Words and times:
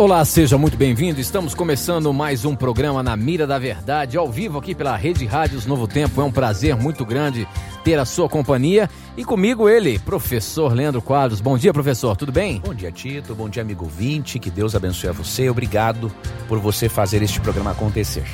Olá, 0.00 0.24
seja 0.24 0.56
muito 0.56 0.78
bem-vindo. 0.78 1.20
Estamos 1.20 1.52
começando 1.52 2.10
mais 2.10 2.46
um 2.46 2.56
programa 2.56 3.02
na 3.02 3.14
Mira 3.14 3.46
da 3.46 3.58
Verdade, 3.58 4.16
ao 4.16 4.32
vivo 4.32 4.56
aqui 4.56 4.74
pela 4.74 4.96
Rede 4.96 5.26
Rádios 5.26 5.66
Novo 5.66 5.86
Tempo. 5.86 6.22
É 6.22 6.24
um 6.24 6.32
prazer 6.32 6.74
muito 6.74 7.04
grande 7.04 7.46
ter 7.84 7.98
a 7.98 8.06
sua 8.06 8.26
companhia 8.26 8.88
e 9.14 9.26
comigo 9.26 9.68
ele, 9.68 9.98
professor 9.98 10.72
Leandro 10.72 11.02
Quadros. 11.02 11.42
Bom 11.42 11.58
dia, 11.58 11.70
professor, 11.70 12.16
tudo 12.16 12.32
bem? 12.32 12.62
Bom 12.64 12.72
dia, 12.72 12.90
Tito. 12.90 13.34
Bom 13.34 13.46
dia, 13.46 13.60
amigo 13.60 13.84
Vinte. 13.84 14.38
Que 14.38 14.50
Deus 14.50 14.74
abençoe 14.74 15.10
a 15.10 15.12
você. 15.12 15.50
Obrigado 15.50 16.10
por 16.48 16.58
você 16.58 16.88
fazer 16.88 17.22
este 17.22 17.38
programa 17.38 17.72
acontecer. 17.72 18.24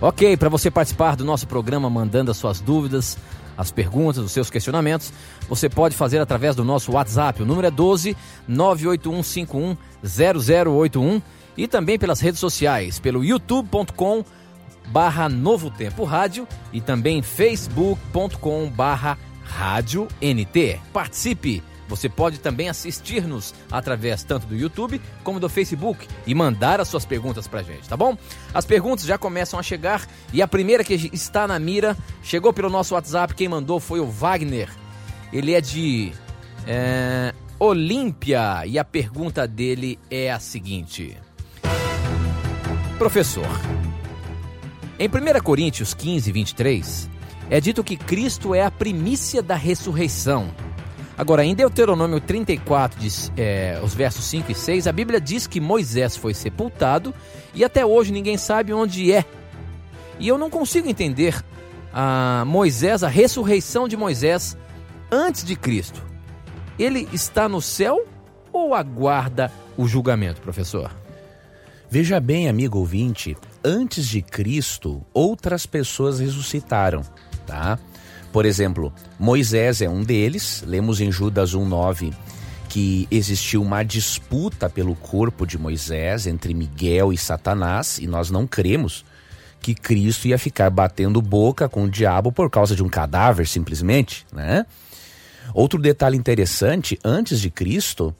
Ok, 0.00 0.36
para 0.36 0.48
você 0.48 0.70
participar 0.70 1.16
do 1.16 1.24
nosso 1.24 1.46
programa 1.48 1.90
mandando 1.90 2.30
as 2.30 2.36
suas 2.36 2.60
dúvidas, 2.60 3.18
as 3.56 3.72
perguntas, 3.72 4.22
os 4.22 4.30
seus 4.30 4.48
questionamentos, 4.48 5.12
você 5.48 5.68
pode 5.68 5.96
fazer 5.96 6.20
através 6.20 6.54
do 6.54 6.64
nosso 6.64 6.92
WhatsApp. 6.92 7.42
O 7.42 7.46
número 7.46 7.66
é 7.66 7.70
12 7.70 8.16
98151 8.46 9.76
0081 10.04 11.20
e 11.56 11.66
também 11.66 11.98
pelas 11.98 12.20
redes 12.20 12.38
sociais, 12.38 13.00
pelo 13.00 13.24
youtube.com 13.24 14.24
barra 14.86 15.28
Novo 15.28 15.70
Tempo 15.70 16.04
Rádio 16.04 16.46
e 16.72 16.80
também 16.80 17.20
facebook.com 17.20 18.70
barra 18.70 19.18
Rádio 19.42 20.06
NT. 20.22 20.78
Participe! 20.92 21.67
Você 21.88 22.08
pode 22.08 22.38
também 22.38 22.68
assistir-nos 22.68 23.54
através 23.70 24.22
tanto 24.22 24.46
do 24.46 24.54
YouTube 24.54 25.00
como 25.24 25.40
do 25.40 25.48
Facebook 25.48 26.06
e 26.26 26.34
mandar 26.34 26.80
as 26.80 26.88
suas 26.88 27.04
perguntas 27.04 27.46
pra 27.46 27.62
gente, 27.62 27.88
tá 27.88 27.96
bom? 27.96 28.16
As 28.52 28.64
perguntas 28.64 29.04
já 29.06 29.16
começam 29.16 29.58
a 29.58 29.62
chegar 29.62 30.06
e 30.32 30.42
a 30.42 30.48
primeira 30.48 30.84
que 30.84 30.94
está 31.12 31.46
na 31.46 31.58
mira 31.58 31.96
chegou 32.22 32.52
pelo 32.52 32.68
nosso 32.68 32.94
WhatsApp. 32.94 33.34
Quem 33.34 33.48
mandou 33.48 33.80
foi 33.80 34.00
o 34.00 34.06
Wagner. 34.06 34.68
Ele 35.32 35.54
é 35.54 35.60
de 35.60 36.12
é, 36.66 37.34
Olímpia 37.58 38.66
e 38.66 38.78
a 38.78 38.84
pergunta 38.84 39.48
dele 39.48 39.98
é 40.10 40.30
a 40.30 40.38
seguinte: 40.38 41.16
Professor, 42.98 43.48
em 44.98 45.08
1 45.08 45.42
Coríntios 45.42 45.94
15, 45.94 46.30
23, 46.30 47.10
é 47.50 47.60
dito 47.60 47.82
que 47.82 47.96
Cristo 47.96 48.54
é 48.54 48.62
a 48.62 48.70
primícia 48.70 49.42
da 49.42 49.54
ressurreição. 49.54 50.52
Agora, 51.18 51.44
em 51.44 51.52
Deuteronômio 51.52 52.20
34, 52.20 53.00
diz, 53.00 53.32
é, 53.36 53.80
os 53.82 53.92
versos 53.92 54.24
5 54.26 54.52
e 54.52 54.54
6, 54.54 54.86
a 54.86 54.92
Bíblia 54.92 55.20
diz 55.20 55.48
que 55.48 55.60
Moisés 55.60 56.16
foi 56.16 56.32
sepultado 56.32 57.12
e 57.52 57.64
até 57.64 57.84
hoje 57.84 58.12
ninguém 58.12 58.38
sabe 58.38 58.72
onde 58.72 59.12
é. 59.12 59.24
E 60.20 60.28
eu 60.28 60.38
não 60.38 60.48
consigo 60.48 60.88
entender 60.88 61.44
a 61.92 62.44
Moisés, 62.46 63.02
a 63.02 63.08
ressurreição 63.08 63.88
de 63.88 63.96
Moisés 63.96 64.56
antes 65.10 65.42
de 65.42 65.56
Cristo. 65.56 66.00
Ele 66.78 67.08
está 67.12 67.48
no 67.48 67.60
céu 67.60 68.06
ou 68.52 68.72
aguarda 68.72 69.50
o 69.76 69.88
julgamento, 69.88 70.40
professor? 70.40 70.94
Veja 71.90 72.20
bem, 72.20 72.48
amigo 72.48 72.78
ouvinte, 72.78 73.36
antes 73.64 74.06
de 74.06 74.22
Cristo, 74.22 75.04
outras 75.12 75.66
pessoas 75.66 76.20
ressuscitaram, 76.20 77.02
tá? 77.44 77.76
Por 78.32 78.44
exemplo, 78.44 78.92
Moisés 79.18 79.80
é 79.80 79.88
um 79.88 80.02
deles. 80.02 80.62
Lemos 80.66 81.00
em 81.00 81.10
Judas 81.10 81.54
1:9 81.54 82.12
que 82.68 83.08
existiu 83.10 83.62
uma 83.62 83.82
disputa 83.82 84.68
pelo 84.68 84.94
corpo 84.94 85.46
de 85.46 85.56
Moisés 85.58 86.26
entre 86.26 86.52
Miguel 86.52 87.12
e 87.12 87.16
Satanás, 87.16 87.98
e 87.98 88.06
nós 88.06 88.30
não 88.30 88.46
cremos 88.46 89.06
que 89.60 89.74
Cristo 89.74 90.28
ia 90.28 90.38
ficar 90.38 90.70
batendo 90.70 91.20
boca 91.20 91.68
com 91.68 91.84
o 91.84 91.90
diabo 91.90 92.30
por 92.30 92.50
causa 92.50 92.76
de 92.76 92.82
um 92.82 92.88
cadáver, 92.88 93.48
simplesmente, 93.48 94.26
né? 94.32 94.66
Outro 95.54 95.80
detalhe 95.80 96.16
interessante, 96.16 96.98
antes 97.02 97.40
de 97.40 97.50
Cristo, 97.50 98.14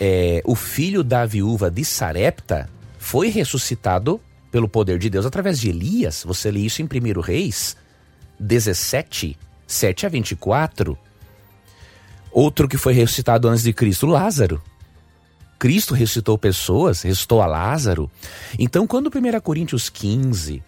é, 0.00 0.40
o 0.44 0.54
filho 0.54 1.02
da 1.02 1.26
viúva 1.26 1.70
de 1.70 1.84
Sarepta 1.84 2.70
foi 2.98 3.28
ressuscitado 3.28 4.20
pelo 4.52 4.68
poder 4.68 4.98
de 4.98 5.10
Deus 5.10 5.26
através 5.26 5.58
de 5.58 5.68
Elias. 5.68 6.22
Você 6.24 6.50
lê 6.50 6.60
isso 6.60 6.80
em 6.80 6.84
1 6.84 7.20
Reis 7.20 7.76
17, 8.40 9.38
7 9.66 10.06
a 10.06 10.08
24. 10.08 10.98
Outro 12.32 12.66
que 12.66 12.78
foi 12.78 12.92
ressuscitado 12.94 13.48
antes 13.48 13.62
de 13.62 13.72
Cristo, 13.72 14.06
Lázaro. 14.06 14.62
Cristo 15.58 15.94
ressuscitou 15.94 16.38
pessoas, 16.38 17.02
ressuscitou 17.02 17.42
a 17.42 17.46
Lázaro. 17.46 18.10
Então, 18.58 18.86
quando 18.86 19.08
1 19.08 19.40
Coríntios 19.40 19.90
15, 19.90 20.62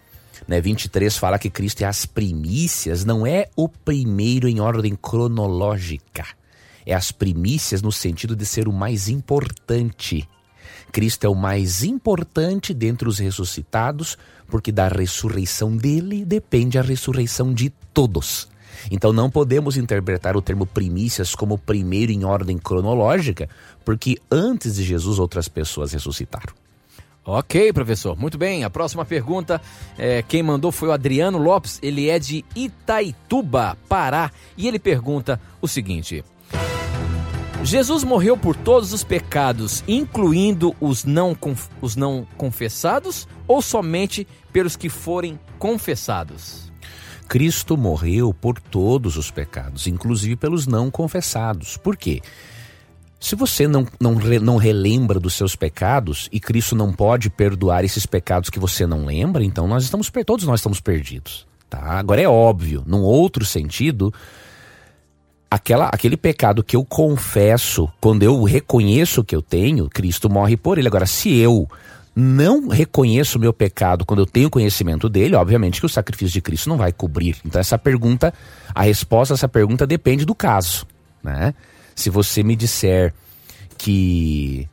né, 0.47 0.61
23 0.61 1.17
fala 1.17 1.39
que 1.39 1.49
Cristo 1.49 1.81
é 1.81 1.85
as 1.85 2.05
primícias, 2.05 3.03
não 3.03 3.25
é 3.25 3.47
o 3.55 3.67
primeiro 3.67 4.47
em 4.47 4.59
ordem 4.59 4.95
cronológica. 4.95 6.25
É 6.85 6.93
as 6.93 7.11
primícias 7.11 7.81
no 7.81 7.91
sentido 7.91 8.35
de 8.35 8.45
ser 8.45 8.67
o 8.67 8.73
mais 8.73 9.09
importante. 9.09 10.29
Cristo 10.91 11.25
é 11.25 11.29
o 11.29 11.35
mais 11.35 11.83
importante 11.83 12.73
dentre 12.73 13.07
os 13.07 13.17
ressuscitados, 13.17 14.17
porque 14.53 14.71
da 14.71 14.87
ressurreição 14.87 15.75
dele 15.75 16.23
depende 16.23 16.77
a 16.77 16.83
ressurreição 16.83 17.51
de 17.51 17.71
todos. 17.91 18.47
Então 18.91 19.11
não 19.11 19.27
podemos 19.27 19.77
interpretar 19.77 20.37
o 20.37 20.43
termo 20.43 20.63
primícias 20.63 21.33
como 21.33 21.57
primeiro 21.57 22.11
em 22.11 22.23
ordem 22.23 22.59
cronológica, 22.59 23.49
porque 23.83 24.15
antes 24.31 24.75
de 24.75 24.83
Jesus 24.83 25.17
outras 25.17 25.47
pessoas 25.47 25.91
ressuscitaram. 25.91 26.53
Ok, 27.25 27.73
professor. 27.73 28.15
Muito 28.15 28.37
bem. 28.37 28.63
A 28.63 28.69
próxima 28.69 29.03
pergunta, 29.03 29.59
é, 29.97 30.21
quem 30.21 30.43
mandou 30.43 30.71
foi 30.71 30.89
o 30.89 30.91
Adriano 30.91 31.39
Lopes. 31.39 31.79
Ele 31.81 32.07
é 32.07 32.19
de 32.19 32.45
Itaituba, 32.55 33.75
Pará. 33.89 34.31
E 34.55 34.67
ele 34.67 34.77
pergunta 34.77 35.41
o 35.59 35.67
seguinte: 35.67 36.23
Jesus 37.63 38.03
morreu 38.03 38.35
por 38.35 38.55
todos 38.55 38.91
os 38.91 39.03
pecados, 39.03 39.83
incluindo 39.87 40.75
os 40.81 41.05
não, 41.05 41.35
os 41.81 41.95
não 41.95 42.27
confessados, 42.37 43.27
ou 43.47 43.61
somente 43.61 44.27
pelos 44.51 44.75
que 44.75 44.89
forem 44.89 45.39
confessados? 45.57 46.71
Cristo 47.27 47.77
morreu 47.77 48.33
por 48.33 48.59
todos 48.59 49.15
os 49.15 49.31
pecados, 49.31 49.87
inclusive 49.87 50.35
pelos 50.35 50.67
não 50.67 50.91
confessados. 50.91 51.77
Por 51.77 51.95
quê? 51.95 52.21
Se 53.17 53.35
você 53.35 53.65
não, 53.65 53.87
não, 53.99 54.15
não 54.41 54.57
relembra 54.57 55.17
dos 55.17 55.33
seus 55.33 55.55
pecados 55.55 56.27
e 56.31 56.41
Cristo 56.41 56.75
não 56.75 56.91
pode 56.91 57.29
perdoar 57.29 57.85
esses 57.85 58.05
pecados 58.05 58.49
que 58.49 58.59
você 58.59 58.85
não 58.85 59.05
lembra, 59.05 59.41
então 59.43 59.65
nós 59.65 59.85
estamos 59.85 60.11
todos 60.25 60.45
nós 60.45 60.59
estamos 60.59 60.81
perdidos. 60.81 61.47
Tá? 61.69 61.97
Agora 61.97 62.21
é 62.21 62.27
óbvio, 62.27 62.83
num 62.85 63.01
outro 63.01 63.45
sentido, 63.45 64.13
aquela, 65.53 65.87
aquele 65.93 66.17
pecado 66.17 66.63
que 66.63 66.75
eu 66.75 66.83
confesso, 66.83 67.87
quando 68.01 68.23
eu 68.23 68.43
reconheço 68.43 69.23
que 69.23 69.35
eu 69.35 69.41
tenho, 69.41 69.87
Cristo 69.87 70.27
morre 70.27 70.57
por 70.57 70.79
ele. 70.79 70.87
Agora, 70.87 71.05
se 71.05 71.37
eu 71.37 71.69
não 72.15 72.67
reconheço 72.67 73.37
o 73.37 73.41
meu 73.41 73.53
pecado 73.53 74.03
quando 74.03 74.21
eu 74.21 74.25
tenho 74.25 74.49
conhecimento 74.49 75.07
dele, 75.07 75.35
obviamente 75.35 75.79
que 75.79 75.85
o 75.85 75.89
sacrifício 75.89 76.33
de 76.33 76.41
Cristo 76.41 76.69
não 76.69 76.77
vai 76.77 76.91
cobrir. 76.91 77.37
Então, 77.45 77.61
essa 77.61 77.77
pergunta, 77.77 78.33
a 78.73 78.81
resposta 78.81 79.33
a 79.33 79.35
essa 79.35 79.47
pergunta 79.47 79.85
depende 79.85 80.25
do 80.25 80.33
caso. 80.33 80.87
Né? 81.21 81.53
Se 81.95 82.09
você 82.09 82.41
me 82.41 82.55
disser 82.55 83.13
que 83.77 84.67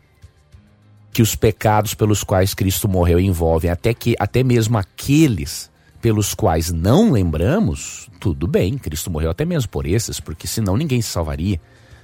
que 1.13 1.23
os 1.23 1.35
pecados 1.35 1.93
pelos 1.93 2.23
quais 2.23 2.55
Cristo 2.55 2.89
morreu 2.89 3.19
envolvem 3.19 3.69
até 3.69 3.93
que 3.93 4.15
até 4.17 4.45
mesmo 4.45 4.79
aqueles 4.79 5.70
pelos 6.01 6.35
quais 6.35 6.71
não 6.71 7.13
lembramos, 7.13 8.09
tudo 8.19 8.47
bem, 8.47 8.79
Cristo 8.79 9.11
morreu 9.11 9.31
até 9.31 9.45
mesmo 9.45 9.69
por 9.69 9.87
esses, 9.87 10.19
porque 10.19 10.47
senão 10.47 10.77
ninguém 10.77 11.03
se 11.03 11.09
salvaria. 11.09 11.61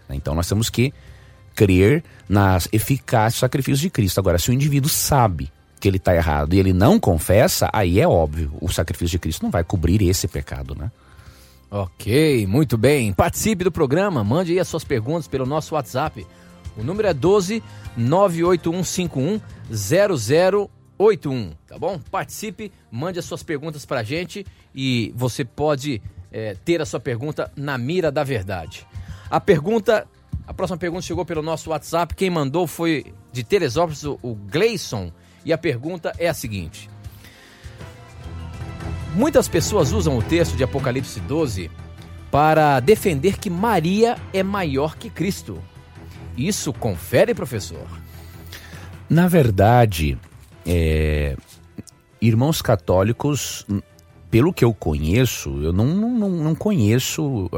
Né? 0.08 0.16
Então 0.16 0.34
nós 0.34 0.48
temos 0.48 0.68
que 0.68 0.92
crer 1.54 2.04
na 2.28 2.58
eficácia 2.72 3.38
do 3.38 3.40
sacrifício 3.40 3.80
de 3.82 3.90
Cristo. 3.90 4.20
Agora, 4.20 4.38
se 4.38 4.50
o 4.50 4.52
indivíduo 4.52 4.90
sabe 4.90 5.50
que 5.80 5.88
ele 5.88 5.96
está 5.96 6.14
errado 6.14 6.54
e 6.54 6.58
ele 6.58 6.72
não 6.72 7.00
confessa, 7.00 7.68
aí 7.72 8.00
é 8.00 8.06
óbvio, 8.06 8.52
o 8.60 8.68
sacrifício 8.68 9.12
de 9.12 9.18
Cristo 9.18 9.42
não 9.42 9.50
vai 9.50 9.64
cobrir 9.64 10.02
esse 10.02 10.28
pecado, 10.28 10.74
né? 10.74 10.90
Ok, 11.70 12.46
muito 12.46 12.78
bem. 12.78 13.12
Participe 13.12 13.64
do 13.64 13.72
programa, 13.72 14.22
mande 14.22 14.52
aí 14.52 14.60
as 14.60 14.68
suas 14.68 14.84
perguntas 14.84 15.26
pelo 15.26 15.44
nosso 15.44 15.74
WhatsApp. 15.74 16.26
O 16.76 16.84
número 16.84 17.08
é 17.08 17.14
12 17.14 17.62
98151 17.96 19.40
00 20.98 21.06
81, 21.06 21.52
tá 21.66 21.78
bom? 21.78 22.00
Participe, 22.10 22.72
mande 22.90 23.18
as 23.18 23.24
suas 23.24 23.42
perguntas 23.42 23.84
pra 23.84 24.02
gente 24.02 24.46
e 24.74 25.12
você 25.14 25.44
pode 25.44 26.02
é, 26.32 26.56
ter 26.64 26.80
a 26.80 26.86
sua 26.86 27.00
pergunta 27.00 27.50
na 27.56 27.76
mira 27.76 28.10
da 28.10 28.24
verdade. 28.24 28.86
A 29.30 29.40
pergunta, 29.40 30.06
a 30.46 30.54
próxima 30.54 30.78
pergunta 30.78 31.02
chegou 31.02 31.24
pelo 31.24 31.42
nosso 31.42 31.70
WhatsApp, 31.70 32.14
quem 32.14 32.30
mandou 32.30 32.66
foi 32.66 33.12
de 33.32 33.44
Teresópolis, 33.44 34.04
o 34.04 34.34
Gleison, 34.50 35.12
e 35.44 35.52
a 35.52 35.58
pergunta 35.58 36.12
é 36.18 36.28
a 36.28 36.34
seguinte. 36.34 36.90
Muitas 39.14 39.48
pessoas 39.48 39.92
usam 39.92 40.18
o 40.18 40.22
texto 40.22 40.56
de 40.56 40.64
Apocalipse 40.64 41.20
12 41.20 41.70
para 42.30 42.80
defender 42.80 43.38
que 43.38 43.48
Maria 43.48 44.16
é 44.32 44.42
maior 44.42 44.96
que 44.96 45.08
Cristo. 45.08 45.62
Isso 46.36 46.72
confere, 46.72 47.32
professor? 47.32 47.86
Na 49.08 49.28
verdade, 49.28 50.18
é, 50.66 51.36
irmãos 52.20 52.60
católicos, 52.60 53.64
pelo 54.30 54.52
que 54.52 54.64
eu 54.64 54.74
conheço, 54.74 55.50
eu 55.62 55.72
não, 55.72 55.86
não, 55.86 56.28
não 56.28 56.54
conheço, 56.54 57.48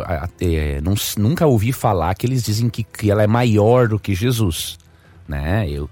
é, 0.41 0.81
não, 0.81 0.95
nunca 1.17 1.47
ouvi 1.47 1.73
falar 1.73 2.15
que 2.15 2.27
eles 2.27 2.43
dizem 2.43 2.69
que, 2.69 2.85
que 2.85 3.11
ela 3.11 3.23
é 3.23 3.27
maior 3.27 3.89
do 3.89 3.99
que 3.99 4.15
Jesus. 4.15 4.79
Né? 5.27 5.69
Eu, 5.69 5.89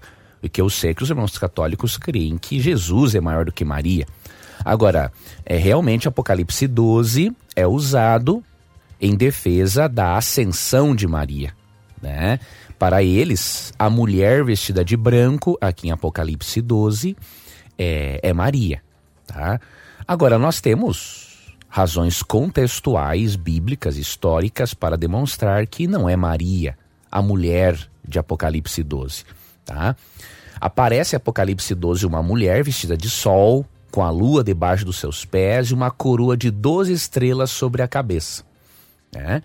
que 0.48 0.60
eu 0.60 0.68
sei 0.68 0.90
é 0.90 0.94
que 0.94 1.02
os 1.02 1.10
irmãos 1.10 1.36
católicos 1.38 1.96
creem 1.96 2.38
que 2.38 2.60
Jesus 2.60 3.14
é 3.14 3.20
maior 3.20 3.44
do 3.44 3.52
que 3.52 3.64
Maria. 3.64 4.06
Agora, 4.64 5.12
é 5.44 5.56
realmente 5.56 6.08
Apocalipse 6.08 6.66
12 6.66 7.32
é 7.54 7.66
usado 7.66 8.42
em 9.00 9.14
defesa 9.14 9.88
da 9.88 10.16
ascensão 10.16 10.94
de 10.94 11.06
Maria, 11.06 11.52
né? 12.00 12.40
Para 12.78 13.02
eles, 13.02 13.72
a 13.78 13.88
mulher 13.88 14.44
vestida 14.44 14.84
de 14.84 14.96
branco, 14.96 15.56
aqui 15.60 15.88
em 15.88 15.90
Apocalipse 15.90 16.60
12, 16.60 17.16
é, 17.78 18.20
é 18.22 18.32
Maria, 18.32 18.82
tá? 19.26 19.58
Agora, 20.06 20.38
nós 20.38 20.60
temos 20.60 21.56
razões 21.68 22.22
contextuais, 22.22 23.34
bíblicas, 23.34 23.96
históricas, 23.96 24.74
para 24.74 24.96
demonstrar 24.96 25.66
que 25.66 25.86
não 25.86 26.08
é 26.08 26.16
Maria, 26.16 26.76
a 27.10 27.22
mulher 27.22 27.78
de 28.06 28.18
Apocalipse 28.18 28.82
12, 28.82 29.24
tá? 29.64 29.96
Aparece 30.60 31.14
em 31.14 31.18
Apocalipse 31.18 31.74
12 31.74 32.06
uma 32.06 32.22
mulher 32.22 32.62
vestida 32.62 32.96
de 32.96 33.08
sol, 33.10 33.66
com 33.90 34.02
a 34.02 34.10
lua 34.10 34.44
debaixo 34.44 34.84
dos 34.84 34.98
seus 34.98 35.24
pés 35.24 35.68
e 35.68 35.74
uma 35.74 35.90
coroa 35.90 36.36
de 36.36 36.50
12 36.50 36.92
estrelas 36.92 37.50
sobre 37.50 37.82
a 37.82 37.88
cabeça. 37.88 38.44
Né? 39.14 39.42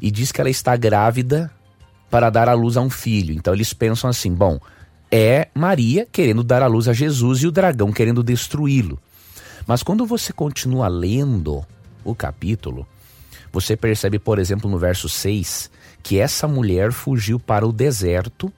E 0.00 0.10
diz 0.10 0.32
que 0.32 0.40
ela 0.40 0.48
está 0.48 0.76
grávida 0.76 1.50
para 2.12 2.28
dar 2.28 2.46
à 2.46 2.52
luz 2.52 2.76
a 2.76 2.82
um 2.82 2.90
filho. 2.90 3.34
Então 3.34 3.54
eles 3.54 3.72
pensam 3.72 4.10
assim: 4.10 4.34
bom, 4.34 4.60
é 5.10 5.48
Maria 5.54 6.06
querendo 6.12 6.44
dar 6.44 6.62
à 6.62 6.66
luz 6.66 6.86
a 6.86 6.92
Jesus 6.92 7.38
e 7.38 7.46
o 7.46 7.50
dragão 7.50 7.90
querendo 7.90 8.22
destruí-lo. 8.22 9.00
Mas 9.66 9.82
quando 9.82 10.04
você 10.04 10.30
continua 10.30 10.88
lendo 10.88 11.64
o 12.04 12.14
capítulo, 12.14 12.86
você 13.50 13.74
percebe, 13.78 14.18
por 14.18 14.38
exemplo, 14.38 14.70
no 14.70 14.78
verso 14.78 15.08
6, 15.08 15.70
que 16.02 16.18
essa 16.18 16.46
mulher 16.46 16.92
fugiu 16.92 17.40
para 17.40 17.66
o 17.66 17.72
deserto, 17.72 18.52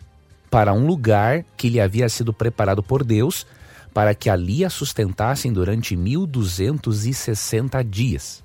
para 0.51 0.73
um 0.73 0.85
lugar 0.85 1.45
que 1.57 1.69
lhe 1.69 1.81
havia 1.81 2.09
sido 2.09 2.33
preparado 2.33 2.83
por 2.83 3.05
Deus, 3.05 3.47
para 3.93 4.17
que 4.17 4.29
ali 4.29 4.65
a 4.65 4.71
sustentassem 4.71 5.53
durante 5.53 5.95
1260 5.95 7.85
dias. 7.85 8.43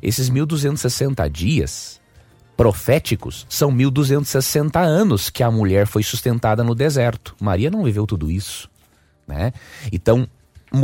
Esses 0.00 0.28
1260 0.28 1.28
dias 1.28 1.99
proféticos 2.60 3.46
são 3.48 3.72
1260 3.72 4.78
anos 4.78 5.30
que 5.30 5.42
a 5.42 5.50
mulher 5.50 5.86
foi 5.86 6.02
sustentada 6.02 6.62
no 6.62 6.74
deserto. 6.74 7.34
Maria 7.40 7.70
não 7.70 7.82
viveu 7.82 8.06
tudo 8.06 8.30
isso, 8.30 8.68
né? 9.26 9.54
Então, 9.90 10.28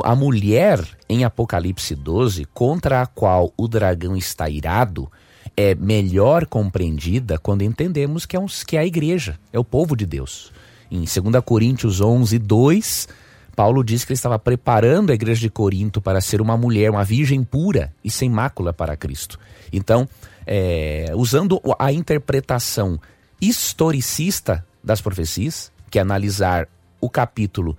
a 0.02 0.17
mulher 0.17 0.82
em 1.06 1.23
Apocalipse 1.23 1.94
12, 1.94 2.46
contra 2.46 3.02
a 3.02 3.06
qual 3.06 3.52
o 3.58 3.69
dragão 3.69 4.17
está 4.17 4.49
irado, 4.49 5.12
é 5.55 5.75
melhor 5.75 6.46
compreendida 6.46 7.38
quando 7.38 7.61
entendemos 7.61 8.25
que 8.25 8.37
é, 8.37 8.40
um, 8.40 8.46
que 8.46 8.78
é 8.78 8.81
a 8.81 8.87
igreja, 8.87 9.38
é 9.52 9.58
o 9.58 9.64
povo 9.64 9.94
de 9.94 10.06
Deus. 10.06 10.50
Em 10.90 11.00
2 11.00 11.44
Coríntios 11.44 12.00
11, 12.00 12.38
2, 12.38 13.08
Paulo 13.55 13.84
diz 13.84 14.02
que 14.02 14.12
ele 14.12 14.17
estava 14.17 14.38
preparando 14.38 15.11
a 15.11 15.14
igreja 15.14 15.43
de 15.43 15.50
Corinto 15.50 16.00
para 16.00 16.23
ser 16.23 16.40
uma 16.40 16.56
mulher, 16.56 16.90
uma 16.90 17.05
virgem 17.05 17.44
pura 17.44 17.93
e 18.02 18.11
sem 18.11 18.31
mácula 18.31 18.73
para 18.73 18.96
Cristo. 18.96 19.38
Então, 19.70 20.08
é, 20.47 21.11
usando 21.15 21.61
a 21.79 21.93
interpretação 21.93 23.01
historicista 23.41 24.65
das 24.83 25.01
profecias, 25.01 25.73
que 25.91 25.99
é 25.99 26.03
analisar 26.03 26.69
o 27.01 27.11
capítulo 27.11 27.77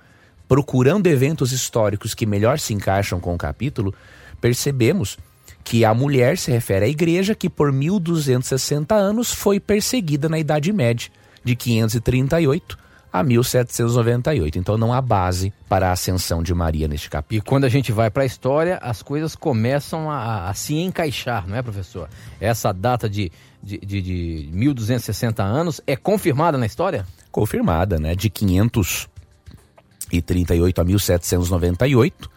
procurando 0.48 1.08
eventos 1.08 1.52
históricos 1.52 2.14
que 2.14 2.26
melhor 2.26 2.58
se 2.60 2.74
encaixam 2.74 3.20
com 3.20 3.36
o 3.36 3.38
capítulo, 3.38 3.94
percebemos 4.40 5.18
que 5.64 5.84
a 5.84 5.94
mulher 5.94 6.38
se 6.38 6.50
refere 6.52 6.86
à 6.86 6.88
igreja 6.88 7.36
que 7.36 7.50
por 7.50 7.72
1260 7.74 8.96
anos 8.96 9.34
foi 9.34 9.60
perseguida 9.60 10.30
na 10.30 10.40
Idade 10.40 10.72
Média, 10.72 11.10
de 11.44 11.56
538 11.56 12.87
a 13.12 13.24
1798. 13.24 14.60
Então 14.60 14.78
não 14.78 14.94
há 14.94 15.02
base 15.02 15.52
para 15.68 15.90
a 15.90 15.92
ascensão 15.92 16.42
de 16.44 16.54
Maria 16.54 16.88
neste 16.88 17.10
capítulo. 17.10 17.40
E 17.40 17.42
quando 17.42 17.66
a 17.66 17.70
gente 17.70 17.92
vai 17.92 18.10
para 18.10 18.24
a 18.24 18.26
história, 18.26 18.78
as 18.82 19.02
coisas 19.02 19.36
começam 19.36 20.10
a, 20.10 20.50
a, 20.50 20.54
se 20.54 20.76
encaixar, 20.76 21.46
não 21.48 21.56
é, 21.56 21.62
professor? 21.62 22.10
Essa 22.40 22.72
data 22.72 23.10
de, 23.10 23.32
de, 23.62 23.78
de, 23.80 24.02
de 24.02 24.50
1260 24.52 25.44
anos 25.44 25.82
é 25.86 25.96
confirmada 25.96 26.58
na 26.58 26.66
história? 26.66 27.06
Confirmada, 27.32 28.00
né? 28.00 28.16
De 28.16 28.30
538 28.30 30.82
a 30.82 30.84
1798, 30.84 32.30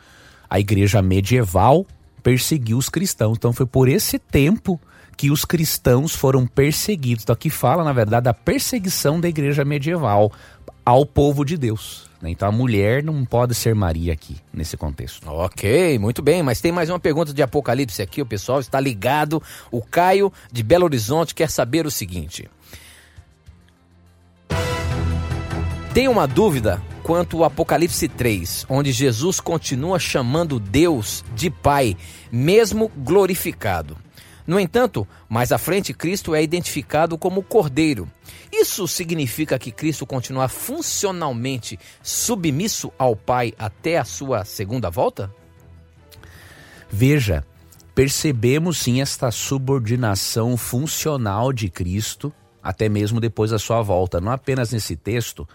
a 0.49 0.61
igreja 0.61 1.03
medieval 1.03 1.85
perseguiu 2.23 2.79
os 2.79 2.89
cristãos. 2.89 3.37
Então 3.37 3.53
foi 3.53 3.67
por 3.67 3.89
esse 3.89 4.19
tempo 4.19 4.81
que 5.21 5.31
os 5.31 5.45
cristãos 5.45 6.15
foram 6.15 6.47
perseguidos. 6.47 7.25
Então 7.25 7.35
aqui 7.35 7.51
fala, 7.51 7.85
na 7.85 7.93
verdade, 7.93 8.25
da 8.25 8.33
perseguição 8.33 9.21
da 9.21 9.29
igreja 9.29 9.67
medieval 9.67 10.33
ao 10.83 11.05
povo 11.05 11.45
de 11.45 11.59
Deus. 11.59 12.09
Né? 12.23 12.31
Então 12.31 12.49
a 12.49 12.51
mulher 12.51 13.05
não 13.05 13.23
pode 13.27 13.55
ser 13.55 13.75
Maria 13.75 14.15
aqui, 14.15 14.39
nesse 14.51 14.79
contexto. 14.79 15.29
Ok, 15.29 15.99
muito 15.99 16.23
bem. 16.23 16.43
Mas 16.43 16.63
tem 16.63 16.73
mais 16.73 16.89
uma 16.89 16.99
pergunta 16.99 17.35
de 17.35 17.43
Apocalipse 17.43 18.01
aqui, 18.01 18.23
o 18.23 18.27
pessoal 18.27 18.61
está 18.61 18.81
ligado. 18.81 19.43
O 19.71 19.83
Caio 19.83 20.33
de 20.51 20.63
Belo 20.63 20.87
Horizonte 20.87 21.35
quer 21.35 21.51
saber 21.51 21.85
o 21.85 21.91
seguinte. 21.91 22.49
Tem 25.93 26.09
uma 26.09 26.27
dúvida 26.27 26.81
quanto 27.03 27.41
ao 27.41 27.45
Apocalipse 27.45 28.09
3, 28.09 28.65
onde 28.71 28.91
Jesus 28.91 29.39
continua 29.39 29.99
chamando 29.99 30.59
Deus 30.59 31.23
de 31.35 31.51
Pai, 31.51 31.95
mesmo 32.33 32.91
glorificado. 32.97 33.99
No 34.51 34.59
entanto, 34.59 35.07
mais 35.29 35.53
à 35.53 35.59
frente, 35.59 35.95
Cristo 35.95 36.35
é 36.35 36.43
identificado 36.43 37.17
como 37.17 37.41
Cordeiro. 37.41 38.11
Isso 38.51 38.89
significa 38.89 39.57
que 39.57 39.71
Cristo 39.71 40.05
continua 40.05 40.49
funcionalmente 40.49 41.79
submisso 42.03 42.93
ao 42.99 43.15
Pai 43.15 43.55
até 43.57 43.97
a 43.97 44.05
sua 44.05 44.45
segunda 44.45 44.91
volta? 44.91 45.33
Veja, 46.91 47.47
percebemos 47.95 48.79
sim 48.79 49.01
esta 49.01 49.31
subordinação 49.31 50.57
funcional 50.57 51.53
de 51.53 51.71
Cristo, 51.71 52.33
até 52.61 52.89
mesmo 52.89 53.21
depois 53.21 53.53
da 53.53 53.59
sua 53.61 53.81
volta, 53.83 54.21
não 54.21 54.33
apenas 54.33 54.73
nesse 54.73 54.97
texto, 54.97 55.49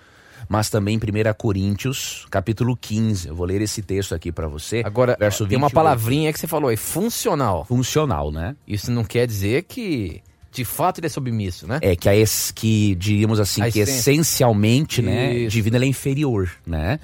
mas 0.47 0.69
também 0.69 0.95
em 0.95 0.97
1 0.97 1.33
Coríntios, 1.37 2.25
capítulo 2.29 2.75
15. 2.75 3.27
Eu 3.27 3.35
vou 3.35 3.45
ler 3.45 3.61
esse 3.61 3.81
texto 3.81 4.13
aqui 4.13 4.31
para 4.31 4.47
você. 4.47 4.81
Agora, 4.85 5.15
verso 5.19 5.45
tem 5.45 5.57
uma 5.57 5.69
palavrinha 5.69 6.31
que 6.31 6.39
você 6.39 6.47
falou, 6.47 6.71
é 6.71 6.75
funcional. 6.75 7.65
Funcional, 7.65 8.31
né? 8.31 8.55
Isso 8.67 8.91
não 8.91 9.03
quer 9.03 9.27
dizer 9.27 9.63
que 9.63 10.21
de 10.51 10.63
fato 10.63 10.99
ele 10.99 11.07
é 11.07 11.09
submisso, 11.09 11.67
né? 11.67 11.79
É 11.81 11.95
que 11.95 12.07
a 12.07 12.15
es, 12.15 12.51
que 12.51 12.95
diríamos 12.95 13.39
assim, 13.39 13.61
a 13.61 13.69
que 13.69 13.79
essência. 13.79 14.11
essencialmente, 14.11 15.01
né, 15.01 15.33
Isso. 15.33 15.43
né, 15.43 15.47
divino 15.47 15.77
ele 15.77 15.85
é 15.85 15.89
inferior, 15.89 16.49
né? 16.65 16.99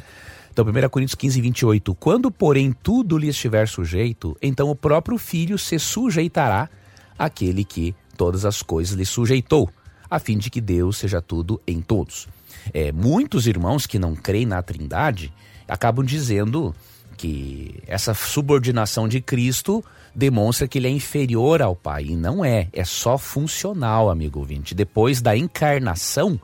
Então, 0.51 0.65
1 0.65 0.89
Coríntios 0.89 1.15
15, 1.15 1.41
28. 1.41 1.95
Quando, 1.95 2.29
porém, 2.29 2.73
tudo 2.83 3.17
lhe 3.17 3.27
estiver 3.27 3.67
sujeito, 3.67 4.37
então 4.41 4.69
o 4.69 4.75
próprio 4.75 5.17
filho 5.17 5.57
se 5.57 5.79
sujeitará 5.79 6.69
àquele 7.17 7.63
que 7.63 7.95
todas 8.17 8.45
as 8.45 8.61
coisas 8.61 8.93
lhe 8.95 9.05
sujeitou, 9.05 9.69
a 10.09 10.19
fim 10.19 10.37
de 10.37 10.49
que 10.49 10.59
Deus 10.59 10.97
seja 10.97 11.21
tudo 11.21 11.61
em 11.65 11.81
todos. 11.81 12.27
É, 12.73 12.91
muitos 12.91 13.47
irmãos 13.47 13.85
que 13.85 13.99
não 13.99 14.15
creem 14.15 14.45
na 14.45 14.61
Trindade 14.61 15.33
acabam 15.67 16.05
dizendo 16.05 16.75
que 17.17 17.81
essa 17.85 18.13
subordinação 18.13 19.07
de 19.07 19.21
Cristo 19.21 19.83
demonstra 20.13 20.67
que 20.67 20.79
ele 20.79 20.87
é 20.87 20.91
inferior 20.91 21.61
ao 21.61 21.75
Pai. 21.75 22.05
E 22.05 22.15
não 22.15 22.43
é, 22.43 22.67
é 22.73 22.83
só 22.83 23.17
funcional, 23.17 24.09
amigo 24.09 24.39
ouvinte. 24.39 24.73
Depois 24.73 25.21
da 25.21 25.35
encarnação, 25.37 26.39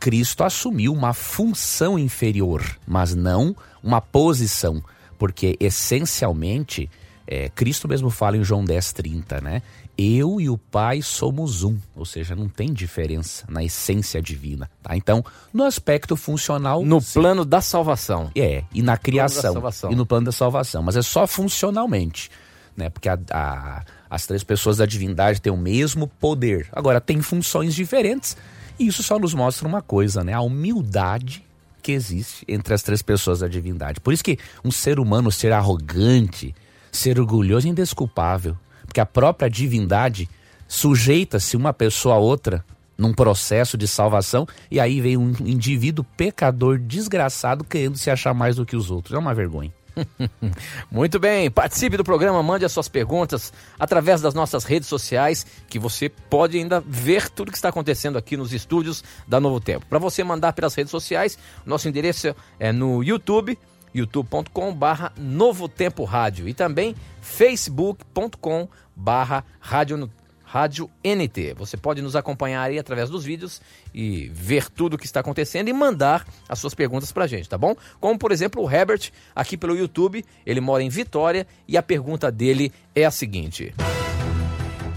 Cristo 0.00 0.42
assumiu 0.42 0.92
uma 0.92 1.12
função 1.12 1.98
inferior, 1.98 2.64
mas 2.86 3.14
não 3.14 3.54
uma 3.82 4.00
posição, 4.00 4.82
porque 5.18 5.56
essencialmente, 5.60 6.90
é, 7.26 7.48
Cristo 7.50 7.86
mesmo 7.86 8.10
fala 8.10 8.36
em 8.36 8.42
João 8.42 8.64
10, 8.64 8.92
30, 8.92 9.40
né? 9.40 9.62
Eu 10.00 10.40
e 10.40 10.48
o 10.48 10.56
Pai 10.56 11.02
somos 11.02 11.62
um, 11.62 11.76
ou 11.94 12.06
seja, 12.06 12.34
não 12.34 12.48
tem 12.48 12.72
diferença 12.72 13.44
na 13.46 13.62
essência 13.62 14.22
divina, 14.22 14.70
tá? 14.82 14.96
Então, 14.96 15.22
no 15.52 15.64
aspecto 15.64 16.16
funcional, 16.16 16.82
no 16.82 17.02
sim. 17.02 17.20
plano 17.20 17.44
da 17.44 17.60
salvação. 17.60 18.30
É, 18.34 18.64
e 18.72 18.80
na 18.80 18.96
criação 18.96 19.62
e 19.90 19.94
no 19.94 20.06
plano 20.06 20.24
da 20.24 20.32
salvação, 20.32 20.82
mas 20.82 20.96
é 20.96 21.02
só 21.02 21.26
funcionalmente, 21.26 22.30
né? 22.74 22.88
Porque 22.88 23.10
a, 23.10 23.18
a, 23.30 23.84
as 24.08 24.26
três 24.26 24.42
pessoas 24.42 24.78
da 24.78 24.86
divindade 24.86 25.38
têm 25.38 25.52
o 25.52 25.56
mesmo 25.56 26.06
poder. 26.06 26.66
Agora 26.72 26.98
tem 26.98 27.20
funções 27.20 27.74
diferentes, 27.74 28.38
e 28.78 28.86
isso 28.86 29.02
só 29.02 29.18
nos 29.18 29.34
mostra 29.34 29.68
uma 29.68 29.82
coisa, 29.82 30.24
né? 30.24 30.32
A 30.32 30.40
humildade 30.40 31.44
que 31.82 31.92
existe 31.92 32.42
entre 32.48 32.72
as 32.72 32.82
três 32.82 33.02
pessoas 33.02 33.40
da 33.40 33.48
divindade. 33.48 34.00
Por 34.00 34.14
isso 34.14 34.24
que 34.24 34.38
um 34.64 34.70
ser 34.70 34.98
humano 34.98 35.30
ser 35.30 35.52
arrogante, 35.52 36.54
ser 36.90 37.20
orgulhoso 37.20 37.66
e 37.66 37.70
indesculpável, 37.70 38.56
porque 38.90 39.00
a 39.00 39.06
própria 39.06 39.48
divindade 39.48 40.28
sujeita-se 40.66 41.56
uma 41.56 41.72
pessoa 41.72 42.16
a 42.16 42.18
outra 42.18 42.64
num 42.98 43.14
processo 43.14 43.78
de 43.78 43.86
salvação 43.86 44.48
e 44.68 44.80
aí 44.80 45.00
vem 45.00 45.16
um 45.16 45.32
indivíduo 45.40 46.04
pecador 46.16 46.76
desgraçado 46.76 47.62
querendo 47.62 47.96
se 47.96 48.10
achar 48.10 48.34
mais 48.34 48.56
do 48.56 48.66
que 48.66 48.74
os 48.74 48.90
outros. 48.90 49.14
É 49.14 49.18
uma 49.18 49.32
vergonha. 49.32 49.72
Muito 50.90 51.20
bem, 51.20 51.48
participe 51.52 51.96
do 51.96 52.02
programa, 52.02 52.42
mande 52.42 52.64
as 52.64 52.72
suas 52.72 52.88
perguntas 52.88 53.52
através 53.78 54.20
das 54.20 54.34
nossas 54.34 54.64
redes 54.64 54.88
sociais, 54.88 55.46
que 55.68 55.78
você 55.78 56.08
pode 56.08 56.58
ainda 56.58 56.82
ver 56.84 57.30
tudo 57.30 57.52
que 57.52 57.58
está 57.58 57.68
acontecendo 57.68 58.18
aqui 58.18 58.36
nos 58.36 58.52
estúdios 58.52 59.04
da 59.26 59.38
Novo 59.38 59.60
Tempo. 59.60 59.86
Para 59.86 60.00
você 60.00 60.24
mandar 60.24 60.52
pelas 60.52 60.74
redes 60.74 60.90
sociais, 60.90 61.38
nosso 61.64 61.88
endereço 61.88 62.34
é 62.58 62.72
no 62.72 63.04
YouTube, 63.04 63.56
youtube.com 63.94 64.74
barra 64.74 65.12
Novo 65.16 65.68
Tempo 65.68 66.04
Rádio 66.04 66.48
e 66.48 66.54
também 66.54 66.94
facebook.com 67.20 68.68
barra 68.94 69.44
Rádio 69.60 70.90
NT. 71.04 71.54
Você 71.54 71.76
pode 71.76 72.02
nos 72.02 72.16
acompanhar 72.16 72.62
aí 72.62 72.78
através 72.78 73.08
dos 73.08 73.24
vídeos 73.24 73.60
e 73.94 74.28
ver 74.34 74.68
tudo 74.68 74.94
o 74.94 74.98
que 74.98 75.06
está 75.06 75.20
acontecendo 75.20 75.68
e 75.68 75.72
mandar 75.72 76.26
as 76.48 76.58
suas 76.58 76.74
perguntas 76.74 77.12
para 77.12 77.24
a 77.24 77.26
gente, 77.28 77.48
tá 77.48 77.56
bom? 77.56 77.76
Como, 78.00 78.18
por 78.18 78.32
exemplo, 78.32 78.62
o 78.62 78.70
Herbert, 78.70 79.10
aqui 79.34 79.56
pelo 79.56 79.76
YouTube, 79.76 80.24
ele 80.44 80.60
mora 80.60 80.82
em 80.82 80.88
Vitória 80.88 81.46
e 81.68 81.76
a 81.76 81.82
pergunta 81.82 82.32
dele 82.32 82.72
é 82.94 83.04
a 83.04 83.10
seguinte. 83.10 83.72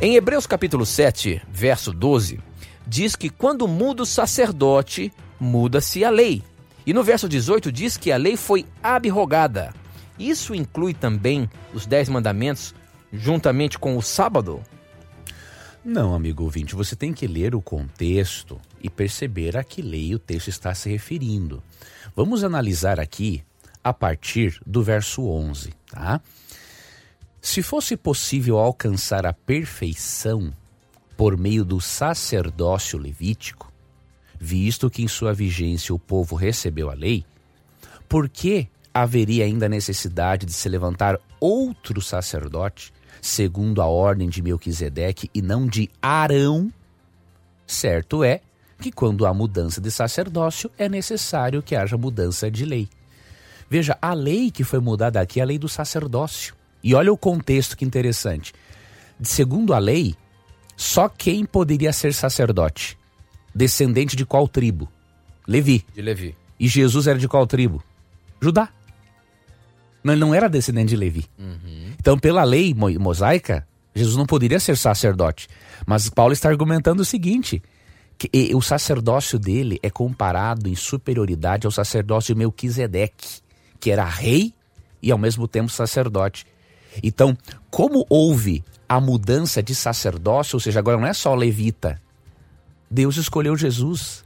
Em 0.02 0.16
Hebreus 0.16 0.48
capítulo 0.48 0.86
7, 0.86 1.42
verso 1.48 1.94
12, 1.94 2.40
diz 2.86 3.16
que 3.16 3.30
quando 3.30 3.68
muda 3.68 4.04
o 4.04 4.08
sacerdote, 4.08 5.14
muda-se 5.40 6.04
a 6.04 6.10
lei. 6.10 6.44
E 6.86 6.94
no 6.94 7.04
verso 7.04 7.30
18 7.30 7.72
diz 7.72 7.98
que 7.98 8.12
a 8.12 8.18
lei 8.18 8.36
foi 8.36 8.66
abrogada. 8.82 9.74
Isso 10.18 10.54
inclui 10.54 10.94
também 10.94 11.50
os 11.74 11.86
dez 11.86 12.10
mandamentos 12.10 12.76
juntamente 13.12 13.78
com 13.78 13.98
o 13.98 14.02
sábado? 14.02 14.62
Não, 15.84 16.14
amigo 16.14 16.44
ouvinte, 16.44 16.76
você 16.76 16.96
tem 16.96 17.14
que 17.14 17.28
ler 17.28 17.54
o 17.54 17.62
contexto 17.62 18.60
e 18.82 18.90
perceber 18.90 19.58
a 19.58 19.64
que 19.64 19.82
lei 19.82 20.16
o 20.16 20.20
texto 20.20 20.48
está 20.48 20.74
se 20.74 20.90
referindo. 20.90 21.62
Vamos 22.16 22.44
analisar 22.44 23.00
aqui 23.00 23.44
a 23.84 23.92
partir 23.92 24.60
do 24.66 24.82
verso 24.82 25.28
11, 25.28 25.74
tá? 25.92 26.22
Se 27.42 27.62
fosse 27.62 27.98
possível 27.98 28.58
alcançar 28.58 29.26
a 29.26 29.34
perfeição 29.34 30.54
por 31.18 31.38
meio 31.38 31.66
do 31.66 31.82
sacerdócio 31.82 32.98
levítico, 32.98 33.73
visto 34.44 34.90
que 34.90 35.02
em 35.02 35.08
sua 35.08 35.34
vigência 35.34 35.96
o 35.96 36.00
povo 36.00 36.36
recebeu 36.36 36.90
a 36.90 36.94
lei, 36.94 37.26
por 38.10 38.28
que 38.28 38.68
haveria 38.94 39.46
ainda 39.46 39.70
necessidade 39.70 40.46
de 40.46 40.52
se 40.52 40.68
levantar 40.68 41.18
outro 41.40 42.02
sacerdote 42.02 42.94
segundo 43.22 43.82
a 43.82 43.86
ordem 43.86 44.28
de 44.28 44.42
Melquisedeque 44.42 45.30
e 45.34 45.42
não 45.42 45.66
de 45.66 45.90
Arão, 46.02 46.70
certo 47.66 48.22
é 48.22 48.42
que 48.82 48.92
quando 48.92 49.26
há 49.26 49.34
mudança 49.34 49.80
de 49.80 49.90
sacerdócio 49.90 50.70
é 50.78 50.90
necessário 50.90 51.64
que 51.64 51.74
haja 51.74 51.98
mudança 51.98 52.52
de 52.52 52.66
lei. 52.66 52.90
Veja, 53.70 53.98
a 54.02 54.14
lei 54.14 54.52
que 54.52 54.66
foi 54.66 54.80
mudada 54.82 55.22
aqui 55.22 55.40
é 55.40 55.44
a 55.44 55.46
lei 55.46 55.58
do 55.58 55.70
sacerdócio. 55.70 56.54
E 56.84 56.94
olha 56.94 57.14
o 57.14 57.18
contexto 57.18 57.78
que 57.78 57.86
interessante. 57.86 58.54
Segundo 59.22 59.74
a 59.74 59.80
lei, 59.80 60.16
só 60.76 61.08
quem 61.08 61.46
poderia 61.46 61.94
ser 61.94 62.14
sacerdote? 62.14 62.98
Descendente 63.54 64.16
de 64.16 64.26
qual 64.26 64.48
tribo? 64.48 64.90
Levi. 65.48 65.86
De 65.94 66.02
Levi. 66.02 66.36
E 66.60 66.68
Jesus 66.68 67.08
era 67.08 67.20
de 67.20 67.28
qual 67.28 67.46
tribo? 67.46 67.84
Judá. 68.42 68.70
Mas 70.02 70.20
não 70.20 70.34
era 70.34 70.50
descendente 70.50 70.90
de 70.90 70.96
Levi. 70.96 71.26
Uhum. 71.38 71.94
Então, 72.00 72.18
pela 72.18 72.44
lei 72.44 72.74
mosaica, 72.74 73.66
Jesus 73.96 74.18
não 74.18 74.26
poderia 74.26 74.60
ser 74.60 74.76
sacerdote. 74.76 75.48
Mas 75.86 76.10
Paulo 76.10 76.34
está 76.34 76.50
argumentando 76.50 77.02
o 77.02 77.06
seguinte: 77.06 77.62
que 78.18 78.30
o 78.54 78.62
sacerdócio 78.62 79.40
dele 79.40 79.80
é 79.82 79.90
comparado 79.90 80.68
em 80.68 80.76
superioridade 80.76 81.66
ao 81.66 81.72
sacerdócio 81.72 82.34
de 82.34 82.40
Melquisedeque, 82.40 83.42
que 83.80 83.92
era 83.92 84.04
rei 84.04 84.54
e 85.02 85.12
ao 85.12 85.18
mesmo 85.18 85.48
tempo 85.48 85.70
sacerdote. 85.70 86.46
Então, 87.02 87.38
como 87.70 88.06
houve 88.10 88.64
a 88.88 89.00
mudança 89.00 89.64
de 89.64 89.74
sacerdócio, 89.74 90.56
ou 90.56 90.60
seja, 90.60 90.80
agora 90.80 90.98
não 90.98 91.08
é 91.08 91.14
só 91.14 91.34
levita, 91.34 92.02
Deus 92.94 93.18
escolheu 93.18 93.58
Jesus 93.58 94.24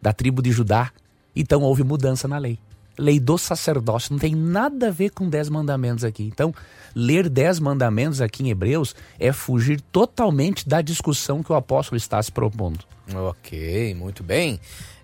da 0.00 0.12
tribo 0.12 0.40
de 0.40 0.52
Judá, 0.52 0.92
então 1.34 1.62
houve 1.62 1.82
mudança 1.82 2.28
na 2.28 2.38
lei 2.38 2.58
lei 2.98 3.20
do 3.20 3.38
sacerdócio, 3.38 4.12
não 4.12 4.18
tem 4.18 4.34
nada 4.34 4.88
a 4.88 4.90
ver 4.90 5.10
com 5.10 5.28
dez 5.28 5.48
mandamentos 5.48 6.02
aqui. 6.02 6.24
Então, 6.24 6.52
ler 6.94 7.28
dez 7.28 7.60
mandamentos 7.60 8.20
aqui 8.20 8.42
em 8.42 8.50
Hebreus 8.50 8.94
é 9.20 9.32
fugir 9.32 9.80
totalmente 9.92 10.68
da 10.68 10.82
discussão 10.82 11.42
que 11.42 11.52
o 11.52 11.54
apóstolo 11.54 11.96
está 11.96 12.20
se 12.20 12.32
propondo. 12.32 12.80
Ok, 13.14 13.94
muito 13.94 14.24
bem. 14.24 14.58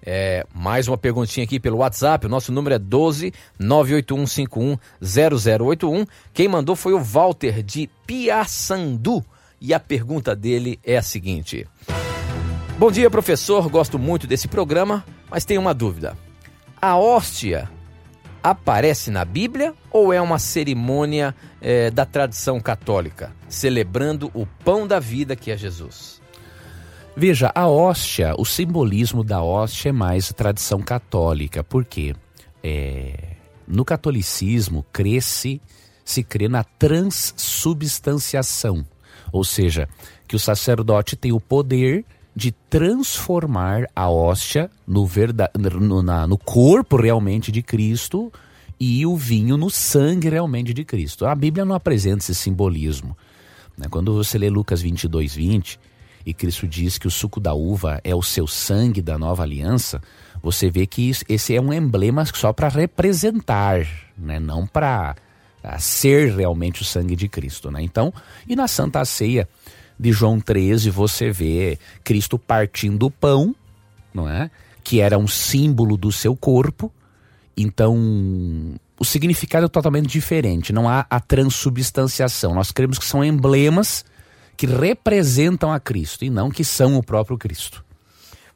É, 0.04 0.44
mais 0.52 0.88
uma 0.88 0.98
perguntinha 0.98 1.44
aqui 1.44 1.60
pelo 1.60 1.78
WhatsApp. 1.78 2.26
O 2.26 2.28
nosso 2.28 2.50
número 2.50 2.74
é 2.74 2.78
12 2.78 3.32
98151 3.58 4.76
0081. 5.00 6.04
Quem 6.34 6.48
mandou 6.48 6.74
foi 6.74 6.92
o 6.92 7.00
Walter 7.00 7.62
de 7.62 7.88
Piaçandu. 8.06 9.24
E 9.60 9.72
a 9.72 9.80
pergunta 9.80 10.36
dele 10.36 10.78
é 10.84 10.98
a 10.98 11.02
seguinte: 11.02 11.66
Bom 12.76 12.90
dia, 12.90 13.08
professor. 13.08 13.68
Gosto 13.68 14.00
muito 14.00 14.26
desse 14.26 14.48
programa, 14.48 15.04
mas 15.30 15.44
tenho 15.44 15.60
uma 15.60 15.72
dúvida. 15.72 16.18
A 16.82 16.98
hóstia 16.98 17.70
aparece 18.42 19.12
na 19.12 19.24
Bíblia 19.24 19.72
ou 19.92 20.12
é 20.12 20.20
uma 20.20 20.40
cerimônia 20.40 21.36
é, 21.60 21.88
da 21.88 22.04
tradição 22.04 22.60
católica, 22.60 23.32
celebrando 23.48 24.28
o 24.34 24.44
pão 24.44 24.88
da 24.88 24.98
vida 24.98 25.36
que 25.36 25.52
é 25.52 25.56
Jesus? 25.56 26.20
Veja, 27.16 27.52
a 27.54 27.68
hóstia, 27.68 28.34
o 28.36 28.44
simbolismo 28.44 29.22
da 29.22 29.40
hóstia 29.40 29.90
é 29.90 29.92
mais 29.92 30.32
tradição 30.32 30.82
católica, 30.82 31.62
porque 31.62 32.12
é, 32.60 33.36
no 33.68 33.84
catolicismo 33.84 34.84
cresce, 34.92 35.62
se 36.04 36.24
crê 36.24 36.48
na 36.48 36.64
transubstanciação, 36.64 38.84
ou 39.30 39.44
seja, 39.44 39.88
que 40.26 40.34
o 40.34 40.40
sacerdote 40.40 41.14
tem 41.14 41.30
o 41.30 41.40
poder 41.40 42.04
de 42.34 42.52
transformar 42.68 43.86
a 43.94 44.10
hóstia 44.10 44.70
no, 44.86 45.08
no, 45.80 46.02
na, 46.02 46.26
no 46.26 46.36
corpo 46.36 46.96
realmente 46.96 47.52
de 47.52 47.62
Cristo 47.62 48.32
e 48.78 49.06
o 49.06 49.16
vinho 49.16 49.56
no 49.56 49.70
sangue 49.70 50.28
realmente 50.28 50.74
de 50.74 50.84
Cristo. 50.84 51.26
A 51.26 51.34
Bíblia 51.34 51.64
não 51.64 51.74
apresenta 51.74 52.18
esse 52.18 52.34
simbolismo. 52.34 53.16
Né? 53.78 53.86
Quando 53.88 54.14
você 54.14 54.36
lê 54.36 54.50
Lucas 54.50 54.82
22, 54.82 55.34
20, 55.34 55.78
e 56.26 56.32
Cristo 56.32 56.66
diz 56.66 56.98
que 56.98 57.06
o 57.06 57.10
suco 57.10 57.38
da 57.38 57.54
uva 57.54 58.00
é 58.02 58.14
o 58.14 58.22
seu 58.22 58.46
sangue 58.46 59.02
da 59.02 59.18
nova 59.18 59.42
aliança, 59.42 60.00
você 60.42 60.70
vê 60.70 60.86
que 60.86 61.08
isso, 61.08 61.24
esse 61.28 61.54
é 61.54 61.60
um 61.60 61.72
emblema 61.72 62.24
só 62.24 62.52
para 62.52 62.68
representar, 62.68 63.86
né? 64.16 64.40
não 64.40 64.66
para 64.66 65.14
ser 65.78 66.34
realmente 66.34 66.82
o 66.82 66.84
sangue 66.84 67.14
de 67.14 67.28
Cristo. 67.28 67.70
Né? 67.70 67.82
Então, 67.82 68.12
e 68.48 68.56
na 68.56 68.66
Santa 68.66 69.04
Ceia, 69.04 69.48
de 69.98 70.12
João 70.12 70.40
13, 70.40 70.90
você 70.90 71.30
vê 71.30 71.78
Cristo 72.02 72.38
partindo 72.38 73.06
o 73.06 73.10
pão, 73.10 73.54
não 74.12 74.28
é? 74.28 74.50
Que 74.82 75.00
era 75.00 75.18
um 75.18 75.26
símbolo 75.26 75.96
do 75.96 76.10
seu 76.10 76.36
corpo. 76.36 76.92
Então, 77.56 77.96
o 78.98 79.04
significado 79.04 79.66
é 79.66 79.68
totalmente 79.68 80.08
diferente. 80.08 80.72
Não 80.72 80.88
há 80.88 81.06
a 81.08 81.20
transubstanciação. 81.20 82.54
Nós 82.54 82.72
cremos 82.72 82.98
que 82.98 83.04
são 83.04 83.24
emblemas 83.24 84.04
que 84.56 84.66
representam 84.66 85.72
a 85.72 85.80
Cristo 85.80 86.24
e 86.24 86.30
não 86.30 86.50
que 86.50 86.64
são 86.64 86.96
o 86.96 87.02
próprio 87.02 87.38
Cristo. 87.38 87.84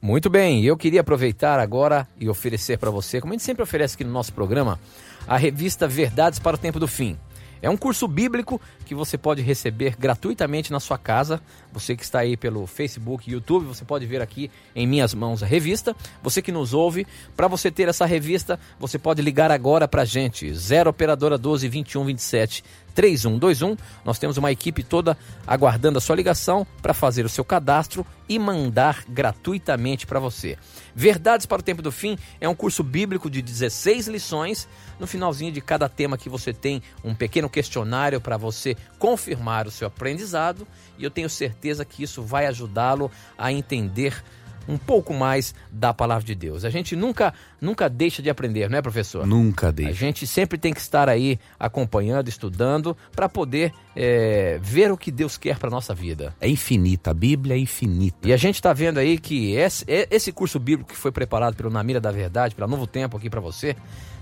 Muito 0.01 0.31
bem, 0.31 0.65
eu 0.65 0.77
queria 0.77 1.01
aproveitar 1.01 1.59
agora 1.59 2.07
e 2.21 2.29
oferecer 2.29 2.79
para 2.79 2.89
você, 2.89 3.21
como 3.21 3.33
a 3.33 3.35
gente 3.35 3.45
sempre 3.45 3.65
oferece 3.65 3.97
aqui 3.97 4.05
no 4.05 4.13
nosso 4.13 4.33
programa, 4.33 4.79
a 5.27 5.37
revista 5.37 5.89
Verdades 5.89 6.39
para 6.39 6.55
o 6.55 6.59
Tempo 6.59 6.79
do 6.79 6.87
Fim. 6.87 7.19
É 7.61 7.69
um 7.69 7.77
curso 7.77 8.07
bíblico 8.07 8.61
que 8.89 8.95
você 8.95 9.19
pode 9.19 9.43
receber 9.43 9.95
gratuitamente 9.99 10.73
na 10.73 10.81
sua 10.81 10.97
casa. 10.97 11.43
Você 11.71 11.95
que 11.95 12.03
está 12.03 12.21
aí 12.21 12.39
pelo 12.39 12.67
Facebook, 12.67 13.31
YouTube, 13.31 13.67
você 13.67 13.85
pode 13.85 14.07
ver 14.07 14.23
aqui 14.23 14.51
em 14.75 14.87
minhas 14.87 15.13
mãos 15.13 15.43
a 15.43 15.47
revista. 15.47 15.95
Você 16.23 16.41
que 16.41 16.51
nos 16.51 16.73
ouve, 16.73 17.07
para 17.37 17.47
você 17.47 17.71
ter 17.71 17.87
essa 17.87 18.07
revista, 18.07 18.59
você 18.81 18.99
pode 18.99 19.21
ligar 19.21 19.51
agora 19.51 19.87
para 19.87 20.03
a 20.03 20.07
gente. 20.07 20.53
0 20.55 20.89
operadora 20.89 21.37
12 21.37 21.69
21 21.69 22.05
27 22.07 22.65
3121. 22.95 23.77
Nós 24.05 24.19
temos 24.19 24.39
uma 24.39 24.51
equipe 24.51 24.83
toda 24.83 25.17
aguardando 25.47 25.99
a 25.99 26.01
sua 26.01 26.17
ligação 26.17 26.67
para 26.83 26.95
fazer 26.95 27.25
o 27.25 27.29
seu 27.29 27.45
cadastro 27.45 28.05
e 28.29 28.39
mandar 28.39 29.05
gratuitamente 29.09 30.07
para 30.07 30.19
você. 30.19 30.59
Verdades 30.95 31.47
para 31.47 31.61
o 31.61 31.63
Tempo 31.63 31.81
do 31.81 31.93
Fim 31.93 32.19
é 32.41 32.49
um 32.49 32.55
curso 32.55 32.83
bíblico 32.83 33.31
de 33.31 33.41
16 33.41 34.09
lições. 34.09 34.69
No 34.99 35.07
finalzinho 35.07 35.53
de 35.53 35.61
cada 35.61 35.89
tema 35.89 36.19
que 36.19 36.29
você 36.29 36.53
tem 36.53 36.83
um 37.05 37.15
pequeno 37.15 37.49
questionário 37.49 38.21
para 38.21 38.37
você 38.37 38.77
confirmar 38.99 39.67
o 39.67 39.71
seu 39.71 39.87
aprendizado 39.89 40.67
e 40.99 41.05
eu 41.05 41.11
tenho 41.11 41.29
certeza 41.31 41.85
que 41.85 42.03
isso 42.03 42.23
vai 42.23 42.47
ajudá-lo 42.47 43.11
a 43.37 43.53
entender 43.53 44.23
um 44.71 44.77
pouco 44.77 45.15
mais 45.15 45.55
da 45.73 45.95
palavra 45.95 46.27
de 46.27 46.35
Deus. 46.35 46.63
A 46.63 46.69
gente 46.69 46.95
nunca, 46.95 47.33
nunca 47.59 47.89
deixa 47.89 48.21
de 48.21 48.29
aprender, 48.29 48.69
não 48.69 48.77
é, 48.77 48.83
professor? 48.83 49.27
Nunca 49.27 49.69
A 49.69 49.71
deixa. 49.71 49.95
gente 49.95 50.27
sempre 50.27 50.59
tem 50.59 50.75
que 50.75 50.81
estar 50.81 51.09
aí 51.09 51.39
acompanhando, 51.59 52.29
estudando, 52.29 52.95
para 53.17 53.31
poder 53.31 53.73
é, 53.97 54.59
ver 54.61 54.93
o 54.93 54.99
que 54.99 55.11
Deus 55.11 55.39
quer 55.39 55.57
para 55.59 55.71
nossa 55.71 55.95
vida. 55.95 56.35
É 56.39 56.47
infinita, 56.51 57.13
a 57.13 57.15
Bíblia 57.15 57.55
é 57.55 57.59
infinita. 57.59 58.29
E 58.29 58.33
a 58.33 58.37
gente 58.37 58.57
está 58.57 58.75
vendo 58.75 58.99
aí 58.99 59.17
que 59.19 59.53
esse, 59.55 59.87
é- 59.89 60.07
esse 60.11 60.31
curso 60.33 60.59
bíblico 60.59 60.91
que 60.93 60.99
foi 60.99 61.13
preparado 61.13 61.55
pelo 61.57 61.71
Na 61.71 61.83
Mira 61.83 61.99
da 61.99 62.11
Verdade, 62.13 62.55
pela 62.55 62.69
Novo 62.69 62.87
Tempo 62.87 63.17
aqui 63.17 63.31
para 63.31 63.41
você, 63.41 63.75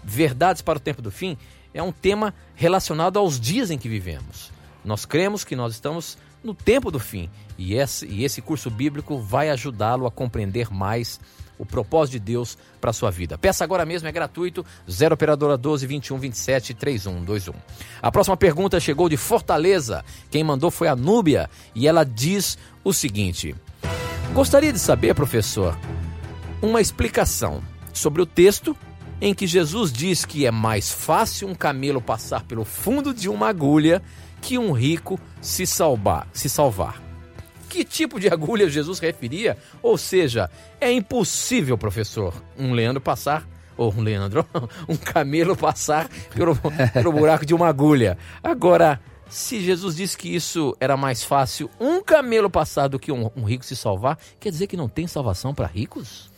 Verdades 0.04 0.62
para 0.62 0.76
o 0.76 0.80
Tempo 0.80 1.02
do 1.02 1.10
Fim, 1.10 1.36
é 1.76 1.82
um 1.82 1.92
tema 1.92 2.34
relacionado 2.54 3.18
aos 3.18 3.38
dias 3.38 3.70
em 3.70 3.76
que 3.76 3.88
vivemos. 3.88 4.50
Nós 4.84 5.04
cremos 5.04 5.44
que 5.44 5.54
nós 5.54 5.74
estamos 5.74 6.16
no 6.42 6.54
tempo 6.54 6.90
do 6.90 6.98
fim 6.98 7.28
e 7.58 7.74
esse, 7.74 8.06
e 8.06 8.24
esse 8.24 8.40
curso 8.40 8.70
bíblico 8.70 9.18
vai 9.18 9.50
ajudá-lo 9.50 10.06
a 10.06 10.10
compreender 10.10 10.72
mais 10.72 11.20
o 11.58 11.66
propósito 11.66 12.12
de 12.12 12.20
Deus 12.20 12.56
para 12.80 12.92
sua 12.92 13.10
vida. 13.10 13.36
Peça 13.36 13.64
agora 13.64 13.84
mesmo, 13.84 14.08
é 14.08 14.12
gratuito, 14.12 14.64
0 14.90 15.14
operadora 15.14 15.56
12 15.56 15.86
21 15.86 16.18
27 16.18 16.74
3121. 16.74 17.54
A 18.00 18.10
próxima 18.10 18.36
pergunta 18.36 18.80
chegou 18.80 19.08
de 19.08 19.16
Fortaleza. 19.16 20.04
Quem 20.30 20.44
mandou 20.44 20.70
foi 20.70 20.88
a 20.88 20.96
Núbia 20.96 21.50
e 21.74 21.86
ela 21.86 22.04
diz 22.04 22.56
o 22.84 22.92
seguinte: 22.92 23.54
Gostaria 24.32 24.72
de 24.72 24.78
saber, 24.78 25.14
professor, 25.14 25.76
uma 26.62 26.80
explicação 26.80 27.62
sobre 27.92 28.22
o 28.22 28.26
texto 28.26 28.76
em 29.20 29.34
que 29.34 29.46
Jesus 29.46 29.92
diz 29.92 30.24
que 30.24 30.46
é 30.46 30.50
mais 30.50 30.90
fácil 30.90 31.48
um 31.48 31.54
camelo 31.54 32.00
passar 32.00 32.42
pelo 32.44 32.64
fundo 32.64 33.14
de 33.14 33.28
uma 33.28 33.48
agulha 33.48 34.02
que 34.40 34.58
um 34.58 34.72
rico 34.72 35.18
se 35.40 35.66
salvar. 35.66 36.28
Se 36.32 36.48
salvar. 36.48 37.02
Que 37.68 37.84
tipo 37.84 38.20
de 38.20 38.28
agulha 38.28 38.68
Jesus 38.68 38.98
referia? 38.98 39.56
Ou 39.82 39.98
seja, 39.98 40.50
é 40.80 40.90
impossível, 40.90 41.76
professor, 41.76 42.32
um 42.58 42.72
Leandro 42.72 43.00
passar, 43.00 43.46
ou 43.76 43.92
um 43.92 44.00
Leandro, 44.00 44.46
um 44.88 44.96
camelo 44.96 45.56
passar 45.56 46.08
pelo, 46.34 46.56
pelo 46.92 47.12
buraco 47.12 47.44
de 47.44 47.54
uma 47.54 47.68
agulha. 47.68 48.16
Agora, 48.42 49.00
se 49.28 49.60
Jesus 49.60 49.96
disse 49.96 50.16
que 50.16 50.34
isso 50.34 50.76
era 50.78 50.96
mais 50.96 51.24
fácil 51.24 51.68
um 51.80 52.02
camelo 52.02 52.48
passar 52.48 52.88
do 52.88 52.98
que 52.98 53.10
um, 53.10 53.30
um 53.36 53.44
rico 53.44 53.64
se 53.64 53.74
salvar, 53.74 54.18
quer 54.38 54.50
dizer 54.50 54.66
que 54.66 54.76
não 54.76 54.88
tem 54.88 55.06
salvação 55.06 55.54
para 55.54 55.66
ricos? 55.66 56.30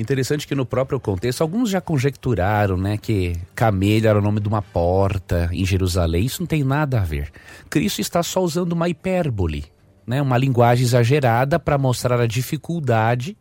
Interessante 0.00 0.46
que 0.46 0.54
no 0.54 0.64
próprio 0.64 0.98
contexto, 0.98 1.42
alguns 1.42 1.68
já 1.68 1.78
conjecturaram, 1.78 2.78
né, 2.78 2.96
que 2.96 3.36
camelo 3.54 4.06
era 4.06 4.18
o 4.18 4.22
nome 4.22 4.40
de 4.40 4.48
uma 4.48 4.62
porta 4.62 5.50
em 5.52 5.62
Jerusalém. 5.62 6.24
Isso 6.24 6.40
não 6.40 6.46
tem 6.46 6.64
nada 6.64 7.02
a 7.02 7.04
ver. 7.04 7.30
Cristo 7.68 8.00
está 8.00 8.22
só 8.22 8.42
usando 8.42 8.72
uma 8.72 8.88
hipérbole, 8.88 9.66
né, 10.06 10.22
uma 10.22 10.38
linguagem 10.38 10.86
exagerada 10.86 11.58
para 11.58 11.76
mostrar 11.76 12.18
a 12.18 12.26
dificuldade 12.26 13.36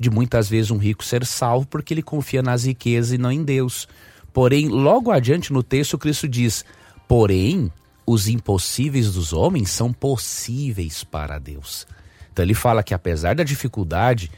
de 0.00 0.10
muitas 0.10 0.48
vezes 0.48 0.72
um 0.72 0.78
rico 0.78 1.04
ser 1.04 1.24
salvo 1.24 1.68
porque 1.68 1.94
ele 1.94 2.02
confia 2.02 2.42
nas 2.42 2.64
riquezas 2.64 3.12
e 3.12 3.18
não 3.18 3.30
em 3.30 3.44
Deus. 3.44 3.86
Porém, 4.32 4.66
logo 4.66 5.12
adiante 5.12 5.52
no 5.52 5.62
texto, 5.62 5.96
Cristo 5.96 6.26
diz: 6.26 6.64
Porém, 7.06 7.70
os 8.04 8.26
impossíveis 8.26 9.12
dos 9.12 9.32
homens 9.32 9.70
são 9.70 9.92
possíveis 9.92 11.04
para 11.04 11.38
Deus. 11.38 11.86
Então 12.32 12.44
ele 12.44 12.54
fala 12.54 12.82
que 12.82 12.94
apesar 12.94 13.36
da 13.36 13.44
dificuldade 13.44 14.28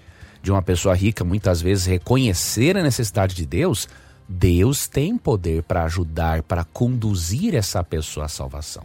de 0.43 0.51
uma 0.51 0.63
pessoa 0.63 0.95
rica 0.95 1.25
muitas 1.25 1.63
vezes 1.63 1.87
reconhecer 1.87 2.77
a 2.77 2.83
necessidade 2.83 3.35
de 3.35 3.47
Deus, 3.47 3.89
Deus 4.29 4.89
tem 4.89 5.17
poder 5.17 5.63
para 5.63 5.85
ajudar, 5.85 6.43
para 6.43 6.65
conduzir 6.65 7.55
essa 7.55 7.83
pessoa 7.85 8.27
à 8.27 8.29
salvação. 8.29 8.85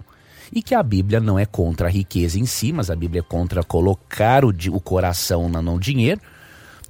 E 0.53 0.61
que 0.61 0.75
a 0.75 0.81
Bíblia 0.83 1.19
não 1.19 1.37
é 1.37 1.45
contra 1.45 1.87
a 1.87 1.91
riqueza 1.91 2.39
em 2.39 2.45
si, 2.45 2.71
mas 2.71 2.89
a 2.89 2.95
Bíblia 2.95 3.19
é 3.19 3.23
contra 3.23 3.63
colocar 3.63 4.45
o, 4.45 4.49
o 4.71 4.79
coração 4.79 5.49
na- 5.49 5.61
no 5.61 5.79
dinheiro. 5.79 6.21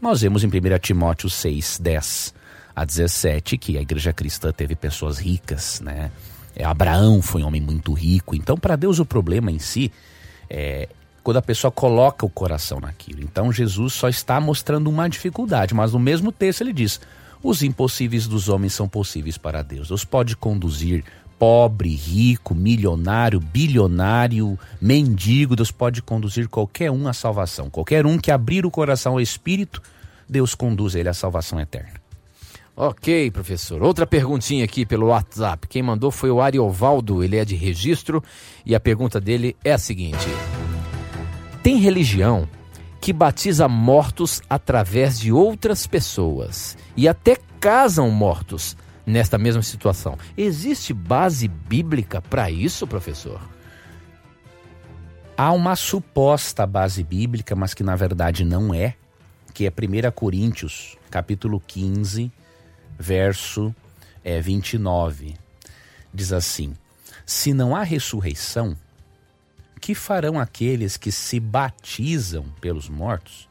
Nós 0.02 0.22
vemos 0.22 0.44
em 0.44 0.48
1 0.48 0.80
Timóteo 0.80 1.30
6, 1.30 1.80
10 1.82 2.34
a 2.76 2.86
17 2.86 3.58
que 3.58 3.78
a 3.78 3.82
igreja 3.82 4.14
cristã 4.14 4.52
teve 4.52 4.76
pessoas 4.76 5.18
ricas, 5.18 5.80
né? 5.82 6.12
É, 6.56 6.64
Abraão 6.64 7.22
foi 7.22 7.42
um 7.44 7.48
homem 7.48 7.62
muito 7.62 7.94
rico. 7.94 8.36
Então, 8.36 8.58
para 8.58 8.76
Deus, 8.76 9.00
o 9.00 9.06
problema 9.06 9.52
em 9.52 9.58
si 9.60 9.92
é 10.50 10.88
quando 11.28 11.40
a 11.40 11.42
pessoa 11.42 11.70
coloca 11.70 12.26
o 12.26 12.30
coração 12.30 12.80
naquilo. 12.80 13.22
Então, 13.22 13.52
Jesus 13.52 13.92
só 13.92 14.08
está 14.08 14.40
mostrando 14.40 14.90
uma 14.90 15.10
dificuldade, 15.10 15.74
mas 15.74 15.92
no 15.92 16.00
mesmo 16.00 16.32
texto 16.32 16.62
ele 16.62 16.72
diz: 16.72 17.02
os 17.44 17.62
impossíveis 17.62 18.28
dos 18.28 18.48
homens 18.48 18.72
são 18.72 18.88
possíveis 18.88 19.38
para 19.38 19.62
Deus. 19.62 19.90
Deus 19.90 20.06
pode 20.06 20.38
conduzir 20.38 21.04
pobre, 21.38 21.94
rico, 21.94 22.56
milionário, 22.56 23.42
bilionário, 23.42 24.58
mendigo, 24.80 25.54
Deus 25.54 25.70
pode 25.70 26.02
conduzir 26.02 26.48
qualquer 26.48 26.92
um 26.92 27.10
à 27.10 27.14
salvação. 27.14 27.70
Qualquer 27.70 28.06
um 28.06 28.18
que 28.18 28.32
abrir 28.32 28.66
o 28.66 28.72
coração 28.72 29.12
ao 29.12 29.20
Espírito, 29.20 29.82
Deus 30.30 30.56
conduz 30.56 30.96
ele 30.96 31.10
à 31.10 31.14
salvação 31.14 31.60
eterna. 31.60 32.00
Ok, 32.74 33.32
professor. 33.32 33.84
Outra 33.84 34.08
perguntinha 34.08 34.64
aqui 34.64 34.86
pelo 34.86 35.08
WhatsApp. 35.08 35.68
Quem 35.68 35.84
mandou 35.84 36.10
foi 36.10 36.32
o 36.32 36.40
Ariovaldo, 36.40 37.22
ele 37.22 37.36
é 37.36 37.44
de 37.44 37.56
registro 37.58 38.24
e 38.66 38.74
a 38.74 38.80
pergunta 38.80 39.20
dele 39.20 39.58
é 39.62 39.74
a 39.74 39.78
seguinte: 39.78 40.26
Tem 41.68 41.76
religião 41.76 42.48
que 43.02 43.12
batiza 43.12 43.68
mortos 43.68 44.42
através 44.50 45.20
de 45.20 45.34
outras 45.34 45.86
pessoas 45.86 46.78
e 46.96 47.10
até 47.10 47.36
casam 47.60 48.10
mortos 48.10 48.78
nesta 49.06 49.38
mesma 49.38 49.62
situação. 49.62 50.18
Existe 50.38 50.94
base 50.94 51.46
bíblica 51.46 52.22
para 52.22 52.50
isso, 52.50 52.88
professor? 52.88 53.42
Há 55.36 55.52
uma 55.52 55.76
suposta 55.76 56.66
base 56.66 57.04
bíblica, 57.04 57.54
mas 57.54 57.74
que 57.74 57.84
na 57.84 57.98
verdade 57.98 58.46
não 58.46 58.74
é, 58.74 58.96
que 59.54 59.68
é 59.68 59.70
1 59.70 60.10
Coríntios, 60.12 60.98
capítulo 61.12 61.62
15, 61.68 62.32
verso 62.98 63.76
é, 64.24 64.40
29. 64.40 65.36
Diz 66.14 66.32
assim: 66.32 66.78
Se 67.26 67.54
não 67.54 67.76
há 67.76 67.84
ressurreição, 67.84 68.78
que 69.80 69.96
farão 69.96 70.40
aqueles 70.40 70.98
que 70.98 71.12
se 71.12 71.40
batizam 71.40 72.46
pelos 72.60 72.90
mortos? 72.90 73.48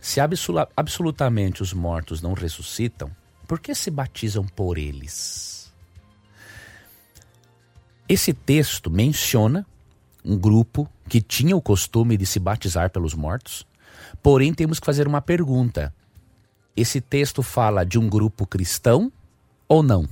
Se 0.00 0.20
absolu- 0.20 0.68
absolutamente 0.76 1.62
os 1.62 1.72
mortos 1.72 2.22
não 2.22 2.32
ressuscitam, 2.32 3.10
por 3.46 3.60
que 3.60 3.74
se 3.74 3.90
batizam 3.90 4.44
por 4.44 4.78
eles? 4.78 5.72
Esse 8.08 8.32
texto 8.32 8.90
menciona 8.90 9.66
um 10.24 10.36
grupo 10.36 10.88
que 11.08 11.20
tinha 11.20 11.56
o 11.56 11.62
costume 11.62 12.16
de 12.16 12.26
se 12.26 12.38
batizar 12.38 12.90
pelos 12.90 13.14
mortos, 13.14 13.66
porém 14.22 14.54
temos 14.54 14.78
que 14.78 14.86
fazer 14.86 15.06
uma 15.06 15.20
pergunta. 15.20 15.94
Esse 16.76 17.00
texto 17.00 17.42
fala 17.42 17.84
de 17.84 17.98
um 17.98 18.08
grupo 18.08 18.46
cristão 18.46 19.10
ou 19.68 19.82
não? 19.82 20.08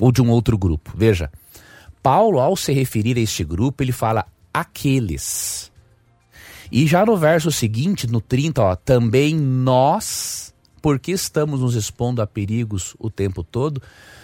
Ou 0.00 0.12
de 0.12 0.20
um 0.20 0.30
outro 0.30 0.58
grupo? 0.58 0.92
Veja, 0.94 1.30
Paulo, 2.02 2.38
ao 2.38 2.56
se 2.56 2.72
referir 2.72 3.16
a 3.16 3.20
este 3.20 3.44
grupo, 3.44 3.82
ele 3.82 3.92
fala 3.92 4.26
aqueles. 4.60 5.70
E 6.70 6.86
já 6.86 7.04
no 7.04 7.16
verso 7.16 7.50
seguinte, 7.50 8.06
no 8.06 8.20
30, 8.20 8.62
ó, 8.62 8.76
também 8.76 9.34
nós, 9.34 10.54
porque 10.82 11.12
estamos 11.12 11.60
nos 11.60 11.74
expondo 11.74 12.20
a 12.20 12.26
perigos 12.26 12.94
o 12.98 13.10
tempo 13.10 13.42
todo. 13.42 13.82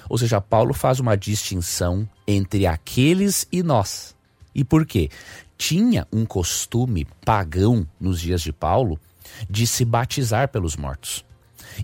Ou 0.08 0.18
seja, 0.18 0.40
Paulo 0.40 0.74
faz 0.74 1.00
uma 1.00 1.16
distinção 1.16 2.08
entre 2.26 2.66
aqueles 2.66 3.46
e 3.50 3.62
nós. 3.62 4.14
E 4.54 4.62
por 4.62 4.84
quê? 4.84 5.08
Tinha 5.56 6.06
um 6.12 6.26
costume 6.26 7.06
pagão 7.24 7.86
nos 7.98 8.20
dias 8.20 8.42
de 8.42 8.52
Paulo 8.52 9.00
de 9.48 9.66
se 9.66 9.84
batizar 9.84 10.48
pelos 10.48 10.76
mortos. 10.76 11.24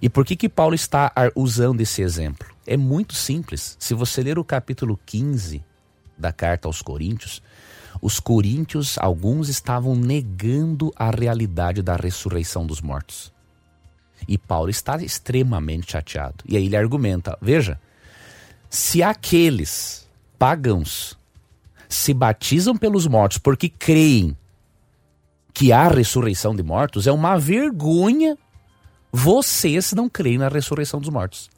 E 0.00 0.08
por 0.08 0.24
que 0.24 0.36
que 0.36 0.48
Paulo 0.48 0.74
está 0.74 1.12
usando 1.34 1.80
esse 1.80 2.02
exemplo? 2.02 2.46
É 2.66 2.76
muito 2.76 3.14
simples. 3.14 3.76
Se 3.80 3.94
você 3.94 4.22
ler 4.22 4.38
o 4.38 4.44
capítulo 4.44 5.00
15 5.06 5.64
da 6.16 6.32
carta 6.32 6.68
aos 6.68 6.82
Coríntios, 6.82 7.42
os 8.00 8.20
coríntios, 8.20 8.96
alguns 8.98 9.48
estavam 9.48 9.94
negando 9.94 10.92
a 10.96 11.10
realidade 11.10 11.82
da 11.82 11.96
ressurreição 11.96 12.66
dos 12.66 12.80
mortos. 12.80 13.32
E 14.28 14.36
Paulo 14.36 14.70
está 14.70 14.96
extremamente 14.98 15.92
chateado. 15.92 16.44
E 16.46 16.56
aí 16.56 16.66
ele 16.66 16.76
argumenta: 16.76 17.36
veja, 17.40 17.80
se 18.68 19.02
aqueles 19.02 20.08
pagãos 20.38 21.18
se 21.88 22.14
batizam 22.14 22.76
pelos 22.76 23.06
mortos 23.06 23.38
porque 23.38 23.68
creem 23.68 24.36
que 25.52 25.72
há 25.72 25.88
ressurreição 25.88 26.54
de 26.54 26.62
mortos, 26.62 27.06
é 27.06 27.12
uma 27.12 27.36
vergonha 27.38 28.38
vocês 29.12 29.92
não 29.92 30.08
creem 30.08 30.38
na 30.38 30.48
ressurreição 30.48 31.00
dos 31.00 31.08
mortos. 31.08 31.50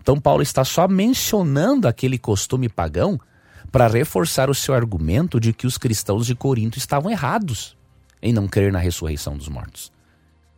Então 0.00 0.20
Paulo 0.20 0.42
está 0.42 0.64
só 0.64 0.86
mencionando 0.86 1.88
aquele 1.88 2.18
costume 2.18 2.68
pagão 2.68 3.18
para 3.72 3.88
reforçar 3.88 4.50
o 4.50 4.54
seu 4.54 4.74
argumento 4.74 5.40
de 5.40 5.54
que 5.54 5.66
os 5.66 5.78
cristãos 5.78 6.26
de 6.26 6.34
Corinto 6.34 6.76
estavam 6.76 7.10
errados 7.10 7.74
em 8.20 8.32
não 8.32 8.46
crer 8.46 8.70
na 8.70 8.78
ressurreição 8.78 9.36
dos 9.36 9.48
mortos. 9.48 9.90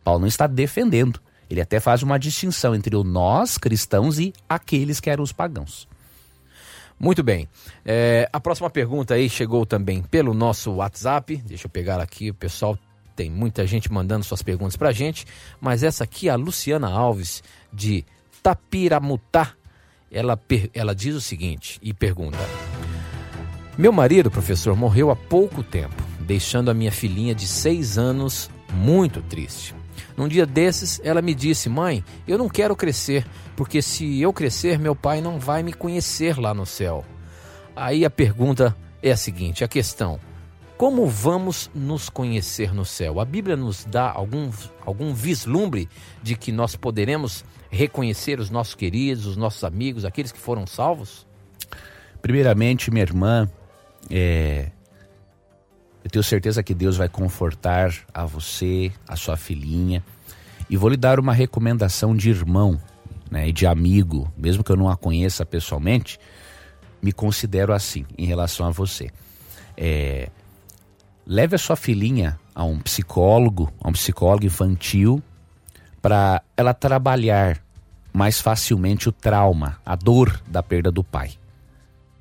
Paulo 0.03 0.19
não 0.19 0.27
está 0.27 0.45
defendendo. 0.45 1.19
Ele 1.49 1.61
até 1.61 1.79
faz 1.79 2.03
uma 2.03 2.19
distinção 2.19 2.75
entre 2.75 2.95
o 2.95 3.03
nós, 3.03 3.57
cristãos, 3.57 4.19
e 4.19 4.33
aqueles 4.49 4.99
que 4.99 5.09
eram 5.09 5.23
os 5.23 5.31
pagãos. 5.31 5.87
Muito 6.99 7.23
bem. 7.23 7.47
É, 7.85 8.29
a 8.31 8.39
próxima 8.39 8.69
pergunta 8.69 9.13
aí 9.13 9.29
chegou 9.29 9.65
também 9.65 10.01
pelo 10.01 10.33
nosso 10.33 10.71
WhatsApp. 10.73 11.37
Deixa 11.37 11.65
eu 11.65 11.69
pegar 11.69 11.99
aqui, 12.01 12.29
o 12.29 12.33
pessoal 12.33 12.77
Tem 13.15 13.29
muita 13.29 13.65
gente 13.65 13.89
mandando 13.89 14.25
suas 14.25 14.41
perguntas 14.41 14.75
pra 14.75 14.91
gente, 14.91 15.25
mas 15.61 15.83
essa 15.83 16.03
aqui, 16.03 16.27
a 16.27 16.35
Luciana 16.35 16.89
Alves, 16.89 17.41
de 17.71 18.03
Tapiramutá, 18.43 19.53
ela, 20.11 20.37
ela 20.73 20.93
diz 20.93 21.15
o 21.15 21.21
seguinte 21.21 21.79
e 21.81 21.93
pergunta: 21.93 22.39
Meu 23.77 23.91
marido, 23.91 24.31
professor, 24.31 24.73
morreu 24.73 25.11
há 25.11 25.17
pouco 25.17 25.61
tempo, 25.61 26.01
deixando 26.21 26.71
a 26.71 26.73
minha 26.73 26.93
filhinha 26.93 27.35
de 27.35 27.45
seis 27.45 27.97
anos 27.97 28.49
muito 28.73 29.21
triste. 29.21 29.75
Num 30.15 30.29
dia 30.29 30.45
desses, 30.45 31.01
ela 31.03 31.21
me 31.21 31.35
disse: 31.35 31.67
Mãe, 31.67 32.01
eu 32.25 32.37
não 32.37 32.47
quero 32.47 32.73
crescer, 32.73 33.27
porque 33.53 33.81
se 33.81 34.21
eu 34.21 34.31
crescer, 34.31 34.79
meu 34.79 34.95
pai 34.95 35.19
não 35.19 35.41
vai 35.41 35.61
me 35.61 35.73
conhecer 35.73 36.39
lá 36.39 36.53
no 36.53 36.65
céu. 36.65 37.03
Aí 37.75 38.05
a 38.05 38.09
pergunta 38.09 38.73
é 39.03 39.11
a 39.11 39.17
seguinte: 39.17 39.61
a 39.61 39.67
questão. 39.67 40.21
Como 40.77 41.05
vamos 41.07 41.69
nos 41.75 42.09
conhecer 42.09 42.73
no 42.73 42.85
céu? 42.85 43.19
A 43.19 43.25
Bíblia 43.25 43.57
nos 43.57 43.83
dá 43.83 44.09
algum, 44.09 44.49
algum 44.85 45.13
vislumbre 45.13 45.89
de 46.23 46.35
que 46.35 46.51
nós 46.51 46.77
poderemos 46.77 47.43
reconhecer 47.69 48.39
os 48.39 48.49
nossos 48.49 48.75
queridos, 48.75 49.25
os 49.25 49.35
nossos 49.35 49.65
amigos, 49.65 50.05
aqueles 50.05 50.31
que 50.31 50.39
foram 50.39 50.65
salvos? 50.65 51.25
Primeiramente, 52.21 52.91
minha 52.91 53.03
irmã, 53.03 53.49
é, 54.09 54.71
eu 56.03 56.09
tenho 56.09 56.23
certeza 56.23 56.61
que 56.61 56.73
Deus 56.73 56.97
vai 56.97 57.09
confortar 57.09 57.91
a 58.13 58.25
você, 58.25 58.91
a 59.07 59.15
sua 59.15 59.35
filhinha. 59.35 60.03
E 60.69 60.77
vou 60.77 60.89
lhe 60.89 60.97
dar 60.97 61.19
uma 61.19 61.33
recomendação 61.33 62.15
de 62.15 62.29
irmão 62.29 62.79
né, 63.29 63.49
e 63.49 63.51
de 63.51 63.65
amigo, 63.65 64.31
mesmo 64.37 64.63
que 64.63 64.71
eu 64.71 64.77
não 64.77 64.87
a 64.87 64.95
conheça 64.95 65.45
pessoalmente, 65.45 66.19
me 67.01 67.11
considero 67.11 67.73
assim 67.73 68.05
em 68.17 68.25
relação 68.25 68.67
a 68.67 68.71
você. 68.71 69.09
É, 69.75 70.29
leve 71.25 71.55
a 71.55 71.59
sua 71.59 71.75
filhinha 71.75 72.39
a 72.53 72.63
um 72.63 72.79
psicólogo, 72.79 73.71
a 73.81 73.89
um 73.89 73.91
psicólogo 73.91 74.45
infantil, 74.45 75.21
para 76.01 76.41
ela 76.55 76.73
trabalhar 76.73 77.59
mais 78.13 78.39
facilmente 78.39 79.09
o 79.09 79.11
trauma, 79.11 79.79
a 79.85 79.95
dor 79.95 80.39
da 80.47 80.61
perda 80.61 80.91
do 80.91 81.03
pai. 81.03 81.31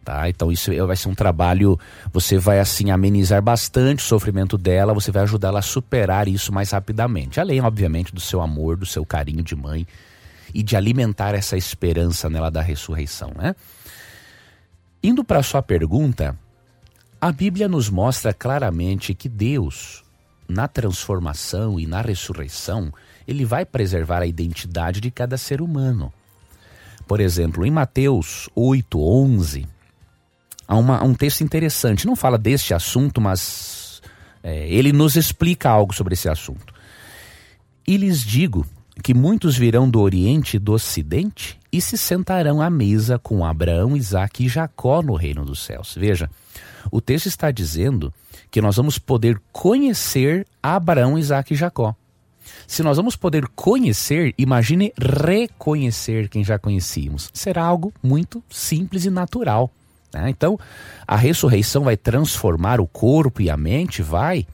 Tá? 0.04 0.28
Então 0.28 0.52
isso 0.52 0.70
vai 0.86 0.96
ser 0.96 1.08
um 1.08 1.14
trabalho, 1.14 1.78
você 2.12 2.36
vai 2.36 2.60
assim 2.60 2.90
amenizar 2.90 3.40
bastante 3.40 4.00
o 4.00 4.06
sofrimento 4.06 4.58
dela, 4.58 4.92
você 4.92 5.10
vai 5.10 5.22
ajudar 5.22 5.48
ela 5.48 5.60
a 5.60 5.62
superar 5.62 6.28
isso 6.28 6.52
mais 6.52 6.70
rapidamente. 6.72 7.40
Além, 7.40 7.60
obviamente, 7.62 8.14
do 8.14 8.20
seu 8.20 8.42
amor, 8.42 8.76
do 8.76 8.84
seu 8.84 9.06
carinho 9.06 9.42
de 9.42 9.56
mãe 9.56 9.86
e 10.52 10.62
de 10.62 10.76
alimentar 10.76 11.34
essa 11.34 11.56
esperança 11.56 12.28
nela 12.28 12.50
da 12.50 12.60
ressurreição, 12.60 13.32
né? 13.34 13.56
Indo 15.02 15.24
para 15.24 15.42
sua 15.42 15.62
pergunta, 15.62 16.38
a 17.20 17.32
Bíblia 17.32 17.66
nos 17.66 17.88
mostra 17.88 18.34
claramente 18.34 19.14
que 19.14 19.28
Deus, 19.28 20.04
na 20.46 20.68
transformação 20.68 21.80
e 21.80 21.86
na 21.86 22.02
ressurreição, 22.02 22.92
ele 23.26 23.46
vai 23.46 23.64
preservar 23.64 24.20
a 24.20 24.26
identidade 24.26 25.00
de 25.00 25.10
cada 25.10 25.38
ser 25.38 25.62
humano. 25.62 26.12
Por 27.06 27.20
exemplo, 27.20 27.64
em 27.64 27.70
Mateus 27.70 28.48
8, 28.54 28.98
11, 30.68 30.68
há, 30.68 30.76
uma, 30.76 31.04
um 31.04 31.14
texto 31.14 31.42
interessante. 31.42 32.06
Não 32.06 32.16
fala 32.16 32.38
deste 32.38 32.74
assunto, 32.74 33.20
mas 33.20 34.02
é, 34.42 34.68
ele 34.68 34.92
nos 34.92 35.16
explica 35.16 35.70
algo 35.70 35.94
sobre 35.94 36.14
esse 36.14 36.28
assunto. 36.28 36.72
E 37.86 37.96
lhes 37.96 38.22
digo 38.22 38.66
que 39.02 39.12
muitos 39.12 39.56
virão 39.56 39.88
do 39.88 40.00
Oriente 40.00 40.56
e 40.56 40.60
do 40.60 40.72
Ocidente 40.72 41.58
e 41.72 41.80
se 41.80 41.98
sentarão 41.98 42.62
à 42.62 42.70
mesa 42.70 43.18
com 43.18 43.44
Abraão, 43.44 43.96
Isaac 43.96 44.44
e 44.44 44.48
Jacó 44.48 45.02
no 45.02 45.14
reino 45.14 45.44
dos 45.44 45.60
céus. 45.64 45.94
Veja, 45.98 46.30
o 46.90 47.00
texto 47.00 47.26
está 47.26 47.50
dizendo 47.50 48.12
que 48.50 48.60
nós 48.60 48.76
vamos 48.76 48.98
poder 48.98 49.40
conhecer 49.52 50.46
Abraão, 50.62 51.18
Isaac 51.18 51.52
e 51.52 51.56
Jacó. 51.56 51.94
Se 52.66 52.82
nós 52.82 52.96
vamos 52.96 53.16
poder 53.16 53.48
conhecer, 53.48 54.34
imagine 54.38 54.92
reconhecer 54.96 56.28
quem 56.28 56.44
já 56.44 56.58
conhecíamos. 56.58 57.30
Será 57.32 57.64
algo 57.64 57.92
muito 58.02 58.42
simples 58.48 59.04
e 59.04 59.10
natural. 59.10 59.70
Né? 60.14 60.30
Então, 60.30 60.58
a 61.06 61.16
ressurreição 61.16 61.84
vai 61.84 61.96
transformar 61.96 62.80
o 62.80 62.86
corpo 62.86 63.42
e 63.42 63.50
a 63.50 63.56
mente? 63.56 64.00
Vai, 64.00 64.46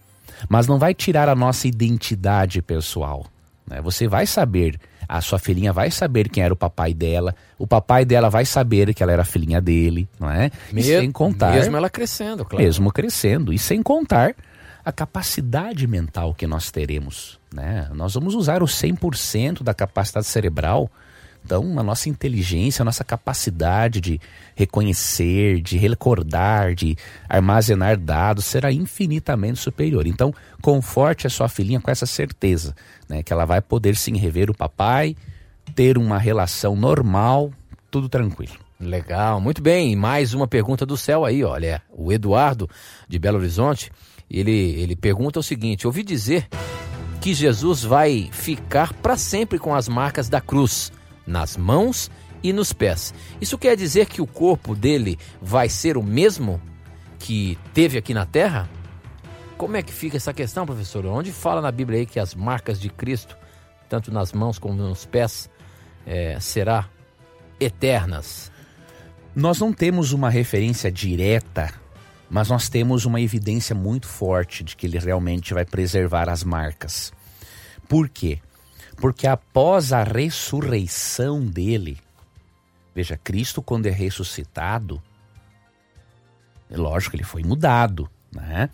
mas 0.49 0.67
não 0.67 0.79
vai 0.79 0.95
tirar 0.95 1.29
a 1.29 1.35
nossa 1.35 1.69
identidade 1.69 2.63
pessoal. 2.63 3.27
Né? 3.67 3.81
Você 3.83 4.09
vai 4.09 4.27
saber, 4.27 4.81
a 5.07 5.21
sua 5.21 5.39
filhinha 5.39 5.73
vai 5.73 5.91
saber 5.91 6.29
quem 6.31 6.43
era 6.43 6.55
o 6.55 6.57
papai 6.57 6.95
dela, 6.95 7.35
o 7.59 7.67
papai 7.67 8.05
dela 8.05 8.31
vai 8.31 8.47
saber 8.47 8.95
que 8.95 9.03
ela 9.03 9.13
era 9.13 9.25
filhinha 9.25 9.61
dele, 9.61 10.09
não 10.19 10.31
é? 10.31 10.51
Me, 10.73 10.83
sem 10.83 11.13
contar. 11.13 11.53
Mesmo 11.53 11.77
ela 11.77 11.91
crescendo, 11.91 12.45
claro. 12.45 12.65
Mesmo 12.65 12.91
crescendo. 12.91 13.53
E 13.53 13.59
sem 13.59 13.83
contar 13.83 14.35
a 14.83 14.91
capacidade 14.91 15.87
mental 15.87 16.35
que 16.35 16.47
nós 16.47 16.71
teremos. 16.71 17.39
Né? 17.55 17.89
Nós 17.93 18.15
vamos 18.15 18.35
usar 18.35 18.63
o 18.63 18.67
100% 18.67 19.63
da 19.63 19.75
capacidade 19.75 20.27
cerebral 20.27 20.91
então, 21.45 21.79
a 21.79 21.83
nossa 21.83 22.09
inteligência, 22.09 22.83
a 22.83 22.85
nossa 22.85 23.03
capacidade 23.03 24.01
de 24.01 24.21
reconhecer, 24.55 25.61
de 25.61 25.77
recordar, 25.77 26.75
de 26.75 26.97
armazenar 27.29 27.99
dados 27.99 28.45
será 28.45 28.71
infinitamente 28.71 29.59
superior. 29.59 30.07
Então, 30.07 30.33
conforte 30.63 31.27
a 31.27 31.31
sua 31.31 31.49
filhinha 31.49 31.81
com 31.81 31.91
essa 31.91 32.07
certeza, 32.07 32.75
né, 33.09 33.23
que 33.23 33.33
ela 33.33 33.45
vai 33.45 33.61
poder 33.61 33.97
sim 33.97 34.17
rever 34.17 34.51
o 34.51 34.55
papai, 34.55 35.17
ter 35.75 35.99
uma 35.99 36.19
relação 36.19 36.77
normal, 36.77 37.51
tudo 37.91 38.09
tranquilo. 38.09 38.55
Legal, 38.79 39.41
muito 39.41 39.61
bem. 39.61 39.95
Mais 39.97 40.33
uma 40.33 40.47
pergunta 40.47 40.87
do 40.87 40.97
céu 40.97 41.25
aí, 41.25 41.45
olha, 41.45 41.83
o 41.91 42.13
Eduardo 42.13 42.69
de 43.09 43.19
Belo 43.19 43.39
Horizonte, 43.39 43.91
ele 44.31 44.81
ele 44.81 44.97
pergunta 44.97 45.39
o 45.39 45.43
seguinte: 45.43 45.87
ouvi 45.87 46.03
dizer 46.03 46.49
que 47.21 47.35
Jesus 47.35 47.83
vai 47.83 48.31
ficar 48.33 48.95
para 48.95 49.19
sempre 49.19 49.59
com 49.59 49.75
as 49.75 49.87
marcas 49.87 50.31
da 50.31 50.41
cruz 50.41 50.91
nas 51.31 51.57
mãos 51.57 52.11
e 52.43 52.53
nos 52.53 52.73
pés. 52.73 53.15
Isso 53.41 53.57
quer 53.57 53.77
dizer 53.77 54.07
que 54.07 54.21
o 54.21 54.27
corpo 54.27 54.75
dele 54.75 55.19
vai 55.41 55.69
ser 55.69 55.97
o 55.97 56.03
mesmo 56.03 56.61
que 57.19 57.59
teve 57.73 57.97
aqui 57.99 58.13
na 58.13 58.27
terra? 58.27 58.69
Como 59.57 59.77
é 59.77 59.83
que 59.83 59.93
fica 59.93 60.17
essa 60.17 60.33
questão, 60.33 60.67
professor? 60.67 61.05
Onde 61.07 61.33
fala 61.33 61.61
na 61.61 61.71
Bíblia 61.71 62.01
aí 62.01 62.07
que 62.07 62.19
as 62.19 62.35
marcas 62.35 62.81
de 62.81 62.89
Cristo, 62.89 63.37
tanto 63.89 64.11
nas 64.11 64.33
mãos 64.33 64.59
como 64.59 64.75
nos 64.75 65.05
pés, 65.05 65.51
é, 66.07 66.41
será 66.41 66.89
eternas? 67.61 68.51
Nós 69.37 69.61
não 69.61 69.73
temos 69.73 70.13
uma 70.13 70.31
referência 70.31 70.91
direta, 70.91 71.73
mas 72.29 72.49
nós 72.49 72.69
temos 72.69 73.05
uma 73.05 73.21
evidência 73.21 73.75
muito 73.75 74.09
forte 74.09 74.65
de 74.65 74.75
que 74.75 74.87
ele 74.87 74.99
realmente 74.99 75.53
vai 75.53 75.65
preservar 75.65 76.29
as 76.29 76.43
marcas. 76.43 77.13
Por 77.87 78.09
quê? 78.09 78.41
Porque 79.01 79.27
após 79.27 79.93
a 79.93 80.03
ressurreição 80.03 81.45
dele, 81.47 81.99
veja, 82.95 83.17
Cristo, 83.17 83.63
quando 83.63 83.87
é 83.87 83.91
ressuscitado, 83.91 85.03
é 86.69 86.77
lógico, 86.77 87.17
ele 87.17 87.25
foi 87.25 87.43
mudado, 87.43 88.09
né? 88.31 88.69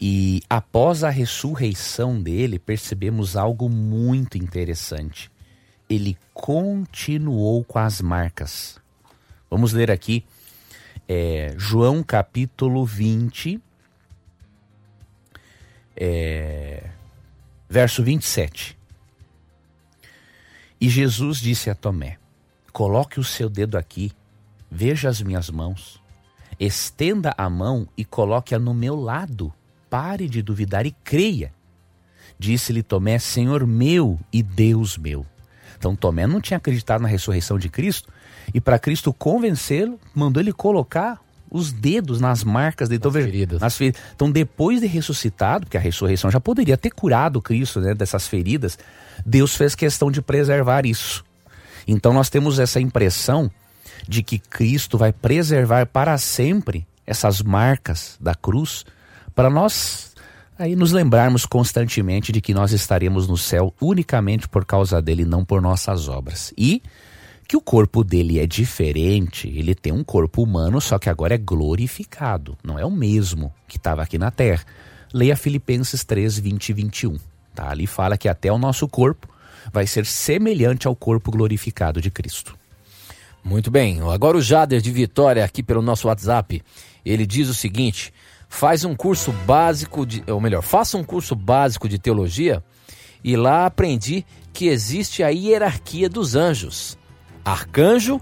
E 0.00 0.42
após 0.48 1.04
a 1.04 1.10
ressurreição 1.10 2.20
dele, 2.20 2.58
percebemos 2.58 3.36
algo 3.36 3.68
muito 3.68 4.36
interessante. 4.36 5.30
Ele 5.88 6.16
continuou 6.32 7.62
com 7.64 7.78
as 7.78 8.00
marcas. 8.00 8.80
Vamos 9.50 9.72
ler 9.72 9.90
aqui 9.90 10.24
é, 11.06 11.54
João 11.56 12.02
capítulo 12.02 12.84
20, 12.84 13.60
é, 15.96 16.90
verso 17.68 18.02
27. 18.02 18.76
E 20.84 20.88
Jesus 20.90 21.38
disse 21.38 21.70
a 21.70 21.74
Tomé: 21.74 22.18
Coloque 22.70 23.18
o 23.18 23.24
seu 23.24 23.48
dedo 23.48 23.78
aqui, 23.78 24.12
veja 24.70 25.08
as 25.08 25.22
minhas 25.22 25.48
mãos. 25.48 25.98
Estenda 26.60 27.34
a 27.38 27.48
mão 27.48 27.88
e 27.96 28.04
coloque-a 28.04 28.58
no 28.58 28.74
meu 28.74 28.94
lado. 28.94 29.50
Pare 29.88 30.28
de 30.28 30.42
duvidar 30.42 30.84
e 30.84 30.90
creia. 31.02 31.54
Disse-lhe 32.38 32.82
Tomé: 32.82 33.18
Senhor 33.18 33.66
meu 33.66 34.20
e 34.30 34.42
Deus 34.42 34.98
meu. 34.98 35.24
Então 35.78 35.96
Tomé 35.96 36.26
não 36.26 36.38
tinha 36.38 36.58
acreditado 36.58 37.00
na 37.00 37.08
ressurreição 37.08 37.58
de 37.58 37.70
Cristo 37.70 38.12
e 38.52 38.60
para 38.60 38.78
Cristo 38.78 39.10
convencê-lo, 39.10 39.98
mandou 40.14 40.42
ele 40.42 40.52
colocar 40.52 41.18
os 41.54 41.72
dedos 41.72 42.20
nas 42.20 42.42
marcas 42.42 42.88
de 42.88 42.96
então, 42.96 43.12
feridas. 43.12 43.60
Nas 43.60 43.76
feridas. 43.76 44.02
Então, 44.12 44.28
depois 44.28 44.80
de 44.80 44.88
ressuscitado, 44.88 45.66
porque 45.66 45.76
a 45.76 45.80
ressurreição 45.80 46.28
já 46.28 46.40
poderia 46.40 46.76
ter 46.76 46.90
curado 46.90 47.40
Cristo 47.40 47.80
né, 47.80 47.94
dessas 47.94 48.26
feridas, 48.26 48.76
Deus 49.24 49.54
fez 49.54 49.76
questão 49.76 50.10
de 50.10 50.20
preservar 50.20 50.84
isso. 50.84 51.24
Então, 51.86 52.12
nós 52.12 52.28
temos 52.28 52.58
essa 52.58 52.80
impressão 52.80 53.48
de 54.08 54.20
que 54.20 54.40
Cristo 54.40 54.98
vai 54.98 55.12
preservar 55.12 55.86
para 55.86 56.18
sempre 56.18 56.84
essas 57.06 57.40
marcas 57.40 58.16
da 58.20 58.34
cruz, 58.34 58.84
para 59.32 59.48
nós 59.48 60.12
aí 60.58 60.74
nos 60.74 60.90
lembrarmos 60.90 61.46
constantemente 61.46 62.32
de 62.32 62.40
que 62.40 62.52
nós 62.52 62.72
estaremos 62.72 63.28
no 63.28 63.36
céu 63.36 63.72
unicamente 63.80 64.48
por 64.48 64.64
causa 64.64 65.00
dele, 65.00 65.24
não 65.24 65.44
por 65.44 65.62
nossas 65.62 66.08
obras. 66.08 66.52
E 66.58 66.82
que 67.46 67.56
o 67.56 67.60
corpo 67.60 68.02
dele 68.02 68.38
é 68.38 68.46
diferente, 68.46 69.48
ele 69.48 69.74
tem 69.74 69.92
um 69.92 70.02
corpo 70.02 70.42
humano, 70.42 70.80
só 70.80 70.98
que 70.98 71.10
agora 71.10 71.34
é 71.34 71.38
glorificado, 71.38 72.56
não 72.64 72.78
é 72.78 72.84
o 72.84 72.90
mesmo 72.90 73.52
que 73.68 73.76
estava 73.76 74.02
aqui 74.02 74.18
na 74.18 74.30
terra. 74.30 74.64
leia 75.12 75.36
Filipenses 75.36 76.04
3, 76.04 76.38
20 76.38 76.68
e 76.68 76.72
21. 76.72 77.16
Tá? 77.54 77.70
Ali 77.70 77.86
fala 77.86 78.16
que 78.16 78.28
até 78.28 78.50
o 78.50 78.58
nosso 78.58 78.88
corpo 78.88 79.28
vai 79.72 79.86
ser 79.86 80.04
semelhante 80.06 80.86
ao 80.86 80.96
corpo 80.96 81.30
glorificado 81.30 82.00
de 82.00 82.10
Cristo. 82.10 82.56
Muito 83.44 83.70
bem. 83.70 84.00
Agora 84.10 84.38
o 84.38 84.42
Jader 84.42 84.80
de 84.80 84.90
Vitória 84.90 85.44
aqui 85.44 85.62
pelo 85.62 85.82
nosso 85.82 86.08
WhatsApp, 86.08 86.62
ele 87.04 87.26
diz 87.26 87.48
o 87.48 87.54
seguinte: 87.54 88.12
faz 88.48 88.84
um 88.84 88.96
curso 88.96 89.32
básico 89.46 90.06
de, 90.06 90.24
ou 90.26 90.40
melhor, 90.40 90.62
faça 90.62 90.96
um 90.96 91.04
curso 91.04 91.36
básico 91.36 91.88
de 91.88 91.98
teologia 91.98 92.64
e 93.22 93.36
lá 93.36 93.66
aprendi 93.66 94.24
que 94.52 94.68
existe 94.68 95.22
a 95.22 95.28
hierarquia 95.28 96.08
dos 96.08 96.34
anjos: 96.34 96.96
arcanjo, 97.44 98.20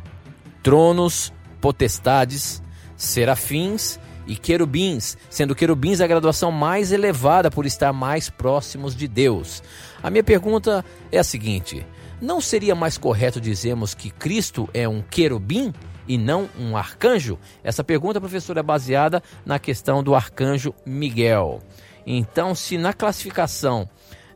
tronos, 0.63 1.33
potestades, 1.61 2.63
serafins 2.97 3.99
e 4.27 4.37
querubins, 4.37 5.17
sendo 5.29 5.55
querubins 5.55 6.01
a 6.01 6.07
graduação 6.07 6.51
mais 6.51 6.93
elevada 6.93 7.51
por 7.51 7.67
estar 7.67 7.93
mais 7.93 8.31
próximos 8.31 8.95
de 8.95 9.09
Deus. 9.09 9.63
A 10.03 10.11
minha 10.11 10.25
pergunta 10.25 10.85
é 11.11 11.19
a 11.19 11.25
seguinte: 11.25 11.87
não 12.21 12.41
seria 12.41 12.75
mais 12.75 12.97
correto 12.99 13.41
dizermos 13.41 13.95
que 13.95 14.11
Cristo 14.11 14.69
é 14.73 14.89
um 14.89 15.03
querubim 15.03 15.73
e 16.07 16.17
não 16.17 16.49
um 16.59 16.77
arcanjo? 16.77 17.39
Essa 17.65 17.83
pergunta, 17.83 18.21
professor, 18.21 18.57
é 18.57 18.63
baseada 18.63 19.23
na 19.45 19.59
questão 19.59 20.03
do 20.03 20.15
arcanjo 20.15 20.75
Miguel. 20.87 21.61
Então, 22.07 22.55
se 22.55 22.77
na 22.77 22.93
classificação 22.93 23.89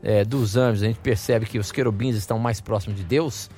é, 0.02 0.24
dos 0.24 0.56
anjos 0.56 0.82
a 0.82 0.86
gente 0.86 1.00
percebe 1.00 1.46
que 1.46 1.58
os 1.58 1.72
querubins 1.72 2.14
estão 2.16 2.38
mais 2.38 2.60
próximos 2.60 2.96
de 2.96 3.04
Deus, 3.04 3.50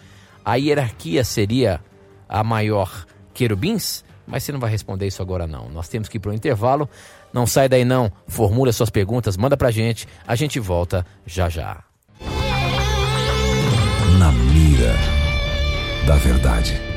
a 0.48 0.54
hierarquia 0.54 1.22
seria 1.24 1.78
a 2.26 2.42
maior 2.42 3.04
querubins? 3.34 4.02
Mas 4.26 4.44
você 4.44 4.52
não 4.52 4.58
vai 4.58 4.70
responder 4.70 5.06
isso 5.06 5.20
agora 5.20 5.46
não. 5.46 5.68
Nós 5.68 5.90
temos 5.90 6.08
que 6.08 6.16
ir 6.16 6.20
para 6.20 6.30
o 6.30 6.34
intervalo. 6.34 6.88
Não 7.34 7.46
sai 7.46 7.68
daí 7.68 7.84
não. 7.84 8.10
Formule 8.26 8.70
as 8.70 8.76
suas 8.76 8.88
perguntas, 8.88 9.36
manda 9.36 9.58
para 9.58 9.68
a 9.68 9.70
gente. 9.70 10.08
A 10.26 10.34
gente 10.34 10.58
volta 10.58 11.04
já 11.26 11.50
já. 11.50 11.84
Na 14.18 14.32
mira 14.32 14.94
da 16.06 16.16
verdade. 16.16 16.87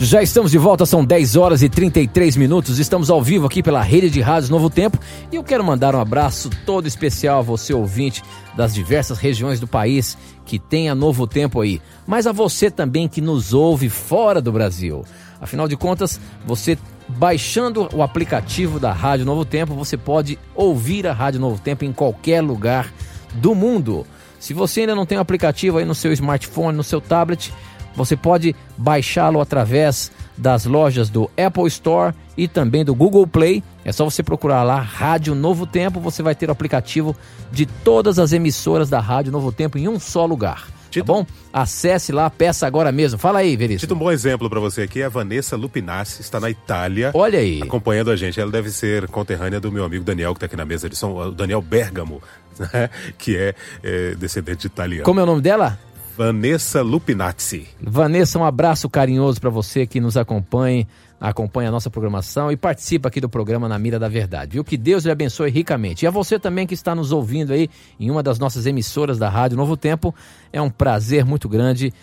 Já 0.00 0.22
estamos 0.22 0.52
de 0.52 0.58
volta, 0.58 0.86
são 0.86 1.04
10 1.04 1.34
horas 1.34 1.60
e 1.60 1.68
33 1.68 2.36
minutos. 2.36 2.78
Estamos 2.78 3.10
ao 3.10 3.20
vivo 3.20 3.46
aqui 3.46 3.64
pela 3.64 3.82
rede 3.82 4.08
de 4.08 4.20
rádios 4.20 4.48
Novo 4.48 4.70
Tempo 4.70 4.96
e 5.32 5.34
eu 5.34 5.42
quero 5.42 5.64
mandar 5.64 5.92
um 5.92 6.00
abraço 6.00 6.48
todo 6.64 6.86
especial 6.86 7.40
a 7.40 7.42
você, 7.42 7.74
ouvinte 7.74 8.22
das 8.56 8.72
diversas 8.72 9.18
regiões 9.18 9.58
do 9.58 9.66
país 9.66 10.16
que 10.46 10.56
tem 10.56 10.88
a 10.88 10.94
Novo 10.94 11.26
Tempo 11.26 11.60
aí, 11.60 11.82
mas 12.06 12.28
a 12.28 12.32
você 12.32 12.70
também 12.70 13.08
que 13.08 13.20
nos 13.20 13.52
ouve 13.52 13.88
fora 13.88 14.40
do 14.40 14.52
Brasil. 14.52 15.04
Afinal 15.40 15.66
de 15.66 15.76
contas, 15.76 16.20
você 16.46 16.78
baixando 17.08 17.88
o 17.92 18.00
aplicativo 18.00 18.78
da 18.78 18.92
Rádio 18.92 19.26
Novo 19.26 19.44
Tempo, 19.44 19.74
você 19.74 19.96
pode 19.96 20.38
ouvir 20.54 21.08
a 21.08 21.12
Rádio 21.12 21.40
Novo 21.40 21.60
Tempo 21.60 21.84
em 21.84 21.92
qualquer 21.92 22.40
lugar 22.40 22.92
do 23.34 23.52
mundo. 23.52 24.06
Se 24.38 24.54
você 24.54 24.82
ainda 24.82 24.94
não 24.94 25.04
tem 25.04 25.18
o 25.18 25.20
aplicativo 25.20 25.78
aí 25.78 25.84
no 25.84 25.94
seu 25.94 26.12
smartphone, 26.12 26.76
no 26.76 26.84
seu 26.84 27.00
tablet, 27.00 27.52
você 27.98 28.16
pode 28.16 28.54
baixá-lo 28.76 29.40
através 29.40 30.10
das 30.36 30.64
lojas 30.64 31.10
do 31.10 31.30
Apple 31.36 31.66
Store 31.66 32.14
e 32.36 32.46
também 32.46 32.84
do 32.84 32.94
Google 32.94 33.26
Play. 33.26 33.62
É 33.84 33.92
só 33.92 34.04
você 34.04 34.22
procurar 34.22 34.62
lá 34.62 34.80
Rádio 34.80 35.34
Novo 35.34 35.66
Tempo, 35.66 36.00
você 36.00 36.22
vai 36.22 36.34
ter 36.34 36.48
o 36.48 36.52
aplicativo 36.52 37.14
de 37.50 37.66
todas 37.66 38.18
as 38.18 38.32
emissoras 38.32 38.88
da 38.88 39.00
Rádio 39.00 39.32
Novo 39.32 39.50
Tempo 39.50 39.76
em 39.76 39.88
um 39.88 39.98
só 39.98 40.24
lugar. 40.24 40.68
Tito, 40.90 41.04
tá 41.04 41.12
bom? 41.12 41.26
Acesse 41.52 42.12
lá, 42.12 42.30
peça 42.30 42.66
agora 42.66 42.90
mesmo. 42.90 43.18
Fala 43.18 43.40
aí, 43.40 43.56
Veríssimo. 43.56 43.80
Tito, 43.80 43.94
um 43.94 43.98
bom 43.98 44.10
exemplo 44.10 44.48
para 44.48 44.60
você 44.60 44.82
aqui 44.82 45.02
é 45.02 45.04
a 45.04 45.08
Vanessa 45.08 45.56
Lupinassi, 45.56 46.22
está 46.22 46.40
na 46.40 46.50
Itália. 46.50 47.10
Olha 47.14 47.38
aí. 47.38 47.60
Acompanhando 47.62 48.10
a 48.10 48.16
gente. 48.16 48.40
Ela 48.40 48.50
deve 48.50 48.70
ser 48.70 49.06
conterrânea 49.08 49.60
do 49.60 49.70
meu 49.70 49.84
amigo 49.84 50.04
Daniel, 50.04 50.32
que 50.32 50.38
está 50.38 50.46
aqui 50.46 50.56
na 50.56 50.64
mesa 50.64 50.88
de 50.88 51.04
o 51.04 51.30
Daniel 51.30 51.60
Bergamo, 51.60 52.22
né? 52.58 52.88
que 53.18 53.36
é, 53.36 53.54
é 53.82 54.14
descendente 54.14 54.62
de 54.62 54.66
italiano. 54.66 55.04
Como 55.04 55.20
é 55.20 55.22
o 55.22 55.26
nome 55.26 55.42
dela? 55.42 55.78
Vanessa 56.18 56.82
Lupinazzi. 56.82 57.68
Vanessa, 57.80 58.36
um 58.40 58.44
abraço 58.44 58.90
carinhoso 58.90 59.40
para 59.40 59.50
você 59.50 59.86
que 59.86 60.00
nos 60.00 60.16
acompanha, 60.16 60.84
acompanha 61.20 61.68
a 61.68 61.70
nossa 61.70 61.88
programação 61.88 62.50
e 62.50 62.56
participa 62.56 63.06
aqui 63.06 63.20
do 63.20 63.28
programa 63.28 63.68
Na 63.68 63.78
Mira 63.78 64.00
da 64.00 64.08
Verdade. 64.08 64.54
Viu? 64.54 64.64
Que 64.64 64.76
Deus 64.76 65.04
lhe 65.04 65.12
abençoe 65.12 65.48
ricamente. 65.48 66.04
E 66.04 66.08
a 66.08 66.10
você 66.10 66.36
também 66.36 66.66
que 66.66 66.74
está 66.74 66.92
nos 66.92 67.12
ouvindo 67.12 67.52
aí 67.52 67.70
em 68.00 68.10
uma 68.10 68.20
das 68.20 68.40
nossas 68.40 68.66
emissoras 68.66 69.16
da 69.16 69.28
Rádio 69.28 69.56
Novo 69.56 69.76
Tempo, 69.76 70.12
é 70.52 70.60
um 70.60 70.68
prazer 70.68 71.24
muito 71.24 71.48
grande 71.48 71.94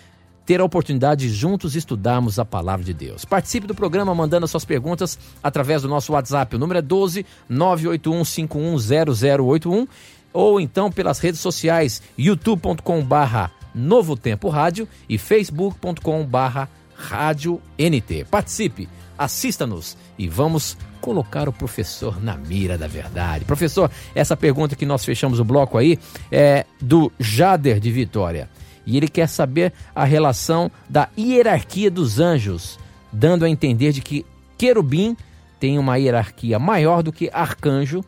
ter 0.46 0.62
a 0.62 0.64
oportunidade 0.64 1.28
de 1.28 1.34
juntos 1.34 1.76
estudarmos 1.76 2.40
a 2.40 2.46
palavra 2.46 2.86
de 2.86 2.94
Deus. 2.94 3.26
Participe 3.26 3.68
do 3.68 3.76
programa 3.76 4.16
mandando 4.16 4.46
as 4.46 4.52
suas 4.52 4.64
perguntas 4.64 5.20
através 5.44 5.82
do 5.82 5.90
nosso 5.90 6.14
WhatsApp. 6.14 6.56
O 6.56 6.60
número 6.60 6.80
é 6.80 6.82
12 6.82 7.26
981510081 7.52 9.86
ou 10.32 10.62
então 10.62 10.90
pelas 10.90 11.20
redes 11.20 11.42
sociais 11.42 12.02
youtube.com/barra 12.18 13.52
Novo 13.76 14.16
Tempo 14.16 14.48
Rádio 14.48 14.88
e 15.08 15.18
facebook.com 15.18 16.26
barra 16.26 16.70
Rádio 16.96 17.62
NT. 17.78 18.26
Participe, 18.32 18.88
assista-nos 19.18 19.98
e 20.18 20.28
vamos 20.30 20.78
colocar 21.02 21.50
o 21.50 21.54
professor 21.54 22.24
na 22.24 22.36
mira 22.38 22.78
da 22.78 22.88
verdade. 22.88 23.46
Professor, 23.46 23.92
essa 24.16 24.38
pergunta 24.38 24.76
que 24.76 24.86
nós 24.86 25.04
fechamos 25.04 25.40
o 25.40 25.46
bloco 25.46 25.78
aí 25.78 26.00
é 26.32 26.66
do 26.82 27.12
Jader 27.20 27.80
de 27.80 27.92
Vitória. 27.92 28.50
E 28.86 28.96
ele 28.98 29.08
quer 29.08 29.28
saber 29.28 29.74
a 29.94 30.06
relação 30.06 30.72
da 30.88 31.10
hierarquia 31.18 31.92
dos 31.92 32.20
anjos, 32.20 32.80
dando 33.12 33.44
a 33.44 33.50
entender 33.50 33.92
de 33.92 34.02
que 34.02 34.26
querubim 34.58 35.18
tem 35.60 35.78
uma 35.78 35.98
hierarquia 35.98 36.58
maior 36.60 37.04
do 37.04 37.12
que 37.12 37.30
arcanjo, 37.34 38.04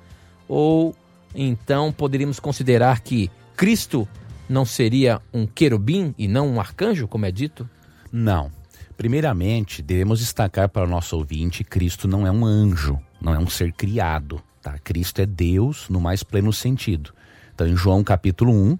ou 0.47 0.95
então 1.35 1.91
poderíamos 1.91 2.39
considerar 2.39 3.01
que 3.01 3.29
Cristo 3.55 4.07
não 4.49 4.65
seria 4.65 5.21
um 5.33 5.45
querubim 5.45 6.13
e 6.17 6.27
não 6.27 6.47
um 6.47 6.59
arcanjo, 6.59 7.07
como 7.07 7.25
é 7.25 7.31
dito? 7.31 7.69
Não. 8.11 8.51
Primeiramente, 8.97 9.81
devemos 9.81 10.19
destacar 10.19 10.69
para 10.69 10.85
o 10.85 10.89
nosso 10.89 11.15
ouvinte: 11.15 11.63
Cristo 11.63 12.07
não 12.07 12.25
é 12.25 12.31
um 12.31 12.45
anjo, 12.45 12.99
não 13.21 13.33
é 13.33 13.37
um 13.37 13.47
ser 13.47 13.71
criado. 13.71 14.41
Tá? 14.61 14.77
Cristo 14.79 15.21
é 15.21 15.25
Deus 15.25 15.87
no 15.89 16.01
mais 16.01 16.23
pleno 16.23 16.51
sentido. 16.51 17.13
Então, 17.53 17.67
em 17.67 17.75
João 17.75 18.03
capítulo 18.03 18.51
1, 18.51 18.77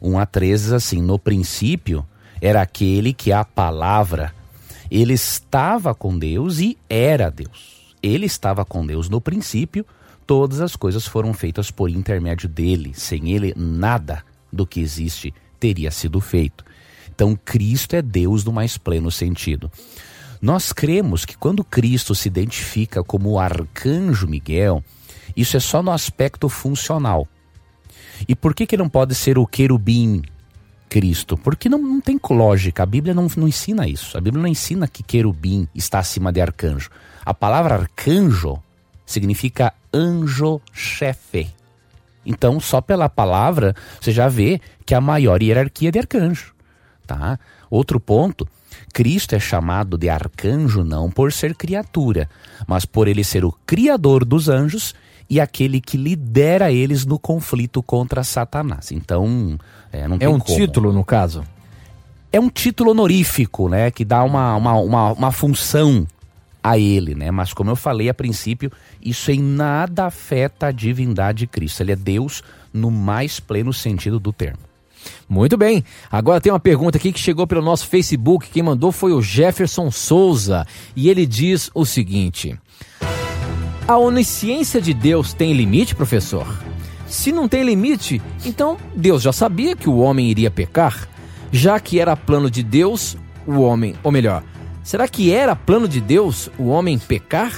1 0.00 0.18
a 0.18 0.26
13, 0.26 0.64
diz 0.64 0.72
assim: 0.72 1.02
No 1.02 1.18
princípio 1.18 2.06
era 2.40 2.60
aquele 2.62 3.12
que 3.12 3.32
a 3.32 3.44
palavra, 3.44 4.32
ele 4.90 5.14
estava 5.14 5.94
com 5.94 6.16
Deus 6.16 6.60
e 6.60 6.78
era 6.88 7.30
Deus. 7.30 7.94
Ele 8.02 8.26
estava 8.26 8.64
com 8.64 8.86
Deus 8.86 9.08
no 9.08 9.20
princípio, 9.20 9.84
todas 10.26 10.60
as 10.60 10.76
coisas 10.76 11.06
foram 11.06 11.32
feitas 11.32 11.70
por 11.72 11.90
intermédio 11.90 12.48
dele. 12.48 12.92
Sem 12.94 13.32
ele, 13.32 13.52
nada 13.56 14.22
do 14.52 14.66
que 14.66 14.80
existe 14.80 15.32
teria 15.58 15.90
sido 15.90 16.20
feito. 16.20 16.64
Então, 17.14 17.38
Cristo 17.44 17.96
é 17.96 18.02
Deus 18.02 18.44
no 18.44 18.52
mais 18.52 18.76
pleno 18.76 19.10
sentido. 19.10 19.70
Nós 20.40 20.72
cremos 20.72 21.24
que 21.24 21.36
quando 21.36 21.64
Cristo 21.64 22.14
se 22.14 22.28
identifica 22.28 23.02
como 23.02 23.30
o 23.30 23.38
arcanjo 23.38 24.28
Miguel, 24.28 24.84
isso 25.36 25.56
é 25.56 25.60
só 25.60 25.82
no 25.82 25.90
aspecto 25.90 26.48
funcional. 26.48 27.26
E 28.28 28.34
por 28.34 28.54
que, 28.54 28.66
que 28.66 28.76
não 28.76 28.88
pode 28.88 29.14
ser 29.14 29.38
o 29.38 29.46
querubim 29.46 30.22
Cristo? 30.88 31.36
Porque 31.36 31.68
não, 31.68 31.78
não 31.78 32.00
tem 32.00 32.20
lógica, 32.30 32.82
a 32.82 32.86
Bíblia 32.86 33.14
não, 33.14 33.28
não 33.36 33.48
ensina 33.48 33.88
isso. 33.88 34.16
A 34.16 34.20
Bíblia 34.20 34.42
não 34.42 34.48
ensina 34.48 34.86
que 34.86 35.02
querubim 35.02 35.66
está 35.74 35.98
acima 35.98 36.32
de 36.32 36.40
arcanjo. 36.40 36.90
A 37.24 37.34
palavra 37.34 37.74
arcanjo 37.74 38.62
significa 39.04 39.72
anjo-chefe. 39.92 41.55
Então, 42.26 42.58
só 42.58 42.80
pela 42.80 43.08
palavra, 43.08 43.74
você 44.00 44.10
já 44.10 44.28
vê 44.28 44.60
que 44.84 44.94
a 44.94 45.00
maior 45.00 45.42
hierarquia 45.42 45.88
é 45.88 45.92
de 45.92 45.98
arcanjo. 45.98 46.52
Tá? 47.06 47.38
Outro 47.70 48.00
ponto, 48.00 48.46
Cristo 48.92 49.34
é 49.34 49.38
chamado 49.38 49.96
de 49.96 50.08
arcanjo 50.08 50.82
não 50.82 51.10
por 51.10 51.32
ser 51.32 51.54
criatura, 51.54 52.28
mas 52.66 52.84
por 52.84 53.06
ele 53.06 53.22
ser 53.22 53.44
o 53.44 53.52
criador 53.64 54.24
dos 54.24 54.48
anjos 54.48 54.94
e 55.28 55.40
aquele 55.40 55.80
que 55.80 55.96
lidera 55.96 56.72
eles 56.72 57.04
no 57.04 57.18
conflito 57.18 57.82
contra 57.82 58.24
Satanás. 58.24 58.90
Então, 58.92 59.58
é, 59.92 60.06
não 60.06 60.16
é 60.20 60.28
um 60.28 60.38
como. 60.38 60.56
título, 60.56 60.92
no 60.92 61.04
caso? 61.04 61.44
É 62.32 62.40
um 62.40 62.48
título 62.48 62.90
honorífico, 62.90 63.68
né? 63.68 63.90
Que 63.90 64.04
dá 64.04 64.22
uma, 64.22 64.54
uma, 64.56 64.74
uma, 64.74 65.12
uma 65.12 65.32
função 65.32 66.06
a 66.66 66.76
ele, 66.76 67.14
né? 67.14 67.30
Mas 67.30 67.52
como 67.52 67.70
eu 67.70 67.76
falei 67.76 68.08
a 68.08 68.14
princípio, 68.14 68.72
isso 69.00 69.30
em 69.30 69.40
nada 69.40 70.06
afeta 70.06 70.66
a 70.66 70.72
divindade 70.72 71.38
de 71.38 71.46
Cristo. 71.46 71.80
Ele 71.80 71.92
é 71.92 71.96
Deus 71.96 72.42
no 72.72 72.90
mais 72.90 73.38
pleno 73.38 73.72
sentido 73.72 74.18
do 74.18 74.32
termo. 74.32 74.58
Muito 75.28 75.56
bem. 75.56 75.84
Agora 76.10 76.40
tem 76.40 76.50
uma 76.50 76.58
pergunta 76.58 76.98
aqui 76.98 77.12
que 77.12 77.20
chegou 77.20 77.46
pelo 77.46 77.62
nosso 77.62 77.86
Facebook. 77.86 78.50
Quem 78.50 78.64
mandou 78.64 78.90
foi 78.90 79.12
o 79.12 79.22
Jefferson 79.22 79.92
Souza. 79.92 80.66
E 80.96 81.08
ele 81.08 81.24
diz 81.24 81.70
o 81.72 81.86
seguinte: 81.86 82.58
A 83.86 83.96
onisciência 83.96 84.80
de 84.80 84.92
Deus 84.92 85.32
tem 85.32 85.52
limite, 85.52 85.94
professor? 85.94 86.46
Se 87.06 87.30
não 87.30 87.46
tem 87.46 87.62
limite, 87.62 88.20
então 88.44 88.76
Deus 88.92 89.22
já 89.22 89.32
sabia 89.32 89.76
que 89.76 89.88
o 89.88 89.98
homem 89.98 90.28
iria 90.28 90.50
pecar, 90.50 91.08
já 91.52 91.78
que 91.78 92.00
era 92.00 92.16
plano 92.16 92.50
de 92.50 92.64
Deus 92.64 93.16
o 93.46 93.60
homem, 93.60 93.94
ou 94.02 94.10
melhor, 94.10 94.42
será 94.86 95.08
que 95.08 95.32
era 95.32 95.56
plano 95.56 95.88
de 95.88 96.00
Deus 96.00 96.48
o 96.56 96.68
homem 96.68 96.96
pecar? 96.96 97.52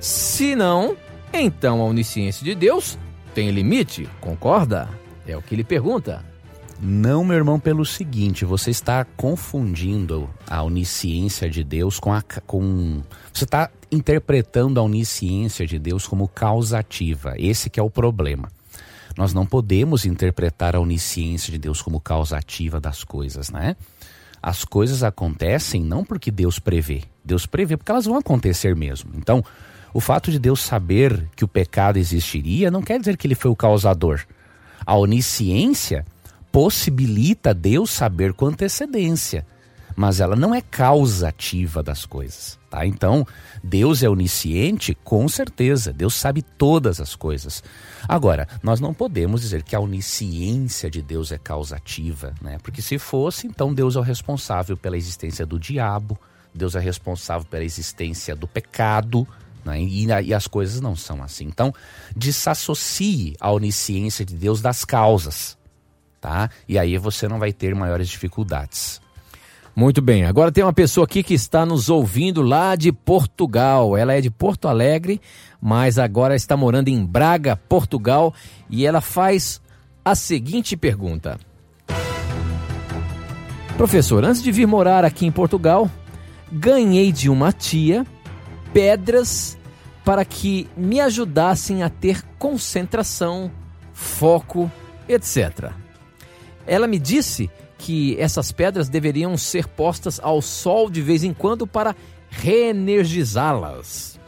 Se 0.00 0.56
não, 0.56 0.96
Então 1.32 1.80
a 1.80 1.84
onisciência 1.84 2.44
de 2.44 2.54
Deus 2.54 2.98
tem 3.34 3.50
limite, 3.50 4.08
concorda? 4.20 4.88
É 5.26 5.36
o 5.36 5.40
que 5.40 5.54
ele 5.54 5.64
pergunta. 5.64 6.22
Não, 6.80 7.24
meu 7.24 7.36
irmão, 7.36 7.60
pelo 7.60 7.86
seguinte, 7.86 8.44
você 8.44 8.70
está 8.70 9.04
confundindo 9.16 10.28
a 10.48 10.62
onisciência 10.64 11.48
de 11.48 11.62
Deus 11.62 12.00
com 12.00 12.12
a 12.12 12.20
com 12.20 13.00
você 13.32 13.44
está 13.44 13.70
interpretando 13.90 14.80
a 14.80 14.82
onisciência 14.82 15.64
de 15.64 15.78
Deus 15.78 16.08
como 16.08 16.26
causativa. 16.26 17.34
Esse 17.38 17.70
que 17.70 17.78
é 17.78 17.82
o 17.82 17.88
problema. 17.88 18.50
Nós 19.16 19.32
não 19.32 19.46
podemos 19.46 20.04
interpretar 20.04 20.74
a 20.74 20.80
onisciência 20.80 21.52
de 21.52 21.58
Deus 21.58 21.80
como 21.80 22.00
causativa 22.00 22.80
das 22.80 23.04
coisas, 23.04 23.50
né? 23.50 23.76
As 24.42 24.64
coisas 24.64 25.04
acontecem 25.04 25.82
não 25.82 26.04
porque 26.04 26.30
Deus 26.30 26.58
prevê. 26.58 27.04
Deus 27.24 27.46
prevê 27.46 27.76
porque 27.76 27.92
elas 27.92 28.06
vão 28.06 28.16
acontecer 28.16 28.74
mesmo. 28.74 29.12
Então, 29.14 29.44
o 29.94 30.00
fato 30.00 30.30
de 30.30 30.38
Deus 30.38 30.60
saber 30.60 31.28
que 31.36 31.44
o 31.44 31.48
pecado 31.48 31.98
existiria 31.98 32.70
não 32.70 32.82
quer 32.82 32.98
dizer 32.98 33.16
que 33.16 33.26
ele 33.26 33.34
foi 33.34 33.50
o 33.50 33.56
causador. 33.56 34.20
A 34.84 34.96
onisciência 34.96 36.04
possibilita 36.50 37.54
Deus 37.54 37.90
saber 37.90 38.32
com 38.32 38.46
antecedência, 38.46 39.46
mas 39.94 40.18
ela 40.18 40.34
não 40.34 40.54
é 40.54 40.60
causativa 40.60 41.82
das 41.82 42.04
coisas, 42.04 42.58
tá? 42.68 42.84
Então, 42.84 43.26
Deus 43.62 44.02
é 44.02 44.08
onisciente, 44.08 44.94
com 45.04 45.28
certeza, 45.28 45.92
Deus 45.92 46.14
sabe 46.14 46.42
todas 46.42 47.00
as 47.00 47.14
coisas. 47.14 47.62
Agora, 48.08 48.48
nós 48.62 48.80
não 48.80 48.92
podemos 48.92 49.40
dizer 49.40 49.62
que 49.62 49.76
a 49.76 49.80
onisciência 49.80 50.90
de 50.90 51.02
Deus 51.02 51.32
é 51.32 51.38
causativa, 51.38 52.34
né? 52.40 52.58
Porque 52.62 52.82
se 52.82 52.98
fosse, 52.98 53.46
então 53.46 53.72
Deus 53.72 53.96
é 53.96 53.98
o 53.98 54.02
responsável 54.02 54.76
pela 54.76 54.96
existência 54.96 55.46
do 55.46 55.58
diabo, 55.58 56.18
Deus 56.54 56.74
é 56.74 56.80
responsável 56.80 57.46
pela 57.48 57.64
existência 57.64 58.36
do 58.36 58.46
pecado, 58.46 59.26
né? 59.64 59.80
E, 59.80 60.06
e, 60.06 60.34
as 60.34 60.46
coisas 60.46 60.80
não 60.80 60.96
são 60.96 61.22
assim. 61.22 61.44
Então, 61.44 61.72
desassocie 62.16 63.36
a 63.40 63.50
onisciência 63.50 64.24
de 64.24 64.34
Deus 64.34 64.60
das 64.60 64.84
causas, 64.84 65.56
tá? 66.20 66.50
E 66.68 66.78
aí 66.78 66.98
você 66.98 67.28
não 67.28 67.38
vai 67.38 67.52
ter 67.52 67.74
maiores 67.74 68.08
dificuldades. 68.08 69.00
Muito 69.74 70.02
bem, 70.02 70.24
agora 70.24 70.52
tem 70.52 70.62
uma 70.62 70.72
pessoa 70.72 71.06
aqui 71.06 71.22
que 71.22 71.32
está 71.32 71.64
nos 71.64 71.88
ouvindo 71.88 72.42
lá 72.42 72.76
de 72.76 72.92
Portugal. 72.92 73.96
Ela 73.96 74.12
é 74.12 74.20
de 74.20 74.30
Porto 74.30 74.68
Alegre, 74.68 75.18
mas 75.64 75.96
agora 75.96 76.34
está 76.34 76.56
morando 76.56 76.88
em 76.88 77.06
Braga, 77.06 77.54
Portugal, 77.54 78.34
e 78.68 78.84
ela 78.84 79.00
faz 79.00 79.62
a 80.04 80.16
seguinte 80.16 80.76
pergunta: 80.76 81.38
Professor, 83.76 84.24
antes 84.24 84.42
de 84.42 84.50
vir 84.50 84.66
morar 84.66 85.04
aqui 85.04 85.24
em 85.24 85.30
Portugal, 85.30 85.88
ganhei 86.50 87.12
de 87.12 87.30
uma 87.30 87.52
tia 87.52 88.04
pedras 88.72 89.56
para 90.04 90.24
que 90.24 90.68
me 90.76 91.00
ajudassem 91.00 91.84
a 91.84 91.88
ter 91.88 92.24
concentração, 92.40 93.48
foco, 93.92 94.68
etc. 95.08 95.70
Ela 96.66 96.88
me 96.88 96.98
disse 96.98 97.48
que 97.78 98.18
essas 98.18 98.50
pedras 98.50 98.88
deveriam 98.88 99.36
ser 99.36 99.68
postas 99.68 100.18
ao 100.20 100.42
sol 100.42 100.90
de 100.90 101.00
vez 101.00 101.22
em 101.22 101.32
quando 101.32 101.68
para 101.68 101.94
reenergizá-las. 102.30 104.20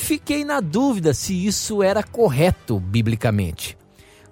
Fiquei 0.00 0.44
na 0.44 0.60
dúvida 0.60 1.14
se 1.14 1.46
isso 1.46 1.82
era 1.82 2.02
correto 2.02 2.80
biblicamente. 2.80 3.76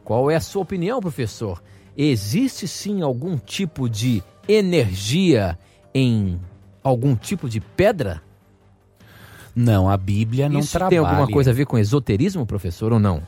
Qual 0.02 0.30
é 0.30 0.34
a 0.34 0.40
sua 0.40 0.62
opinião, 0.62 0.98
professor? 1.00 1.62
Existe 1.96 2.66
sim 2.66 3.02
algum 3.02 3.36
tipo 3.36 3.88
de 3.88 4.22
energia 4.48 5.58
em 5.94 6.40
algum 6.82 7.14
tipo 7.14 7.48
de 7.48 7.60
pedra? 7.60 8.22
Não, 9.54 9.88
a 9.88 9.96
Bíblia 9.96 10.48
não 10.48 10.60
Isso 10.60 10.72
trabalha. 10.72 10.90
tem 10.90 10.98
alguma 10.98 11.28
coisa 11.28 11.50
a 11.50 11.54
ver 11.54 11.66
com 11.66 11.78
esoterismo, 11.78 12.46
professor, 12.46 12.92
ou 12.92 12.98
não? 12.98 13.22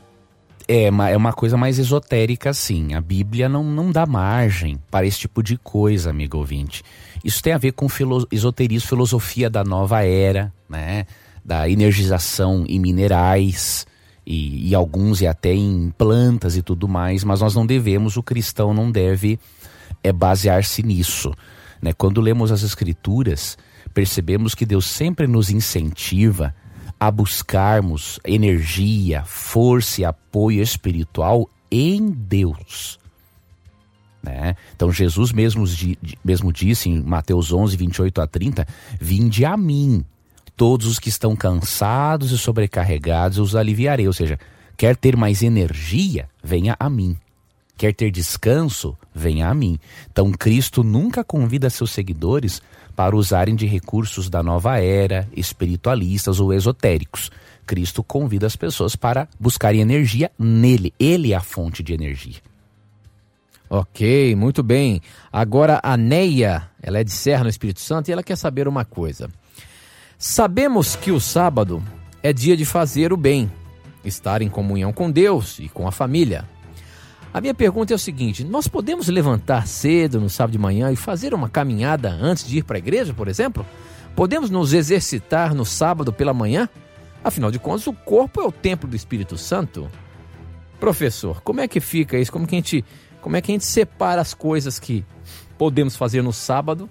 É, 0.67 0.85
é 0.85 1.17
uma 1.17 1.33
coisa 1.33 1.55
mais 1.55 1.77
esotérica, 1.77 2.53
sim. 2.53 2.93
A 2.95 3.01
Bíblia 3.01 3.47
não, 3.47 3.63
não 3.63 3.91
dá 3.91 4.05
margem 4.05 4.79
para 4.89 5.05
esse 5.05 5.19
tipo 5.19 5.43
de 5.43 5.57
coisa, 5.57 6.09
amigo 6.09 6.37
ouvinte. 6.37 6.83
Isso 7.23 7.41
tem 7.41 7.53
a 7.53 7.57
ver 7.57 7.73
com 7.73 7.87
filo 7.87 8.27
esoterismo, 8.31 8.89
filosofia 8.89 9.49
da 9.49 9.63
nova 9.63 10.03
era, 10.03 10.51
né? 10.67 11.05
Da 11.43 11.69
energização 11.69 12.65
em 12.67 12.79
minerais 12.79 13.85
e, 14.25 14.69
e 14.69 14.75
alguns 14.75 15.21
e 15.21 15.27
até 15.27 15.53
em 15.53 15.91
plantas 15.97 16.55
e 16.55 16.61
tudo 16.61 16.87
mais, 16.87 17.23
mas 17.23 17.41
nós 17.41 17.55
não 17.55 17.65
devemos, 17.65 18.17
o 18.17 18.23
cristão 18.23 18.73
não 18.73 18.91
deve 18.91 19.39
é, 20.03 20.11
basear-se 20.11 20.83
nisso. 20.83 21.33
Né? 21.81 21.93
Quando 21.93 22.21
lemos 22.21 22.51
as 22.51 22.61
escrituras, 22.61 23.57
percebemos 23.93 24.53
que 24.53 24.65
Deus 24.65 24.85
sempre 24.85 25.27
nos 25.27 25.49
incentiva 25.49 26.53
a 26.99 27.09
buscarmos 27.09 28.19
energia, 28.23 29.23
força 29.25 30.01
e 30.01 30.05
apoio 30.05 30.61
espiritual 30.61 31.49
em 31.71 32.11
Deus. 32.11 32.99
Né? 34.21 34.55
Então 34.75 34.91
Jesus 34.91 35.31
mesmo, 35.31 35.65
mesmo 36.23 36.53
disse 36.53 36.89
em 36.89 37.01
Mateus 37.01 37.51
11, 37.51 37.75
28 37.75 38.21
a 38.21 38.27
30, 38.27 38.67
Vinde 38.99 39.43
a 39.43 39.57
mim, 39.57 40.05
todos 40.55 40.87
os 40.87 40.99
que 40.99 41.09
estão 41.09 41.35
cansados 41.35 42.31
e 42.31 42.37
sobrecarregados, 42.37 43.37
os 43.37 43.55
aliviarei. 43.55 44.07
Ou 44.07 44.13
seja, 44.13 44.39
quer 44.77 44.95
ter 44.95 45.15
mais 45.15 45.41
energia, 45.41 46.29
venha 46.43 46.75
a 46.79 46.89
mim. 46.89 47.17
Quer 47.77 47.93
ter 47.93 48.11
descanso, 48.11 48.95
venha 49.13 49.49
a 49.49 49.53
mim. 49.53 49.79
Então 50.11 50.31
Cristo 50.31 50.83
nunca 50.83 51.23
convida 51.23 51.69
seus 51.69 51.91
seguidores 51.91 52.61
para 52.95 53.15
usarem 53.15 53.55
de 53.55 53.65
recursos 53.65 54.29
da 54.29 54.43
nova 54.43 54.77
era, 54.77 55.27
espiritualistas 55.35 56.39
ou 56.39 56.53
esotéricos. 56.53 57.31
Cristo 57.65 58.03
convida 58.03 58.45
as 58.45 58.55
pessoas 58.55 58.95
para 58.95 59.27
buscarem 59.39 59.81
energia 59.81 60.31
nele. 60.37 60.93
Ele 60.99 61.33
é 61.33 61.35
a 61.35 61.41
fonte 61.41 61.81
de 61.81 61.93
energia. 61.93 62.41
Ok, 63.69 64.35
muito 64.35 64.61
bem. 64.61 65.01
Agora 65.31 65.79
a 65.81 65.95
Neia, 65.95 66.69
ela 66.83 66.99
é 66.99 67.03
de 67.03 67.11
Serra 67.11 67.45
no 67.45 67.49
Espírito 67.49 67.79
Santo 67.79 68.09
e 68.09 68.11
ela 68.11 68.21
quer 68.21 68.35
saber 68.35 68.67
uma 68.67 68.83
coisa. 68.83 69.29
Sabemos 70.23 70.95
que 70.95 71.11
o 71.11 71.19
sábado 71.19 71.81
é 72.21 72.31
dia 72.31 72.55
de 72.55 72.63
fazer 72.63 73.11
o 73.11 73.17
bem, 73.17 73.51
estar 74.05 74.43
em 74.43 74.49
comunhão 74.49 74.93
com 74.93 75.09
Deus 75.09 75.57
e 75.57 75.67
com 75.67 75.87
a 75.87 75.91
família. 75.91 76.47
A 77.33 77.41
minha 77.41 77.55
pergunta 77.55 77.91
é 77.91 77.95
o 77.95 77.99
seguinte: 77.99 78.43
nós 78.43 78.67
podemos 78.67 79.07
levantar 79.07 79.65
cedo 79.65 80.21
no 80.21 80.29
sábado 80.29 80.51
de 80.51 80.59
manhã 80.59 80.91
e 80.91 80.95
fazer 80.95 81.33
uma 81.33 81.49
caminhada 81.49 82.11
antes 82.11 82.47
de 82.47 82.59
ir 82.59 82.63
para 82.63 82.77
a 82.77 82.77
igreja, 82.77 83.15
por 83.15 83.27
exemplo? 83.27 83.65
Podemos 84.15 84.51
nos 84.51 84.73
exercitar 84.73 85.55
no 85.55 85.65
sábado 85.65 86.13
pela 86.13 86.35
manhã? 86.35 86.69
Afinal 87.23 87.49
de 87.49 87.57
contas, 87.57 87.87
o 87.87 87.93
corpo 87.93 88.41
é 88.41 88.45
o 88.45 88.51
templo 88.51 88.87
do 88.87 88.95
Espírito 88.95 89.39
Santo. 89.39 89.89
Professor, 90.79 91.41
como 91.41 91.61
é 91.61 91.67
que 91.67 91.79
fica 91.79 92.15
isso? 92.19 92.31
Como, 92.31 92.45
que 92.45 92.53
a 92.53 92.59
gente, 92.59 92.85
como 93.21 93.37
é 93.37 93.41
que 93.41 93.51
a 93.51 93.55
gente 93.55 93.65
separa 93.65 94.21
as 94.21 94.35
coisas 94.35 94.77
que 94.77 95.03
podemos 95.57 95.95
fazer 95.95 96.21
no 96.21 96.31
sábado 96.31 96.87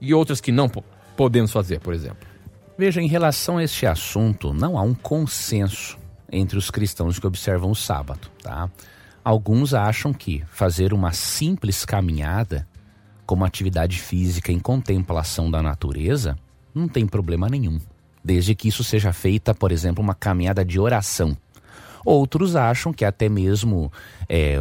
e 0.00 0.14
outras 0.14 0.40
que 0.40 0.50
não 0.50 0.70
podemos 1.14 1.52
fazer, 1.52 1.80
por 1.80 1.92
exemplo? 1.92 2.35
Veja, 2.78 3.00
em 3.00 3.08
relação 3.08 3.56
a 3.56 3.64
este 3.64 3.86
assunto, 3.86 4.52
não 4.52 4.78
há 4.78 4.82
um 4.82 4.94
consenso 4.94 5.98
entre 6.30 6.58
os 6.58 6.70
cristãos 6.70 7.18
que 7.18 7.26
observam 7.26 7.70
o 7.70 7.74
sábado, 7.74 8.28
tá? 8.42 8.70
Alguns 9.24 9.72
acham 9.72 10.12
que 10.12 10.44
fazer 10.50 10.92
uma 10.92 11.12
simples 11.12 11.84
caminhada 11.84 12.68
como 13.24 13.44
atividade 13.44 13.98
física 13.98 14.52
em 14.52 14.58
contemplação 14.58 15.50
da 15.50 15.62
natureza 15.62 16.38
não 16.74 16.86
tem 16.86 17.06
problema 17.06 17.48
nenhum, 17.48 17.80
desde 18.22 18.54
que 18.54 18.68
isso 18.68 18.84
seja 18.84 19.12
feita, 19.12 19.54
por 19.54 19.72
exemplo, 19.72 20.04
uma 20.04 20.14
caminhada 20.14 20.64
de 20.64 20.78
oração. 20.78 21.36
Outros 22.04 22.54
acham 22.54 22.92
que 22.92 23.04
até 23.04 23.28
mesmo 23.28 23.90
é, 24.28 24.58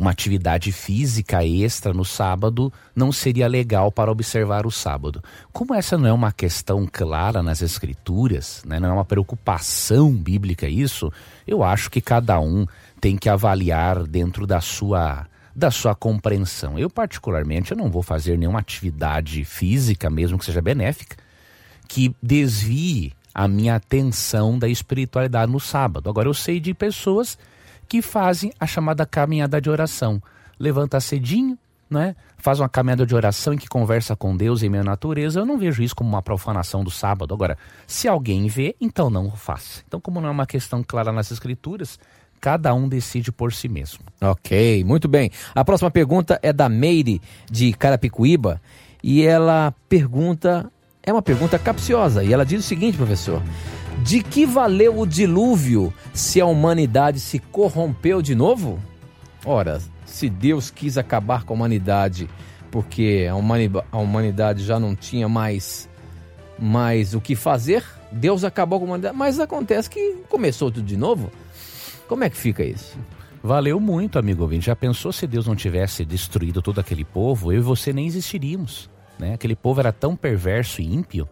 uma 0.00 0.12
atividade 0.12 0.72
física 0.72 1.44
extra 1.44 1.92
no 1.92 2.06
sábado 2.06 2.72
não 2.96 3.12
seria 3.12 3.46
legal 3.46 3.92
para 3.92 4.10
observar 4.10 4.66
o 4.66 4.70
sábado. 4.70 5.22
Como 5.52 5.74
essa 5.74 5.98
não 5.98 6.08
é 6.08 6.12
uma 6.12 6.32
questão 6.32 6.88
clara 6.90 7.42
nas 7.42 7.60
escrituras, 7.60 8.62
né, 8.64 8.80
não 8.80 8.88
é 8.88 8.92
uma 8.94 9.04
preocupação 9.04 10.10
bíblica 10.10 10.66
isso, 10.66 11.12
eu 11.46 11.62
acho 11.62 11.90
que 11.90 12.00
cada 12.00 12.40
um 12.40 12.64
tem 12.98 13.14
que 13.18 13.28
avaliar 13.28 14.04
dentro 14.04 14.46
da 14.46 14.62
sua 14.62 15.26
da 15.54 15.70
sua 15.70 15.94
compreensão. 15.94 16.78
Eu 16.78 16.88
particularmente 16.88 17.72
eu 17.72 17.76
não 17.76 17.90
vou 17.90 18.02
fazer 18.02 18.38
nenhuma 18.38 18.60
atividade 18.60 19.44
física, 19.44 20.08
mesmo 20.08 20.38
que 20.38 20.46
seja 20.46 20.62
benéfica, 20.62 21.16
que 21.86 22.16
desvie 22.22 23.12
a 23.34 23.46
minha 23.46 23.74
atenção 23.74 24.58
da 24.58 24.66
espiritualidade 24.66 25.52
no 25.52 25.60
sábado. 25.60 26.08
Agora 26.08 26.26
eu 26.26 26.32
sei 26.32 26.58
de 26.58 26.72
pessoas 26.72 27.36
que 27.90 28.00
fazem 28.00 28.52
a 28.60 28.68
chamada 28.68 29.04
caminhada 29.04 29.60
de 29.60 29.68
oração. 29.68 30.22
Levanta 30.60 31.00
cedinho, 31.00 31.58
né? 31.90 32.14
Faz 32.38 32.60
uma 32.60 32.68
caminhada 32.68 33.04
de 33.04 33.16
oração 33.16 33.52
em 33.52 33.58
que 33.58 33.66
conversa 33.66 34.14
com 34.14 34.36
Deus 34.36 34.62
em 34.62 34.68
minha 34.68 34.84
natureza. 34.84 35.40
Eu 35.40 35.44
não 35.44 35.58
vejo 35.58 35.82
isso 35.82 35.96
como 35.96 36.08
uma 36.08 36.22
profanação 36.22 36.84
do 36.84 36.90
sábado. 36.90 37.34
Agora, 37.34 37.58
se 37.88 38.06
alguém 38.06 38.46
vê, 38.46 38.76
então 38.80 39.10
não 39.10 39.26
o 39.26 39.32
faça. 39.32 39.82
Então, 39.88 40.00
como 40.00 40.20
não 40.20 40.28
é 40.28 40.30
uma 40.30 40.46
questão 40.46 40.84
clara 40.86 41.10
nas 41.10 41.32
escrituras, 41.32 41.98
cada 42.40 42.72
um 42.72 42.88
decide 42.88 43.32
por 43.32 43.52
si 43.52 43.68
mesmo. 43.68 44.04
Ok, 44.20 44.84
muito 44.84 45.08
bem. 45.08 45.32
A 45.52 45.64
próxima 45.64 45.90
pergunta 45.90 46.38
é 46.44 46.52
da 46.52 46.68
Meire, 46.68 47.20
de 47.50 47.72
Carapicuíba, 47.72 48.62
e 49.02 49.24
ela 49.24 49.74
pergunta, 49.88 50.70
é 51.02 51.12
uma 51.12 51.22
pergunta 51.22 51.58
capciosa, 51.58 52.22
e 52.22 52.32
ela 52.32 52.46
diz 52.46 52.60
o 52.64 52.68
seguinte, 52.68 52.96
professor: 52.96 53.42
De 54.02 54.22
que 54.22 54.46
valeu 54.46 54.98
o 54.98 55.06
dilúvio 55.06 55.92
se 56.14 56.40
a 56.40 56.46
humanidade 56.46 57.20
se 57.20 57.38
corrompeu 57.38 58.22
de 58.22 58.34
novo? 58.34 58.80
Ora, 59.44 59.80
se 60.06 60.28
Deus 60.28 60.70
quis 60.70 60.96
acabar 60.96 61.44
com 61.44 61.52
a 61.52 61.56
humanidade 61.56 62.28
porque 62.70 63.26
a, 63.30 63.34
humani 63.34 63.70
a 63.90 63.98
humanidade 63.98 64.64
já 64.64 64.78
não 64.78 64.94
tinha 64.94 65.28
mais, 65.28 65.88
mais 66.58 67.14
o 67.14 67.20
que 67.20 67.34
fazer, 67.34 67.84
Deus 68.10 68.44
acabou 68.44 68.78
com 68.78 68.86
a 68.86 68.88
humanidade. 68.88 69.16
Mas 69.16 69.38
acontece 69.38 69.90
que 69.90 70.16
começou 70.28 70.70
tudo 70.70 70.86
de 70.86 70.96
novo. 70.96 71.30
Como 72.08 72.24
é 72.24 72.30
que 72.30 72.36
fica 72.36 72.64
isso? 72.64 72.96
Valeu 73.42 73.78
muito, 73.80 74.18
amigo 74.18 74.42
ouvinte. 74.42 74.66
Já 74.66 74.76
pensou 74.76 75.12
se 75.12 75.26
Deus 75.26 75.46
não 75.46 75.56
tivesse 75.56 76.04
destruído 76.04 76.62
todo 76.62 76.80
aquele 76.80 77.04
povo? 77.04 77.52
Eu 77.52 77.58
e 77.58 77.62
você 77.62 77.92
nem 77.92 78.06
existiríamos. 78.06 78.88
Né? 79.18 79.34
Aquele 79.34 79.56
povo 79.56 79.80
era 79.80 79.92
tão 79.92 80.16
perverso 80.16 80.80
e 80.80 80.94
ímpio 80.94 81.28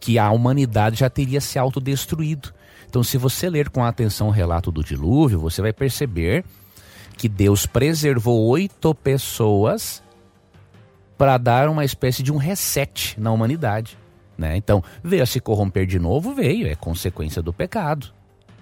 que 0.00 0.18
a 0.18 0.30
humanidade 0.30 1.00
já 1.00 1.10
teria 1.10 1.40
se 1.40 1.58
autodestruído. 1.58 2.52
Então, 2.88 3.02
se 3.02 3.18
você 3.18 3.50
ler 3.50 3.68
com 3.68 3.84
atenção 3.84 4.28
o 4.28 4.32
relato 4.32 4.70
do 4.70 4.82
dilúvio, 4.82 5.40
você 5.40 5.60
vai 5.60 5.72
perceber 5.72 6.44
que 7.16 7.28
Deus 7.28 7.66
preservou 7.66 8.46
oito 8.46 8.94
pessoas 8.94 10.02
para 11.16 11.38
dar 11.38 11.68
uma 11.68 11.84
espécie 11.84 12.22
de 12.22 12.32
um 12.32 12.36
reset 12.36 13.18
na 13.18 13.32
humanidade. 13.32 13.98
Né? 14.36 14.56
Então, 14.56 14.84
veio 15.02 15.22
a 15.22 15.26
se 15.26 15.40
corromper 15.40 15.86
de 15.86 15.98
novo, 15.98 16.34
veio, 16.34 16.66
é 16.66 16.74
consequência 16.74 17.42
do 17.42 17.52
pecado. 17.52 18.12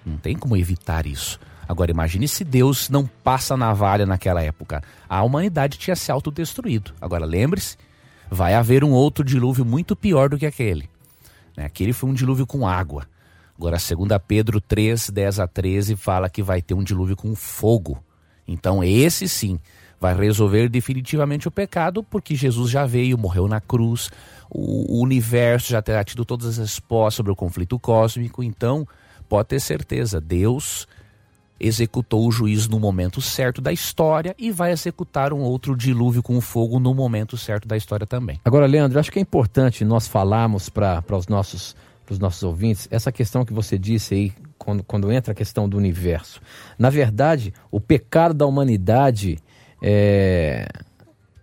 Não 0.05 0.17
tem 0.17 0.35
como 0.35 0.55
evitar 0.55 1.05
isso. 1.05 1.39
Agora 1.67 1.91
imagine 1.91 2.27
se 2.27 2.43
Deus 2.43 2.89
não 2.89 3.07
passa 3.23 3.57
navalha 3.57 4.05
naquela 4.05 4.41
época. 4.41 4.83
A 5.09 5.23
humanidade 5.23 5.77
tinha 5.77 5.95
se 5.95 6.11
autodestruído. 6.11 6.93
Agora 7.01 7.25
lembre-se, 7.25 7.75
vai 8.29 8.53
haver 8.53 8.83
um 8.83 8.91
outro 8.91 9.23
dilúvio 9.23 9.65
muito 9.65 9.95
pior 9.95 10.29
do 10.29 10.37
que 10.37 10.45
aquele. 10.45 10.89
Né? 11.55 11.65
Aquele 11.65 11.93
foi 11.93 12.09
um 12.09 12.13
dilúvio 12.13 12.45
com 12.45 12.67
água. 12.67 13.07
Agora, 13.57 13.77
2 13.77 14.09
Pedro 14.27 14.59
3, 14.59 15.09
10 15.09 15.39
a 15.39 15.47
13, 15.47 15.95
fala 15.95 16.29
que 16.29 16.43
vai 16.43 16.61
ter 16.61 16.73
um 16.73 16.83
dilúvio 16.83 17.15
com 17.15 17.33
fogo. 17.35 18.03
Então, 18.47 18.83
esse 18.83 19.27
sim 19.29 19.59
vai 19.99 20.13
resolver 20.13 20.67
definitivamente 20.69 21.47
o 21.47 21.51
pecado, 21.51 22.03
porque 22.03 22.35
Jesus 22.35 22.69
já 22.69 22.85
veio, 22.85 23.17
morreu 23.17 23.47
na 23.47 23.61
cruz, 23.61 24.11
o 24.49 25.01
universo 25.01 25.69
já 25.69 25.81
terá 25.81 26.03
tido 26.03 26.25
todas 26.25 26.47
as 26.47 26.57
respostas 26.57 27.15
sobre 27.15 27.31
o 27.31 27.35
conflito 27.35 27.79
cósmico. 27.79 28.43
Então, 28.43 28.85
pode 29.27 29.47
ter 29.49 29.59
certeza, 29.59 30.19
Deus 30.19 30.85
executou 31.59 32.27
o 32.27 32.31
juízo 32.31 32.69
no 32.69 32.79
momento 32.79 33.21
certo 33.21 33.61
da 33.61 33.71
história 33.71 34.35
e 34.37 34.51
vai 34.51 34.71
executar 34.71 35.31
um 35.33 35.39
outro 35.39 35.75
dilúvio 35.75 36.21
com 36.21 36.39
fogo 36.41 36.79
no 36.79 36.93
momento 36.93 37.37
certo 37.37 37.67
da 37.67 37.77
história 37.77 38.05
também. 38.05 38.39
Agora, 38.43 38.65
Leandro, 38.65 38.99
acho 38.99 39.11
que 39.11 39.19
é 39.19 39.21
importante 39.21 39.85
nós 39.85 40.07
falarmos 40.07 40.69
para 40.69 41.03
os 41.11 41.27
nossos, 41.27 41.75
os 42.09 42.19
nossos 42.19 42.43
ouvintes 42.43 42.87
essa 42.91 43.11
questão 43.11 43.45
que 43.45 43.53
você 43.53 43.77
disse 43.77 44.13
aí, 44.13 44.33
quando, 44.57 44.83
quando 44.83 45.11
entra 45.11 45.31
a 45.31 45.35
questão 45.35 45.67
do 45.69 45.77
universo. 45.77 46.41
Na 46.77 46.89
verdade, 46.89 47.53
o 47.71 47.79
pecado 47.79 48.33
da 48.33 48.45
humanidade, 48.45 49.39
é... 49.81 50.67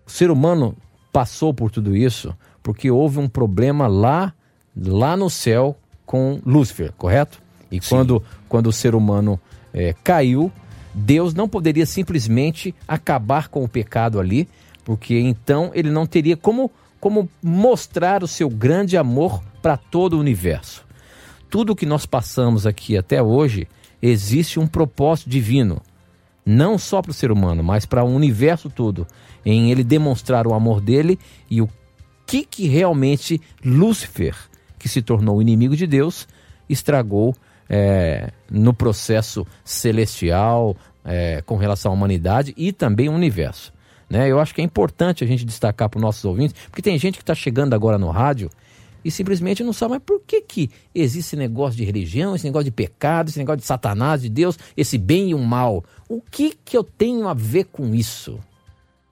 o 0.07 0.11
ser 0.11 0.31
humano 0.31 0.77
passou 1.13 1.55
por 1.55 1.71
tudo 1.71 1.97
isso 1.97 2.35
porque 2.63 2.91
houve 2.91 3.19
um 3.19 3.29
problema 3.29 3.87
lá, 3.87 4.33
lá 4.77 5.17
no 5.17 5.29
céu 5.29 5.77
com 6.07 6.41
Lúcifer, 6.47 6.93
correto? 6.93 7.43
E 7.71 7.81
quando, 7.81 8.23
quando 8.49 8.67
o 8.67 8.73
ser 8.73 8.95
humano 8.95 9.41
é, 9.73 9.95
caiu, 10.05 10.53
Deus 10.95 11.33
não 11.33 11.49
poderia 11.49 11.87
simplesmente 11.87 12.75
acabar 12.87 13.49
com 13.49 13.65
o 13.65 13.69
pecado 13.69 14.21
ali, 14.21 14.49
porque 14.85 15.19
então 15.19 15.71
ele 15.75 15.91
não 15.91 16.07
teria 16.07 16.37
como, 16.37 16.71
como 17.01 17.29
mostrar 17.43 18.23
o 18.23 18.29
seu 18.29 18.51
grande 18.51 18.97
amor 18.97 19.43
para 19.63 19.77
todo 19.77 20.15
o 20.15 20.21
universo. 20.21 20.85
Tudo 21.49 21.77
que 21.77 21.87
nós 21.87 22.07
passamos 22.07 22.67
aqui 22.67 22.97
até 22.97 23.23
hoje 23.23 23.69
existe 24.01 24.59
um 24.59 24.67
propósito 24.67 25.31
divino, 25.31 25.81
não 26.45 26.77
só 26.77 27.01
para 27.01 27.11
o 27.11 27.15
ser 27.15 27.31
humano, 27.31 27.63
mas 27.63 27.87
para 27.87 28.03
o 28.03 28.15
universo 28.15 28.69
todo, 28.69 29.07
em 29.45 29.71
ele 29.71 29.85
demonstrar 29.85 30.47
o 30.47 30.55
amor 30.55 30.81
dele 30.81 31.19
e 31.51 31.63
o 31.63 31.69
que, 32.27 32.45
que 32.45 32.67
realmente 32.67 33.41
Lúcifer, 33.65 34.35
que 34.79 34.89
se 34.89 35.03
tornou 35.03 35.41
inimigo 35.41 35.77
de 35.77 35.87
Deus, 35.87 36.27
estragou 36.69 37.35
é, 37.69 38.31
no 38.51 38.75
processo 38.75 39.47
celestial 39.65 40.77
é, 41.05 41.43
com 41.43 41.57
relação 41.57 41.93
à 41.93 41.95
humanidade 41.95 42.55
e 42.57 42.73
também 42.73 43.09
o 43.09 43.13
universo. 43.13 43.73
Né? 44.09 44.31
Eu 44.31 44.39
acho 44.39 44.55
que 44.55 44.61
é 44.61 44.65
importante 44.65 45.25
a 45.25 45.27
gente 45.27 45.45
destacar 45.45 45.89
para 45.89 45.99
os 45.99 46.03
nossos 46.03 46.25
ouvintes, 46.25 46.55
porque 46.69 46.83
tem 46.83 46.99
gente 46.99 47.17
que 47.17 47.23
está 47.23 47.35
chegando 47.35 47.75
agora 47.75 47.99
no 47.99 48.11
rádio 48.11 48.51
e 49.05 49.11
simplesmente 49.11 49.65
não 49.65 49.73
sabe, 49.73 49.95
mas 49.95 50.03
por 50.05 50.21
que, 50.21 50.41
que 50.43 50.71
existe 50.95 51.29
esse 51.29 51.37
negócio 51.37 51.77
de 51.77 51.85
religião, 51.85 52.37
esse 52.37 52.45
negócio 52.45 52.67
de 52.67 52.71
pecado, 52.71 53.29
esse 53.29 53.39
negócio 53.39 53.61
de 53.61 53.67
Satanás, 53.67 54.23
de 54.23 54.29
Deus, 54.29 54.59
esse 54.77 54.97
bem 54.97 55.31
e 55.31 55.35
o 55.35 55.39
mal? 55.39 55.85
O 56.09 56.21
que, 56.21 56.55
que 56.65 56.77
eu 56.77 56.85
tenho 56.85 57.27
a 57.27 57.35
ver 57.35 57.65
com 57.65 57.95
isso? 57.95 58.39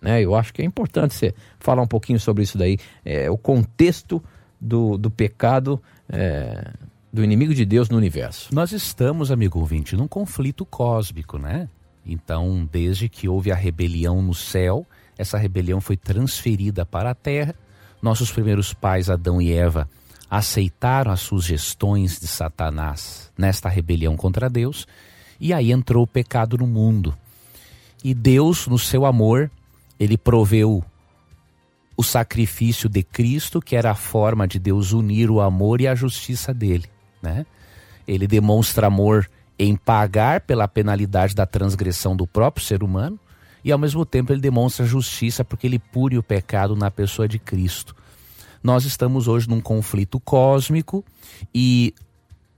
Né? 0.00 0.22
Eu 0.22 0.34
acho 0.34 0.52
que 0.52 0.62
é 0.62 0.64
importante 0.64 1.14
você 1.14 1.34
falar 1.58 1.82
um 1.82 1.88
pouquinho 1.88 2.20
sobre 2.20 2.44
isso 2.44 2.56
daí, 2.56 2.78
é, 3.04 3.30
o 3.30 3.36
contexto 3.36 4.22
do, 4.60 4.96
do 4.96 5.10
pecado 5.10 5.82
é, 6.08 6.72
do 7.12 7.24
inimigo 7.24 7.54
de 7.54 7.64
Deus 7.64 7.88
no 7.88 7.96
universo. 7.96 8.54
Nós 8.54 8.72
estamos, 8.72 9.30
amigo 9.30 9.58
ouvinte, 9.58 9.96
num 9.96 10.06
conflito 10.06 10.64
cósmico, 10.64 11.38
né? 11.38 11.68
Então, 12.06 12.68
desde 12.70 13.08
que 13.08 13.28
houve 13.28 13.50
a 13.50 13.54
rebelião 13.54 14.22
no 14.22 14.34
céu, 14.34 14.86
essa 15.18 15.36
rebelião 15.36 15.80
foi 15.80 15.96
transferida 15.96 16.86
para 16.86 17.10
a 17.10 17.14
terra. 17.14 17.54
Nossos 18.00 18.30
primeiros 18.30 18.72
pais, 18.72 19.10
Adão 19.10 19.42
e 19.42 19.52
Eva, 19.52 19.88
aceitaram 20.30 21.10
as 21.10 21.20
sugestões 21.20 22.18
de 22.20 22.28
Satanás 22.28 23.30
nesta 23.36 23.68
rebelião 23.68 24.16
contra 24.16 24.48
Deus, 24.48 24.86
e 25.40 25.52
aí 25.52 25.72
entrou 25.72 26.04
o 26.04 26.06
pecado 26.06 26.56
no 26.56 26.66
mundo. 26.66 27.14
E 28.04 28.14
Deus, 28.14 28.66
no 28.66 28.78
seu 28.78 29.04
amor, 29.04 29.50
ele 29.98 30.16
proveu 30.16 30.82
o 31.96 32.02
sacrifício 32.02 32.88
de 32.88 33.02
Cristo, 33.02 33.60
que 33.60 33.76
era 33.76 33.90
a 33.90 33.94
forma 33.94 34.46
de 34.46 34.58
Deus 34.58 34.92
unir 34.92 35.30
o 35.30 35.40
amor 35.40 35.80
e 35.80 35.88
a 35.88 35.94
justiça 35.94 36.54
dele 36.54 36.88
né? 37.22 37.46
Ele 38.06 38.26
demonstra 38.26 38.86
amor 38.86 39.28
em 39.58 39.76
pagar 39.76 40.40
pela 40.40 40.66
penalidade 40.66 41.34
da 41.34 41.46
transgressão 41.46 42.16
do 42.16 42.26
próprio 42.26 42.64
ser 42.64 42.82
humano 42.82 43.18
e 43.62 43.70
ao 43.70 43.78
mesmo 43.78 44.06
tempo 44.06 44.32
ele 44.32 44.40
demonstra 44.40 44.86
justiça 44.86 45.44
porque 45.44 45.66
ele 45.66 45.78
pure 45.78 46.16
o 46.16 46.22
pecado 46.22 46.74
na 46.74 46.90
pessoa 46.90 47.28
de 47.28 47.38
Cristo. 47.38 47.94
Nós 48.62 48.84
estamos 48.84 49.28
hoje 49.28 49.48
num 49.48 49.60
conflito 49.60 50.18
cósmico 50.20 51.04
e 51.54 51.94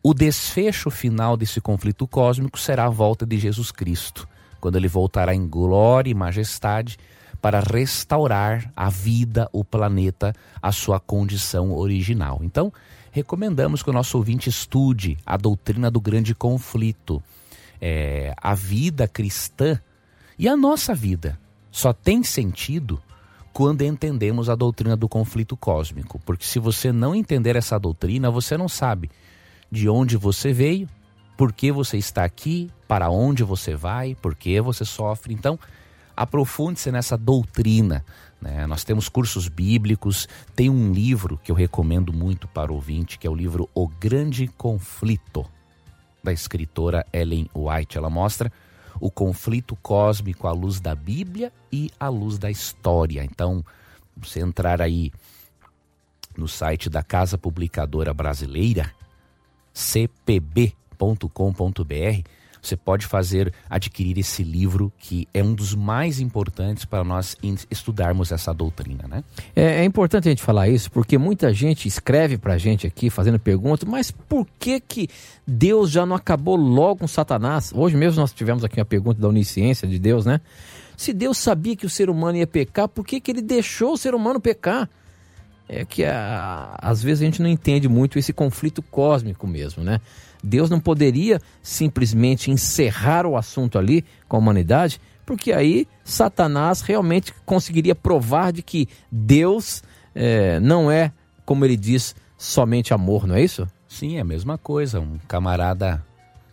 o 0.02 0.12
desfecho 0.12 0.90
final 0.90 1.36
desse 1.36 1.60
conflito 1.60 2.06
cósmico 2.06 2.58
será 2.58 2.86
a 2.86 2.90
volta 2.90 3.24
de 3.24 3.38
Jesus 3.38 3.70
Cristo, 3.70 4.28
quando 4.60 4.76
ele 4.76 4.88
voltará 4.88 5.34
em 5.34 5.46
glória 5.46 6.10
e 6.10 6.14
majestade 6.14 6.98
para 7.40 7.60
restaurar 7.60 8.72
a 8.76 8.88
vida, 8.88 9.48
o 9.52 9.64
planeta, 9.64 10.32
a 10.60 10.70
sua 10.70 11.00
condição 11.00 11.72
original. 11.72 12.40
Então, 12.42 12.72
recomendamos 13.12 13.82
que 13.82 13.90
o 13.90 13.92
nosso 13.92 14.16
ouvinte 14.16 14.48
estude 14.48 15.16
a 15.24 15.36
doutrina 15.36 15.90
do 15.90 16.00
grande 16.00 16.34
conflito. 16.34 17.22
É, 17.80 18.34
a 18.36 18.54
vida 18.54 19.06
cristã 19.06 19.78
e 20.38 20.48
a 20.48 20.56
nossa 20.56 20.94
vida 20.94 21.38
só 21.70 21.92
tem 21.92 22.24
sentido 22.24 23.00
quando 23.52 23.82
entendemos 23.82 24.48
a 24.48 24.54
doutrina 24.54 24.96
do 24.96 25.08
conflito 25.08 25.56
cósmico. 25.56 26.18
Porque 26.24 26.44
se 26.44 26.58
você 26.58 26.90
não 26.90 27.14
entender 27.14 27.54
essa 27.54 27.78
doutrina, 27.78 28.30
você 28.30 28.56
não 28.56 28.68
sabe 28.68 29.10
de 29.70 29.88
onde 29.88 30.16
você 30.16 30.52
veio, 30.52 30.88
por 31.36 31.52
que 31.52 31.70
você 31.70 31.98
está 31.98 32.24
aqui, 32.24 32.70
para 32.88 33.10
onde 33.10 33.42
você 33.42 33.74
vai, 33.74 34.14
por 34.14 34.34
que 34.34 34.58
você 34.60 34.84
sofre. 34.84 35.34
Então, 35.34 35.58
aprofunde-se 36.16 36.90
nessa 36.90 37.16
doutrina 37.16 38.04
né? 38.42 38.66
Nós 38.66 38.82
temos 38.82 39.08
cursos 39.08 39.46
bíblicos, 39.46 40.28
tem 40.54 40.68
um 40.68 40.92
livro 40.92 41.38
que 41.42 41.52
eu 41.52 41.54
recomendo 41.54 42.12
muito 42.12 42.48
para 42.48 42.72
o 42.72 42.74
ouvinte, 42.74 43.16
que 43.16 43.26
é 43.26 43.30
o 43.30 43.34
livro 43.34 43.70
O 43.72 43.86
Grande 43.86 44.48
Conflito, 44.48 45.46
da 46.22 46.32
escritora 46.32 47.06
Ellen 47.12 47.48
White. 47.54 47.96
Ela 47.96 48.10
mostra 48.10 48.52
o 49.00 49.10
conflito 49.10 49.76
cósmico 49.76 50.48
à 50.48 50.52
luz 50.52 50.80
da 50.80 50.94
Bíblia 50.94 51.52
e 51.70 51.88
à 51.98 52.08
luz 52.08 52.36
da 52.36 52.50
história. 52.50 53.24
Então, 53.24 53.64
você 54.16 54.40
entrar 54.40 54.82
aí 54.82 55.12
no 56.36 56.48
site 56.48 56.90
da 56.90 57.02
Casa 57.02 57.38
Publicadora 57.38 58.12
Brasileira, 58.12 58.92
cpb.com.br, 59.72 60.82
você 62.62 62.76
pode 62.76 63.06
fazer 63.06 63.52
adquirir 63.68 64.18
esse 64.18 64.44
livro 64.44 64.92
que 64.96 65.26
é 65.34 65.42
um 65.42 65.52
dos 65.52 65.74
mais 65.74 66.20
importantes 66.20 66.84
para 66.84 67.02
nós 67.02 67.36
estudarmos 67.68 68.30
essa 68.30 68.54
doutrina, 68.54 69.04
né? 69.08 69.24
É, 69.54 69.80
é 69.80 69.84
importante 69.84 70.28
a 70.28 70.30
gente 70.30 70.42
falar 70.42 70.68
isso 70.68 70.90
porque 70.90 71.18
muita 71.18 71.52
gente 71.52 71.88
escreve 71.88 72.38
para 72.38 72.54
a 72.54 72.58
gente 72.58 72.86
aqui 72.86 73.10
fazendo 73.10 73.38
perguntas, 73.38 73.88
mas 73.88 74.12
por 74.12 74.46
que 74.58 74.78
que 74.78 75.08
Deus 75.44 75.90
já 75.90 76.06
não 76.06 76.14
acabou 76.14 76.54
logo 76.54 77.00
com 77.00 77.08
Satanás? 77.08 77.72
Hoje 77.74 77.96
mesmo 77.96 78.20
nós 78.20 78.32
tivemos 78.32 78.62
aqui 78.62 78.78
uma 78.78 78.86
pergunta 78.86 79.20
da 79.20 79.28
onisciência 79.28 79.88
de 79.88 79.98
Deus, 79.98 80.24
né? 80.24 80.40
Se 80.96 81.12
Deus 81.12 81.38
sabia 81.38 81.74
que 81.74 81.84
o 81.86 81.90
ser 81.90 82.08
humano 82.08 82.38
ia 82.38 82.46
pecar, 82.46 82.86
por 82.86 83.04
que, 83.04 83.20
que 83.20 83.30
ele 83.32 83.42
deixou 83.42 83.94
o 83.94 83.96
ser 83.96 84.14
humano 84.14 84.40
pecar? 84.40 84.88
É 85.68 85.84
que 85.84 86.04
a, 86.04 86.76
às 86.80 87.02
vezes 87.02 87.22
a 87.22 87.24
gente 87.24 87.42
não 87.42 87.48
entende 87.48 87.88
muito 87.88 88.18
esse 88.18 88.32
conflito 88.32 88.82
cósmico 88.82 89.46
mesmo, 89.46 89.82
né? 89.82 90.00
Deus 90.42 90.68
não 90.68 90.80
poderia 90.80 91.40
simplesmente 91.62 92.50
encerrar 92.50 93.26
o 93.26 93.36
assunto 93.36 93.78
ali 93.78 94.04
com 94.28 94.36
a 94.36 94.38
humanidade, 94.40 95.00
porque 95.24 95.52
aí 95.52 95.86
Satanás 96.04 96.80
realmente 96.80 97.32
conseguiria 97.46 97.94
provar 97.94 98.52
de 98.52 98.62
que 98.62 98.88
Deus 99.10 99.82
é, 100.14 100.58
não 100.60 100.90
é, 100.90 101.12
como 101.44 101.64
ele 101.64 101.76
diz, 101.76 102.14
somente 102.36 102.92
amor, 102.92 103.26
não 103.26 103.36
é 103.36 103.42
isso? 103.42 103.66
Sim, 103.88 104.16
é 104.16 104.20
a 104.20 104.24
mesma 104.24 104.58
coisa. 104.58 105.00
Um 105.00 105.18
camarada 105.28 106.04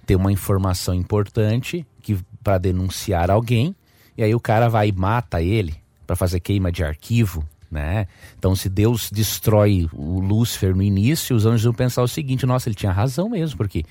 ter 0.06 0.16
uma 0.16 0.32
informação 0.32 0.94
importante 0.94 1.86
que 2.02 2.18
para 2.44 2.58
denunciar 2.58 3.30
alguém 3.32 3.76
e 4.20 4.24
aí 4.24 4.36
o 4.36 4.40
cara 4.40 4.68
vai 4.68 4.90
e 4.90 4.92
mata 4.92 5.42
ele 5.42 5.76
para 6.06 6.14
fazer 6.16 6.42
queima 6.42 6.72
de 6.72 6.84
arquivo, 6.84 7.42
né? 7.72 8.07
Então 8.38 8.55
se 8.55 8.70
Deus 8.70 9.09
destrói 9.11 9.88
o 9.93 10.20
Lúcifer 10.20 10.76
no 10.76 10.82
início, 10.82 11.36
os 11.36 11.45
anjos 11.45 11.63
vão 11.63 11.74
pensar 11.74 12.01
o 12.01 12.07
seguinte: 12.07 12.45
nossa, 12.45 12.70
ele 12.70 12.76
tinha 12.76 12.91
razão 12.91 13.30
mesmo, 13.30 13.57
porque 13.57 13.84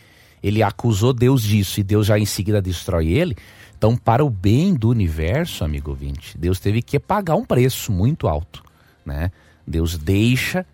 ele 0.42 0.62
acusou 0.62 1.12
Deus 1.12 1.42
disso 1.42 1.80
e 1.80 1.82
Deus 1.82 2.06
já 2.06 2.18
em 2.18 2.26
seguida 2.26 2.62
destrói 2.62 3.08
ele. 3.08 3.36
Então, 3.76 3.96
para 3.96 4.24
o 4.24 4.30
bem 4.30 4.74
do 4.74 4.88
universo, 4.88 5.64
amigo 5.64 5.90
ouvinte, 5.90 6.36
Deus 6.36 6.58
teve 6.58 6.82
que 6.82 6.98
pagar 6.98 7.36
um 7.36 7.44
preço 7.44 7.92
muito 7.92 8.26
alto, 8.26 8.62
né? 9.04 9.30
Deus 9.66 9.96
deixa 9.96 10.66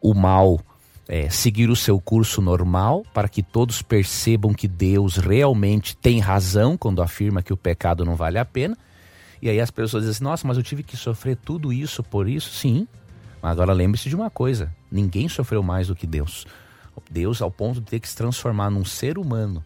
o 0.00 0.14
mal 0.14 0.60
é, 1.08 1.28
seguir 1.28 1.70
o 1.70 1.76
seu 1.76 2.00
curso 2.00 2.40
normal 2.40 3.04
para 3.12 3.28
que 3.28 3.42
todos 3.42 3.82
percebam 3.82 4.54
que 4.54 4.68
Deus 4.68 5.16
realmente 5.16 5.96
tem 5.96 6.20
razão 6.20 6.76
quando 6.76 7.02
afirma 7.02 7.42
que 7.42 7.52
o 7.52 7.56
pecado 7.56 8.04
não 8.04 8.14
vale 8.14 8.38
a 8.38 8.44
pena. 8.44 8.76
E 9.44 9.50
aí 9.50 9.60
as 9.60 9.70
pessoas 9.70 10.04
dizem 10.04 10.12
assim, 10.12 10.24
nossa, 10.24 10.48
mas 10.48 10.56
eu 10.56 10.62
tive 10.62 10.82
que 10.82 10.96
sofrer 10.96 11.36
tudo 11.36 11.70
isso 11.70 12.02
por 12.02 12.26
isso? 12.26 12.48
Sim. 12.48 12.88
Mas 13.42 13.52
agora 13.52 13.74
lembre-se 13.74 14.08
de 14.08 14.16
uma 14.16 14.30
coisa: 14.30 14.74
ninguém 14.90 15.28
sofreu 15.28 15.62
mais 15.62 15.88
do 15.88 15.94
que 15.94 16.06
Deus. 16.06 16.46
Deus, 17.10 17.42
ao 17.42 17.50
ponto 17.50 17.78
de 17.78 17.86
ter 17.86 18.00
que 18.00 18.08
se 18.08 18.16
transformar 18.16 18.70
num 18.70 18.86
ser 18.86 19.18
humano 19.18 19.62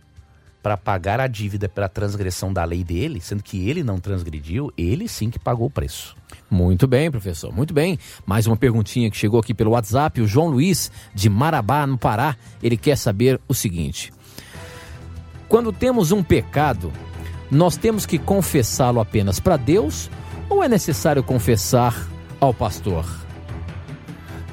para 0.61 0.76
pagar 0.76 1.20
a 1.20 1.29
dívida 1.29 1.68
pela 1.68 1.89
transgressão 1.89 2.53
da 2.53 2.64
lei 2.64 2.83
dele, 2.83 3.20
sendo 3.20 3.41
que 3.41 3.68
ele 3.68 3.85
não 3.85 4.01
transgrediu, 4.01 4.72
ele 4.76 5.07
sim 5.07 5.31
que 5.31 5.39
pagou 5.39 5.68
o 5.68 5.70
preço. 5.70 6.16
Muito 6.51 6.89
bem, 6.89 7.09
professor, 7.09 7.55
muito 7.55 7.72
bem. 7.72 8.01
Mais 8.26 8.49
uma 8.49 8.57
perguntinha 8.57 9.09
que 9.09 9.16
chegou 9.16 9.39
aqui 9.39 9.55
pelo 9.55 9.70
WhatsApp. 9.70 10.20
O 10.20 10.26
João 10.26 10.49
Luiz, 10.49 10.91
de 11.14 11.31
Marabá, 11.31 11.87
no 11.87 11.97
Pará, 11.97 12.37
ele 12.61 12.76
quer 12.76 12.99
saber 12.99 13.41
o 13.47 13.55
seguinte: 13.55 14.12
Quando 15.49 15.72
temos 15.72 16.11
um 16.11 16.20
pecado, 16.20 16.93
nós 17.51 17.76
temos 17.76 18.05
que 18.05 18.18
confessá-lo 18.18 19.01
apenas 19.01 19.40
para 19.40 19.57
Deus 19.57 20.11
ou 20.49 20.62
é 20.62 20.68
necessário 20.68 21.22
confessar 21.22 22.07
ao 22.40 22.53
pastor? 22.53 23.05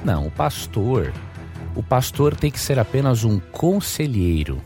Não, 0.04 0.26
o 0.26 0.30
pastor, 0.30 1.12
o 1.74 1.82
pastor 1.82 2.34
tem 2.36 2.50
que 2.50 2.60
ser 2.60 2.78
apenas 2.78 3.24
um 3.24 3.38
conselheiro, 3.38 4.62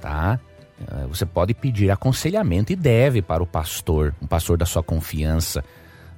tá? 0.00 0.38
Eh, 0.80 1.06
você 1.08 1.24
pode 1.24 1.54
pedir 1.54 1.90
aconselhamento 1.90 2.72
e 2.72 2.76
deve 2.76 3.22
para 3.22 3.42
o 3.42 3.46
pastor, 3.46 4.14
um 4.20 4.26
pastor 4.26 4.56
da 4.56 4.66
sua 4.66 4.82
confiança, 4.82 5.64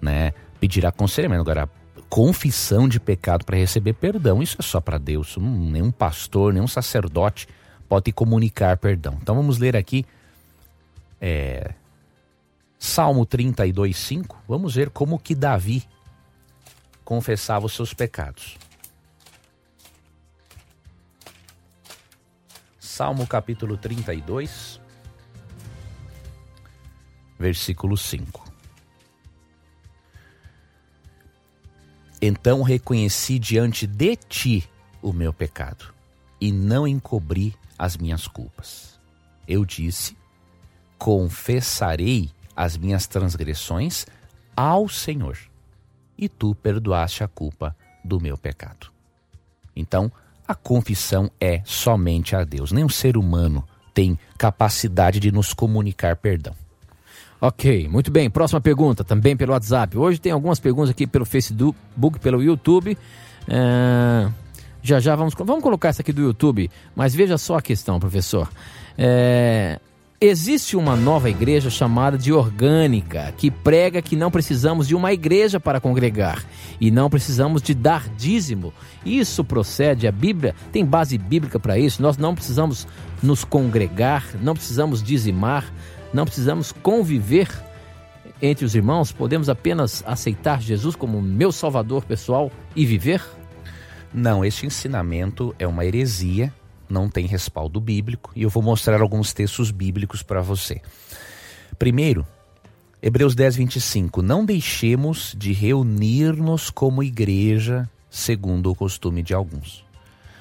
né? 0.00 0.32
Pedir 0.60 0.84
aconselhamento. 0.84 1.42
Agora, 1.42 1.68
confissão 2.08 2.88
de 2.88 3.00
pecado 3.00 3.44
para 3.44 3.56
receber 3.56 3.94
perdão, 3.94 4.42
isso 4.42 4.56
é 4.58 4.62
só 4.62 4.80
para 4.80 4.98
Deus. 4.98 5.36
Nenhum 5.38 5.90
pastor, 5.90 6.52
nenhum 6.52 6.66
sacerdote 6.66 7.46
pode 7.88 8.12
comunicar 8.12 8.76
perdão. 8.76 9.18
Então 9.20 9.34
vamos 9.34 9.58
ler 9.58 9.76
aqui 9.76 10.04
é, 11.20 11.74
Salmo 12.78 13.24
32, 13.24 13.96
5. 13.96 14.42
Vamos 14.46 14.74
ver 14.74 14.90
como 14.90 15.18
que 15.18 15.34
Davi 15.34 15.82
confessava 17.04 17.66
os 17.66 17.72
seus 17.74 17.94
pecados. 17.94 18.56
Salmo 22.78 23.26
capítulo 23.26 23.76
32, 23.76 24.80
versículo 27.38 27.96
5. 27.96 28.44
Então 32.22 32.62
reconheci 32.62 33.38
diante 33.38 33.86
de 33.86 34.16
ti 34.16 34.70
o 35.02 35.12
meu 35.12 35.32
pecado 35.32 35.92
e 36.40 36.52
não 36.52 36.86
encobri 36.86 37.54
as 37.78 37.96
minhas 37.96 38.26
culpas. 38.26 38.98
Eu 39.46 39.64
disse: 39.64 40.16
Confessarei 40.98 42.30
as 42.56 42.76
minhas 42.76 43.06
transgressões 43.06 44.06
ao 44.56 44.88
Senhor, 44.88 45.36
e 46.16 46.28
tu 46.28 46.54
perdoaste 46.54 47.24
a 47.24 47.28
culpa 47.28 47.76
do 48.04 48.20
meu 48.20 48.38
pecado. 48.38 48.88
Então, 49.74 50.10
a 50.46 50.54
confissão 50.54 51.30
é 51.40 51.62
somente 51.64 52.36
a 52.36 52.44
Deus. 52.44 52.70
Nenhum 52.70 52.88
ser 52.88 53.16
humano 53.16 53.66
tem 53.92 54.18
capacidade 54.38 55.18
de 55.18 55.32
nos 55.32 55.52
comunicar 55.52 56.16
perdão. 56.16 56.54
Ok, 57.40 57.88
muito 57.88 58.10
bem. 58.10 58.30
Próxima 58.30 58.60
pergunta, 58.60 59.04
também 59.04 59.36
pelo 59.36 59.52
WhatsApp. 59.52 59.98
Hoje 59.98 60.20
tem 60.20 60.32
algumas 60.32 60.60
perguntas 60.60 60.90
aqui 60.90 61.06
pelo 61.06 61.24
Facebook, 61.24 61.78
pelo 62.20 62.42
YouTube. 62.42 62.96
É... 63.48 64.30
Já 64.82 65.00
já 65.00 65.16
vamos, 65.16 65.34
vamos 65.34 65.62
colocar 65.62 65.88
essa 65.88 66.02
aqui 66.02 66.12
do 66.12 66.22
YouTube, 66.22 66.70
mas 66.94 67.14
veja 67.14 67.38
só 67.38 67.56
a 67.56 67.62
questão, 67.62 67.98
professor. 67.98 68.48
É... 68.96 69.80
Existe 70.26 70.74
uma 70.74 70.96
nova 70.96 71.28
igreja 71.28 71.68
chamada 71.68 72.16
de 72.16 72.32
orgânica, 72.32 73.34
que 73.36 73.50
prega 73.50 74.00
que 74.00 74.16
não 74.16 74.30
precisamos 74.30 74.88
de 74.88 74.94
uma 74.94 75.12
igreja 75.12 75.60
para 75.60 75.82
congregar 75.82 76.42
e 76.80 76.90
não 76.90 77.10
precisamos 77.10 77.60
de 77.60 77.74
dar 77.74 78.08
dízimo. 78.08 78.72
Isso 79.04 79.44
procede, 79.44 80.08
a 80.08 80.10
Bíblia 80.10 80.54
tem 80.72 80.82
base 80.82 81.18
bíblica 81.18 81.60
para 81.60 81.78
isso. 81.78 82.00
Nós 82.00 82.16
não 82.16 82.34
precisamos 82.34 82.88
nos 83.22 83.44
congregar, 83.44 84.24
não 84.40 84.54
precisamos 84.54 85.02
dizimar, 85.02 85.70
não 86.10 86.24
precisamos 86.24 86.72
conviver 86.72 87.50
entre 88.40 88.64
os 88.64 88.74
irmãos, 88.74 89.12
podemos 89.12 89.50
apenas 89.50 90.02
aceitar 90.06 90.62
Jesus 90.62 90.96
como 90.96 91.20
meu 91.20 91.52
salvador 91.52 92.02
pessoal 92.02 92.50
e 92.74 92.86
viver? 92.86 93.22
Não, 94.10 94.42
este 94.42 94.64
ensinamento 94.64 95.54
é 95.58 95.66
uma 95.66 95.84
heresia 95.84 96.50
não 96.88 97.08
tem 97.08 97.26
respaldo 97.26 97.80
bíblico 97.80 98.30
e 98.34 98.42
eu 98.42 98.50
vou 98.50 98.62
mostrar 98.62 99.00
alguns 99.00 99.32
textos 99.32 99.70
bíblicos 99.70 100.22
para 100.22 100.40
você. 100.40 100.80
Primeiro, 101.78 102.26
Hebreus 103.02 103.34
10, 103.34 103.56
25. 103.56 104.22
Não 104.22 104.46
deixemos 104.46 105.34
de 105.36 105.52
reunir-nos 105.52 106.70
como 106.70 107.02
igreja, 107.02 107.88
segundo 108.08 108.70
o 108.70 108.74
costume 108.74 109.22
de 109.22 109.34
alguns, 109.34 109.84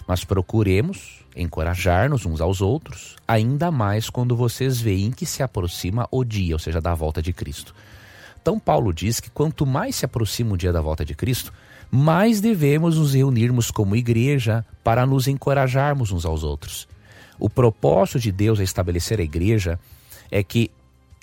mas 0.07 0.23
procuremos 0.23 1.23
encorajar-nos 1.35 2.25
uns 2.25 2.39
aos 2.39 2.61
outros, 2.61 3.15
ainda 3.27 3.71
mais 3.71 4.09
quando 4.09 4.35
vocês 4.35 4.79
veem 4.79 5.11
que 5.11 5.25
se 5.25 5.43
aproxima 5.43 6.07
o 6.11 6.23
dia, 6.23 6.55
ou 6.55 6.59
seja, 6.59 6.79
da 6.79 6.93
volta 6.93 7.21
de 7.21 7.33
Cristo. 7.33 7.73
Então, 8.41 8.59
Paulo 8.59 8.93
diz 8.93 9.19
que 9.19 9.29
quanto 9.29 9.65
mais 9.65 9.95
se 9.95 10.05
aproxima 10.05 10.53
o 10.53 10.57
dia 10.57 10.71
da 10.71 10.81
volta 10.81 11.03
de 11.03 11.15
Cristo, 11.15 11.51
mais 11.95 12.41
devemos 12.41 12.97
nos 12.97 13.13
reunirmos 13.13 13.69
como 13.69 13.95
igreja 13.95 14.65
para 14.83 15.05
nos 15.05 15.27
encorajarmos 15.27 16.11
uns 16.11 16.25
aos 16.25 16.43
outros. 16.43 16.87
O 17.37 17.47
propósito 17.47 18.19
de 18.19 18.31
Deus 18.31 18.59
a 18.59 18.63
estabelecer 18.63 19.19
a 19.19 19.23
igreja 19.23 19.79
é 20.31 20.41
que 20.41 20.71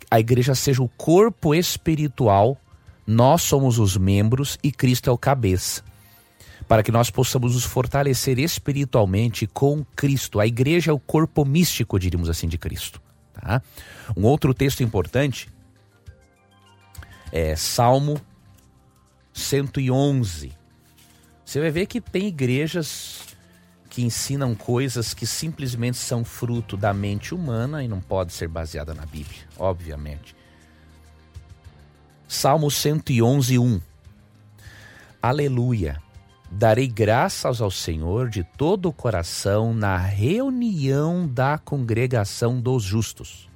a 0.08 0.20
igreja 0.20 0.54
seja 0.54 0.80
o 0.80 0.88
corpo 0.88 1.56
espiritual, 1.56 2.56
nós 3.04 3.42
somos 3.42 3.80
os 3.80 3.96
membros 3.96 4.60
e 4.62 4.70
Cristo 4.70 5.10
é 5.10 5.12
o 5.12 5.18
cabeça. 5.18 5.82
Para 6.68 6.84
que 6.84 6.92
nós 6.92 7.10
possamos 7.10 7.54
nos 7.54 7.64
fortalecer 7.64 8.38
espiritualmente 8.38 9.48
com 9.48 9.84
Cristo. 9.96 10.38
A 10.38 10.46
igreja 10.46 10.92
é 10.92 10.94
o 10.94 11.00
corpo 11.00 11.44
místico, 11.44 11.98
diríamos 11.98 12.28
assim, 12.28 12.46
de 12.46 12.56
Cristo. 12.56 13.02
Tá? 13.34 13.60
Um 14.16 14.22
outro 14.22 14.54
texto 14.54 14.84
importante 14.84 15.48
é 17.32 17.56
Salmo 17.56 18.20
111, 19.32 20.59
você 21.50 21.58
vai 21.58 21.70
ver 21.72 21.86
que 21.86 22.00
tem 22.00 22.28
igrejas 22.28 23.26
que 23.88 24.02
ensinam 24.02 24.54
coisas 24.54 25.12
que 25.12 25.26
simplesmente 25.26 25.96
são 25.96 26.24
fruto 26.24 26.76
da 26.76 26.94
mente 26.94 27.34
humana 27.34 27.82
e 27.82 27.88
não 27.88 28.00
pode 28.00 28.32
ser 28.32 28.46
baseada 28.46 28.94
na 28.94 29.04
Bíblia, 29.04 29.40
obviamente. 29.58 30.36
Salmo 32.28 32.70
111, 32.70 33.58
1. 33.58 33.80
Aleluia. 35.20 36.00
Darei 36.48 36.86
graças 36.86 37.60
ao 37.60 37.68
Senhor 37.68 38.28
de 38.28 38.44
todo 38.44 38.88
o 38.88 38.92
coração 38.92 39.74
na 39.74 39.96
reunião 39.96 41.26
da 41.26 41.58
congregação 41.58 42.60
dos 42.60 42.84
justos. 42.84 43.50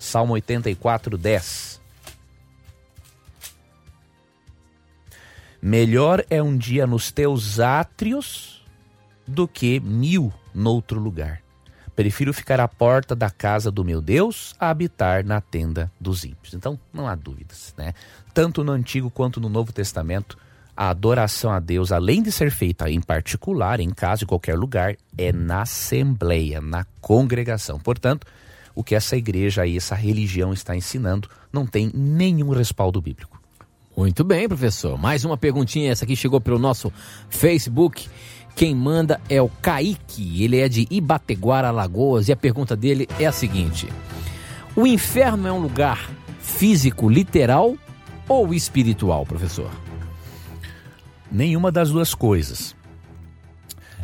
Salmo 0.00 0.32
84, 0.32 1.16
10. 1.16 1.73
Melhor 5.66 6.22
é 6.28 6.42
um 6.42 6.58
dia 6.58 6.86
nos 6.86 7.10
teus 7.10 7.58
átrios 7.58 8.62
do 9.26 9.48
que 9.48 9.80
mil 9.80 10.30
noutro 10.54 11.00
lugar. 11.00 11.40
Prefiro 11.96 12.34
ficar 12.34 12.60
à 12.60 12.68
porta 12.68 13.16
da 13.16 13.30
casa 13.30 13.70
do 13.70 13.82
meu 13.82 14.02
Deus 14.02 14.54
a 14.60 14.68
habitar 14.68 15.24
na 15.24 15.40
tenda 15.40 15.90
dos 15.98 16.22
ímpios. 16.22 16.52
Então, 16.52 16.78
não 16.92 17.08
há 17.08 17.14
dúvidas, 17.14 17.74
né? 17.78 17.94
Tanto 18.34 18.62
no 18.62 18.72
Antigo 18.72 19.10
quanto 19.10 19.40
no 19.40 19.48
Novo 19.48 19.72
Testamento, 19.72 20.36
a 20.76 20.90
adoração 20.90 21.50
a 21.50 21.58
Deus, 21.58 21.92
além 21.92 22.22
de 22.22 22.30
ser 22.30 22.50
feita 22.50 22.90
em 22.90 23.00
particular, 23.00 23.80
em 23.80 23.88
casa, 23.88 24.24
em 24.24 24.26
qualquer 24.26 24.58
lugar, 24.58 24.98
é 25.16 25.32
na 25.32 25.62
assembleia, 25.62 26.60
na 26.60 26.84
congregação. 27.00 27.80
Portanto, 27.80 28.26
o 28.74 28.84
que 28.84 28.94
essa 28.94 29.16
igreja 29.16 29.62
aí, 29.62 29.78
essa 29.78 29.94
religião 29.94 30.52
está 30.52 30.76
ensinando, 30.76 31.26
não 31.50 31.66
tem 31.66 31.90
nenhum 31.94 32.50
respaldo 32.50 33.00
bíblico. 33.00 33.42
Muito 33.96 34.24
bem, 34.24 34.48
professor. 34.48 34.98
Mais 34.98 35.24
uma 35.24 35.36
perguntinha, 35.36 35.92
essa 35.92 36.04
aqui 36.04 36.16
chegou 36.16 36.40
pelo 36.40 36.58
nosso 36.58 36.92
Facebook. 37.28 38.08
Quem 38.56 38.74
manda 38.74 39.20
é 39.28 39.40
o 39.40 39.48
Kaique, 39.48 40.42
ele 40.42 40.58
é 40.58 40.68
de 40.68 40.86
Ibateguara, 40.90 41.68
Alagoas, 41.68 42.28
e 42.28 42.32
a 42.32 42.36
pergunta 42.36 42.76
dele 42.76 43.08
é 43.18 43.26
a 43.26 43.32
seguinte: 43.32 43.88
O 44.74 44.86
inferno 44.86 45.46
é 45.46 45.52
um 45.52 45.60
lugar 45.60 46.10
físico, 46.40 47.08
literal 47.08 47.76
ou 48.28 48.52
espiritual, 48.52 49.24
professor? 49.24 49.70
Nenhuma 51.30 51.70
das 51.70 51.90
duas 51.90 52.14
coisas. 52.14 52.74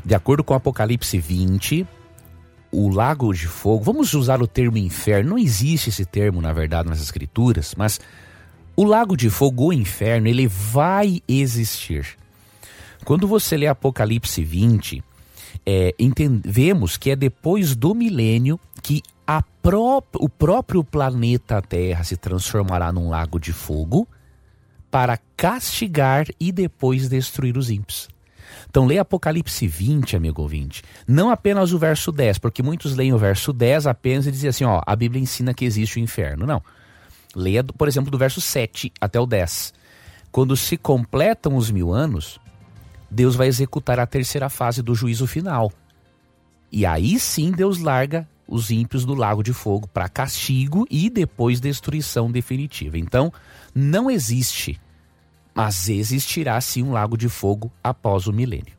De 0.05 0.15
acordo 0.15 0.43
com 0.43 0.55
Apocalipse 0.55 1.19
20, 1.19 1.87
o 2.73 2.89
lago 2.89 3.33
de 3.33 3.47
fogo, 3.47 3.85
vamos 3.85 4.15
usar 4.15 4.41
o 4.41 4.47
termo 4.47 4.79
inferno, 4.79 5.31
não 5.31 5.39
existe 5.39 5.91
esse 5.91 6.05
termo, 6.05 6.41
na 6.41 6.53
verdade, 6.53 6.89
nas 6.89 7.03
escrituras, 7.03 7.75
mas 7.77 8.01
o 8.81 8.85
lago 8.85 9.15
de 9.15 9.29
fogo, 9.29 9.67
o 9.67 9.73
inferno, 9.75 10.27
ele 10.27 10.47
vai 10.47 11.21
existir. 11.29 12.17
Quando 13.05 13.29
você 13.29 13.55
lê 13.55 13.67
Apocalipse 13.67 14.43
20, 14.43 15.05
é, 15.67 15.95
vemos 16.43 16.97
que 16.97 17.11
é 17.11 17.17
depois 17.17 17.77
do 17.77 17.95
milênio 17.95 18.59
que 18.83 19.03
pró 19.61 20.03
o 20.15 20.31
próprio 20.31 20.83
planeta 20.83 21.61
Terra 21.61 22.03
se 22.05 22.17
transformará 22.17 22.91
num 22.91 23.11
lago 23.11 23.39
de 23.39 23.53
fogo 23.53 24.09
para 24.91 25.19
castigar 25.37 26.25
e 26.41 26.51
depois 26.51 27.07
destruir 27.07 27.59
os 27.59 27.69
ímpios. 27.69 28.09
Então 28.71 28.87
leia 28.87 29.03
Apocalipse 29.03 29.67
20, 29.67 30.17
amigo 30.17 30.41
ouvinte. 30.41 30.83
Não 31.07 31.29
apenas 31.29 31.75
o 31.75 31.79
verso 31.79 32.11
10, 32.11 32.39
porque 32.39 32.63
muitos 32.63 32.97
leem 32.97 33.13
o 33.13 33.19
verso 33.19 33.53
10 33.53 33.87
apenas 33.87 34.27
e 34.27 34.31
dizem 34.31 34.49
assim, 34.49 34.65
ó, 34.65 34.81
a 34.87 34.97
Bíblia 34.97 35.23
ensina 35.23 35.53
que 35.53 35.67
existe 35.67 35.99
o 35.99 36.03
inferno. 36.03 36.47
Não. 36.47 36.63
Leia, 37.35 37.63
por 37.63 37.89
exemplo, 37.89 38.11
do 38.11 38.19
verso 38.19 38.41
7 38.41 38.93
até 39.01 39.19
o 39.21 39.27
10. 39.27 39.73
Quando 40.33 40.57
se 40.57 40.77
completam 40.77 41.57
os 41.57 41.71
mil 41.71 41.93
anos, 41.93 42.41
Deus 43.11 43.35
vai 43.35 43.49
executar 43.49 43.99
a 43.99 44.07
terceira 44.07 44.49
fase 44.49 44.83
do 44.83 44.95
juízo 44.95 45.27
final. 45.27 45.73
E 46.71 46.87
aí 46.87 47.19
sim 47.19 47.51
Deus 47.51 47.79
larga 47.79 48.29
os 48.47 48.71
ímpios 48.71 49.05
do 49.05 49.15
lago 49.15 49.43
de 49.43 49.53
fogo 49.53 49.87
para 49.89 50.09
castigo 50.09 50.87
e 50.91 51.09
depois 51.09 51.61
destruição 51.61 52.31
definitiva. 52.31 52.99
Então, 52.99 53.33
não 53.75 54.11
existe, 54.11 54.81
mas 55.55 55.89
existirá 55.89 56.61
sim 56.61 56.83
um 56.83 56.93
lago 56.93 57.17
de 57.17 57.29
fogo 57.29 57.71
após 57.83 58.27
o 58.27 58.33
milênio. 58.33 58.75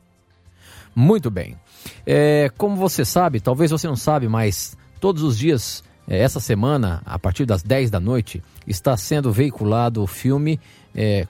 Muito 0.94 1.30
bem. 1.30 1.56
É, 2.04 2.50
como 2.56 2.76
você 2.76 3.04
sabe, 3.04 3.40
talvez 3.40 3.70
você 3.70 3.86
não 3.86 3.96
sabe, 3.96 4.28
mas 4.28 4.76
todos 5.00 5.22
os 5.22 5.38
dias, 5.38 5.82
essa 6.06 6.40
semana, 6.40 7.02
a 7.04 7.18
partir 7.18 7.46
das 7.46 7.62
10 7.62 7.90
da 7.90 8.00
noite, 8.00 8.42
está 8.66 8.96
sendo 8.96 9.32
veiculado 9.32 10.02
o 10.02 10.06
filme 10.06 10.60
é, 10.94 11.26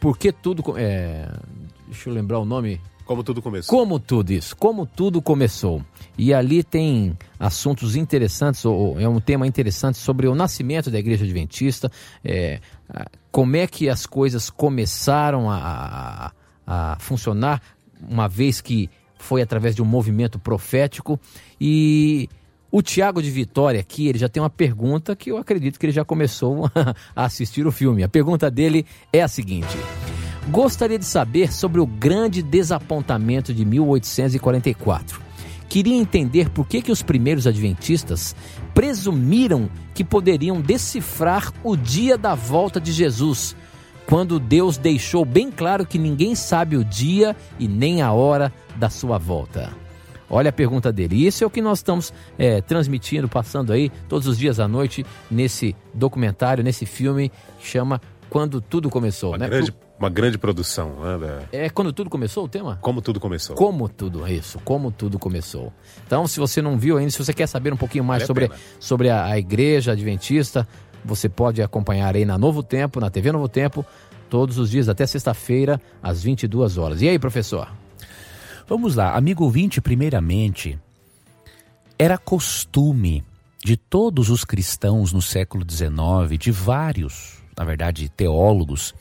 Por 0.00 0.18
que 0.18 0.32
Tudo. 0.32 0.62
É, 0.76 1.28
deixa 1.86 2.10
eu 2.10 2.14
lembrar 2.14 2.38
o 2.38 2.44
nome. 2.44 2.80
Como 3.04 3.24
tudo 3.24 3.42
começou. 3.42 3.78
Como 3.78 3.98
tudo 3.98 4.32
isso, 4.32 4.56
como 4.56 4.86
tudo 4.86 5.20
começou. 5.20 5.84
E 6.16 6.32
ali 6.32 6.62
tem 6.62 7.16
assuntos 7.38 7.96
interessantes, 7.96 8.64
ou 8.64 8.98
é 8.98 9.08
um 9.08 9.20
tema 9.20 9.46
interessante 9.46 9.98
sobre 9.98 10.28
o 10.28 10.34
nascimento 10.34 10.90
da 10.90 10.98
Igreja 10.98 11.24
Adventista, 11.24 11.90
é, 12.24 12.60
como 13.30 13.56
é 13.56 13.66
que 13.66 13.88
as 13.88 14.06
coisas 14.06 14.48
começaram 14.48 15.50
a, 15.50 16.32
a, 16.64 16.92
a 16.92 16.98
funcionar, 17.00 17.60
uma 18.08 18.28
vez 18.28 18.60
que 18.60 18.88
foi 19.18 19.42
através 19.42 19.74
de 19.74 19.82
um 19.82 19.86
movimento 19.86 20.38
profético. 20.38 21.18
E 21.60 22.28
o 22.72 22.80
Tiago 22.80 23.22
de 23.22 23.30
Vitória 23.30 23.78
aqui, 23.78 24.08
ele 24.08 24.18
já 24.18 24.30
tem 24.30 24.42
uma 24.42 24.48
pergunta 24.48 25.14
que 25.14 25.30
eu 25.30 25.36
acredito 25.36 25.78
que 25.78 25.84
ele 25.84 25.92
já 25.92 26.06
começou 26.06 26.70
a 27.14 27.24
assistir 27.26 27.66
o 27.66 27.70
filme. 27.70 28.02
A 28.02 28.08
pergunta 28.08 28.50
dele 28.50 28.86
é 29.12 29.22
a 29.22 29.28
seguinte. 29.28 29.76
Gostaria 30.48 30.98
de 30.98 31.04
saber 31.04 31.52
sobre 31.52 31.82
o 31.82 31.86
grande 31.86 32.42
desapontamento 32.42 33.52
de 33.52 33.62
1844. 33.66 35.20
Queria 35.68 35.94
entender 35.94 36.48
por 36.48 36.66
que, 36.66 36.80
que 36.80 36.90
os 36.90 37.02
primeiros 37.02 37.46
adventistas 37.46 38.34
presumiram 38.74 39.68
que 39.94 40.02
poderiam 40.02 40.58
decifrar 40.58 41.52
o 41.62 41.76
dia 41.76 42.16
da 42.16 42.34
volta 42.34 42.80
de 42.80 42.90
Jesus, 42.90 43.54
quando 44.06 44.40
Deus 44.40 44.78
deixou 44.78 45.26
bem 45.26 45.50
claro 45.50 45.86
que 45.86 45.98
ninguém 45.98 46.34
sabe 46.34 46.76
o 46.76 46.84
dia 46.84 47.36
e 47.58 47.68
nem 47.68 48.00
a 48.00 48.12
hora 48.12 48.52
da 48.76 48.88
sua 48.88 49.18
volta. 49.18 49.81
Olha 50.32 50.48
a 50.48 50.52
pergunta 50.52 50.90
dele. 50.90 51.26
Isso 51.26 51.44
é 51.44 51.46
o 51.46 51.50
que 51.50 51.60
nós 51.60 51.80
estamos 51.80 52.12
é, 52.38 52.62
transmitindo, 52.62 53.28
passando 53.28 53.70
aí 53.70 53.90
todos 54.08 54.26
os 54.26 54.38
dias 54.38 54.58
à 54.58 54.66
noite 54.66 55.04
nesse 55.30 55.76
documentário, 55.92 56.64
nesse 56.64 56.86
filme 56.86 57.30
que 57.60 57.66
chama 57.66 58.00
Quando 58.30 58.58
Tudo 58.58 58.88
Começou. 58.88 59.32
Uma 59.32 59.38
né? 59.38 59.48
grande 59.48 59.74
uma 59.98 60.08
grande 60.08 60.36
produção. 60.36 60.96
Né, 61.00 61.46
É 61.52 61.70
quando 61.70 61.92
tudo 61.92 62.10
começou 62.10 62.44
o 62.44 62.48
tema? 62.48 62.76
Como 62.80 63.00
tudo 63.00 63.20
começou. 63.20 63.54
Como 63.54 63.88
tudo, 63.88 64.26
isso, 64.26 64.58
como 64.64 64.90
tudo 64.90 65.16
começou. 65.16 65.72
Então, 66.04 66.26
se 66.26 66.40
você 66.40 66.60
não 66.60 66.76
viu 66.76 66.96
ainda, 66.96 67.10
se 67.12 67.18
você 67.18 67.32
quer 67.32 67.46
saber 67.46 67.72
um 67.72 67.76
pouquinho 67.76 68.02
mais 68.02 68.22
vale 68.22 68.26
sobre, 68.26 68.44
a 68.46 68.50
sobre 68.80 69.10
a, 69.10 69.26
a 69.26 69.38
igreja 69.38 69.92
adventista, 69.92 70.66
você 71.04 71.28
pode 71.28 71.62
acompanhar 71.62 72.16
aí 72.16 72.24
na 72.24 72.36
Novo 72.36 72.64
Tempo, 72.64 72.98
na 72.98 73.10
TV 73.10 73.30
Novo 73.30 73.48
Tempo, 73.48 73.86
todos 74.28 74.58
os 74.58 74.70
dias, 74.70 74.88
até 74.88 75.06
sexta-feira, 75.06 75.80
às 76.02 76.20
22 76.20 76.78
horas. 76.78 77.00
E 77.00 77.08
aí, 77.08 77.18
professor? 77.18 77.68
Vamos 78.68 78.94
lá, 78.94 79.16
amigo 79.16 79.44
ouvinte, 79.44 79.80
primeiramente, 79.80 80.78
era 81.98 82.16
costume 82.16 83.24
de 83.64 83.76
todos 83.76 84.30
os 84.30 84.44
cristãos 84.44 85.12
no 85.12 85.22
século 85.22 85.64
XIX, 85.68 86.38
de 86.38 86.50
vários, 86.50 87.38
na 87.56 87.64
verdade, 87.64 88.08
teólogos, 88.08 88.94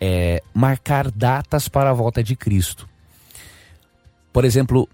é, 0.00 0.42
marcar 0.52 1.10
datas 1.10 1.68
para 1.68 1.90
a 1.90 1.94
volta 1.94 2.22
de 2.22 2.36
Cristo. 2.36 2.88
Por 4.32 4.44
exemplo, 4.44 4.88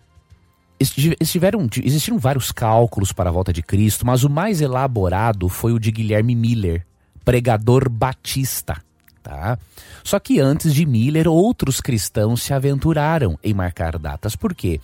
estiveram, 0.78 1.66
existiram 1.82 2.18
vários 2.18 2.52
cálculos 2.52 3.12
para 3.12 3.30
a 3.30 3.32
volta 3.32 3.52
de 3.52 3.62
Cristo, 3.62 4.06
mas 4.06 4.22
o 4.22 4.30
mais 4.30 4.60
elaborado 4.60 5.48
foi 5.48 5.72
o 5.72 5.78
de 5.78 5.90
Guilherme 5.90 6.34
Miller, 6.34 6.86
pregador 7.24 7.88
batista. 7.88 8.82
Tá? 9.22 9.58
Só 10.02 10.18
que 10.18 10.40
antes 10.40 10.74
de 10.74 10.86
Miller, 10.86 11.28
outros 11.28 11.80
cristãos 11.80 12.42
se 12.42 12.54
aventuraram 12.54 13.38
em 13.44 13.52
marcar 13.52 13.98
datas. 13.98 14.34
Por 14.34 14.54
quê? 14.54 14.80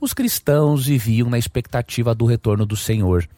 Os 0.00 0.12
cristãos 0.12 0.86
viviam 0.86 1.28
na 1.30 1.38
expectativa 1.38 2.14
do 2.14 2.26
retorno 2.26 2.66
do 2.66 2.76
Senhor. 2.76 3.28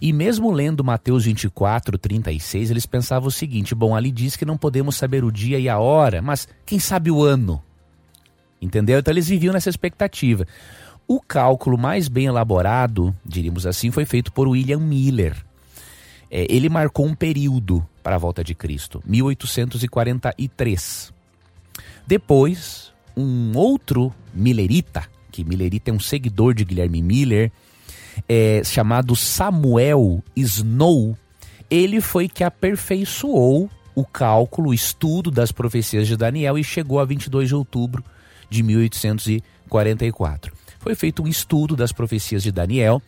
E 0.00 0.12
mesmo 0.12 0.50
lendo 0.50 0.84
Mateus 0.84 1.24
24, 1.24 1.98
36, 1.98 2.70
eles 2.70 2.86
pensavam 2.86 3.28
o 3.28 3.32
seguinte: 3.32 3.74
bom, 3.74 3.96
ali 3.96 4.10
diz 4.10 4.36
que 4.36 4.44
não 4.44 4.56
podemos 4.56 4.96
saber 4.96 5.24
o 5.24 5.32
dia 5.32 5.58
e 5.58 5.68
a 5.68 5.78
hora, 5.78 6.22
mas 6.22 6.46
quem 6.64 6.78
sabe 6.78 7.10
o 7.10 7.22
ano? 7.22 7.62
Entendeu? 8.60 8.98
Então 8.98 9.12
eles 9.12 9.28
viviam 9.28 9.52
nessa 9.52 9.70
expectativa. 9.70 10.46
O 11.08 11.20
cálculo 11.20 11.76
mais 11.76 12.06
bem 12.06 12.26
elaborado, 12.26 13.14
diríamos 13.24 13.66
assim, 13.66 13.90
foi 13.90 14.04
feito 14.04 14.32
por 14.32 14.46
William 14.46 14.78
Miller. 14.78 15.44
É, 16.30 16.46
ele 16.48 16.68
marcou 16.68 17.06
um 17.06 17.14
período 17.14 17.84
para 18.02 18.16
a 18.16 18.18
volta 18.18 18.44
de 18.44 18.54
Cristo, 18.54 19.02
1843. 19.04 21.12
Depois, 22.06 22.92
um 23.16 23.56
outro 23.56 24.14
Millerita, 24.32 25.04
que 25.30 25.44
Millerita 25.44 25.90
é 25.90 25.94
um 25.94 26.00
seguidor 26.00 26.54
de 26.54 26.64
Guilherme 26.64 27.02
Miller, 27.02 27.52
é, 28.28 28.62
chamado 28.64 29.16
Samuel 29.16 30.22
Snow, 30.36 31.16
ele 31.70 32.00
foi 32.00 32.28
que 32.28 32.42
aperfeiçoou 32.42 33.70
o 33.94 34.04
cálculo, 34.04 34.70
o 34.70 34.74
estudo 34.74 35.30
das 35.30 35.52
profecias 35.52 36.06
de 36.06 36.16
Daniel 36.16 36.58
e 36.58 36.64
chegou 36.64 37.00
a 37.00 37.04
22 37.04 37.48
de 37.48 37.54
outubro 37.54 38.04
de 38.48 38.62
1844. 38.62 40.52
Foi 40.78 40.94
feito 40.94 41.22
um 41.22 41.28
estudo 41.28 41.76
das 41.76 41.92
profecias 41.92 42.42
de 42.42 42.50
Daniel, 42.50 43.02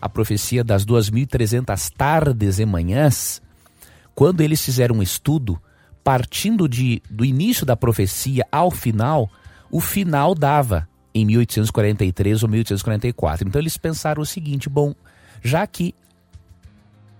a 0.00 0.08
profecia 0.08 0.64
das 0.64 0.84
2.300 0.84 1.90
tardes 1.96 2.58
e 2.58 2.66
manhãs. 2.66 3.42
Quando 4.14 4.40
eles 4.40 4.64
fizeram 4.64 4.96
um 4.96 5.02
estudo, 5.02 5.60
partindo 6.02 6.68
de, 6.68 7.02
do 7.10 7.24
início 7.24 7.66
da 7.66 7.76
profecia 7.76 8.46
ao 8.50 8.70
final, 8.70 9.30
o 9.70 9.80
final 9.80 10.34
dava 10.34 10.88
em 11.14 11.24
1843 11.24 12.42
ou 12.42 12.48
1844. 12.48 13.46
Então 13.46 13.60
eles 13.60 13.76
pensaram 13.76 14.22
o 14.22 14.26
seguinte: 14.26 14.68
bom, 14.68 14.94
já 15.42 15.66
que 15.66 15.94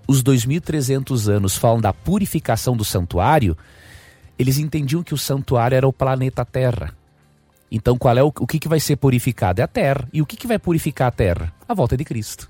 os 0.06 0.22
2.300 0.22 1.28
anos 1.28 1.56
falam 1.56 1.80
da 1.80 1.92
purificação 1.92 2.76
do 2.76 2.84
santuário, 2.84 3.56
eles 4.38 4.58
entendiam 4.58 5.02
que 5.02 5.14
o 5.14 5.18
santuário 5.18 5.76
era 5.76 5.86
o 5.86 5.92
planeta 5.92 6.44
Terra. 6.44 6.94
Então, 7.70 7.96
qual 7.96 8.18
é 8.18 8.22
o, 8.22 8.26
o 8.26 8.46
que, 8.46 8.58
que 8.58 8.66
vai 8.66 8.80
ser 8.80 8.96
purificado? 8.96 9.60
É 9.60 9.64
a 9.64 9.68
Terra. 9.68 10.08
E 10.12 10.20
o 10.20 10.26
que, 10.26 10.36
que 10.36 10.46
vai 10.46 10.58
purificar 10.58 11.08
a 11.08 11.12
Terra? 11.12 11.52
A 11.68 11.74
volta 11.74 11.96
de 11.96 12.04
Cristo. 12.04 12.49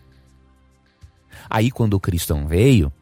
Aí, 1.48 1.70
quando 1.70 1.94
o 1.94 2.00
cristão 2.00 2.46
veio, 2.46 2.92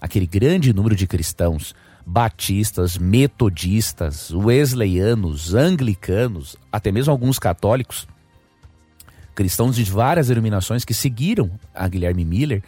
aquele 0.00 0.26
grande 0.26 0.72
número 0.72 0.96
de 0.96 1.06
cristãos 1.06 1.74
batistas, 2.04 2.98
metodistas, 2.98 4.30
wesleyanos, 4.32 5.54
anglicanos, 5.54 6.56
até 6.70 6.90
mesmo 6.90 7.12
alguns 7.12 7.38
católicos, 7.38 8.08
cristãos 9.34 9.76
de 9.76 9.84
várias 9.84 10.28
denominações 10.28 10.84
que 10.84 10.94
seguiram 10.94 11.50
a 11.74 11.86
Guilherme 11.88 12.24
Miller, 12.24 12.62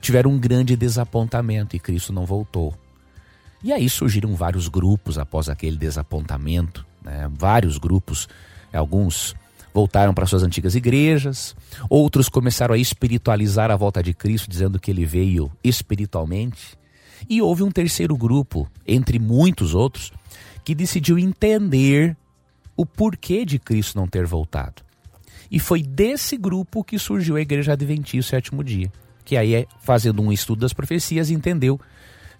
tiveram 0.00 0.30
um 0.30 0.38
grande 0.38 0.76
desapontamento 0.76 1.74
e 1.74 1.80
Cristo 1.80 2.12
não 2.12 2.26
voltou. 2.26 2.74
E 3.62 3.72
aí 3.72 3.88
surgiram 3.88 4.34
vários 4.34 4.68
grupos 4.68 5.18
após 5.18 5.48
aquele 5.48 5.76
desapontamento, 5.76 6.86
né? 7.02 7.30
vários 7.32 7.78
grupos, 7.78 8.28
alguns 8.72 9.34
voltaram 9.76 10.14
para 10.14 10.24
suas 10.24 10.42
antigas 10.42 10.74
igrejas, 10.74 11.54
outros 11.90 12.30
começaram 12.30 12.74
a 12.74 12.78
espiritualizar 12.78 13.70
a 13.70 13.76
volta 13.76 14.02
de 14.02 14.14
Cristo, 14.14 14.48
dizendo 14.48 14.80
que 14.80 14.90
ele 14.90 15.04
veio 15.04 15.52
espiritualmente. 15.62 16.78
E 17.28 17.42
houve 17.42 17.62
um 17.62 17.70
terceiro 17.70 18.16
grupo, 18.16 18.66
entre 18.86 19.18
muitos 19.18 19.74
outros, 19.74 20.14
que 20.64 20.74
decidiu 20.74 21.18
entender 21.18 22.16
o 22.74 22.86
porquê 22.86 23.44
de 23.44 23.58
Cristo 23.58 23.98
não 23.98 24.08
ter 24.08 24.24
voltado. 24.24 24.82
E 25.50 25.60
foi 25.60 25.82
desse 25.82 26.38
grupo 26.38 26.82
que 26.82 26.98
surgiu 26.98 27.36
a 27.36 27.42
Igreja 27.42 27.74
Adventista 27.74 28.36
Sétimo 28.36 28.64
Dia, 28.64 28.90
que 29.26 29.36
aí, 29.36 29.68
fazendo 29.82 30.22
um 30.22 30.32
estudo 30.32 30.60
das 30.60 30.72
profecias, 30.72 31.28
entendeu 31.28 31.78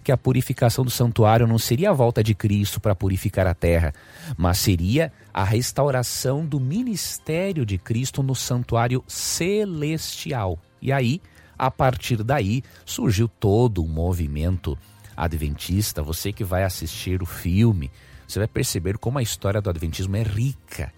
que 0.07 0.11
a 0.13 0.15
purificação 0.15 0.85
do 0.85 0.89
santuário 0.89 1.45
não 1.45 1.59
seria 1.59 1.89
a 1.89 1.93
volta 1.93 2.23
de 2.23 2.33
Cristo 2.33 2.79
para 2.79 2.95
purificar 2.95 3.45
a 3.45 3.53
terra, 3.53 3.93
mas 4.37 4.57
seria 4.57 5.11
a 5.33 5.43
restauração 5.43 6.45
do 6.45 6.61
ministério 6.61 7.65
de 7.65 7.77
Cristo 7.77 8.23
no 8.23 8.33
santuário 8.33 9.03
celestial. 9.05 10.57
E 10.81 10.93
aí, 10.93 11.21
a 11.59 11.69
partir 11.69 12.23
daí, 12.23 12.63
surgiu 12.85 13.27
todo 13.27 13.83
um 13.83 13.87
movimento 13.89 14.77
adventista. 15.13 16.01
Você 16.01 16.31
que 16.31 16.45
vai 16.45 16.63
assistir 16.63 17.21
o 17.21 17.25
filme, 17.25 17.91
você 18.25 18.39
vai 18.39 18.47
perceber 18.47 18.97
como 18.97 19.19
a 19.19 19.21
história 19.21 19.59
do 19.59 19.69
adventismo 19.69 20.15
é 20.15 20.23
rica, 20.23 20.93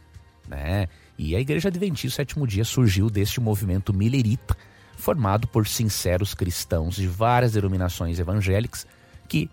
né? 0.47 0.87
E 1.17 1.35
a 1.35 1.39
Igreja 1.39 1.69
Adventista 1.69 2.17
Sétimo 2.17 2.45
Dia 2.45 2.63
surgiu 2.63 3.09
deste 3.09 3.41
movimento 3.41 3.91
milerita, 3.91 4.55
formado 4.95 5.47
por 5.47 5.67
sinceros 5.67 6.35
cristãos 6.35 6.97
de 6.97 7.07
várias 7.07 7.53
denominações 7.53 8.19
evangélicas 8.19 8.85
que 9.29 9.49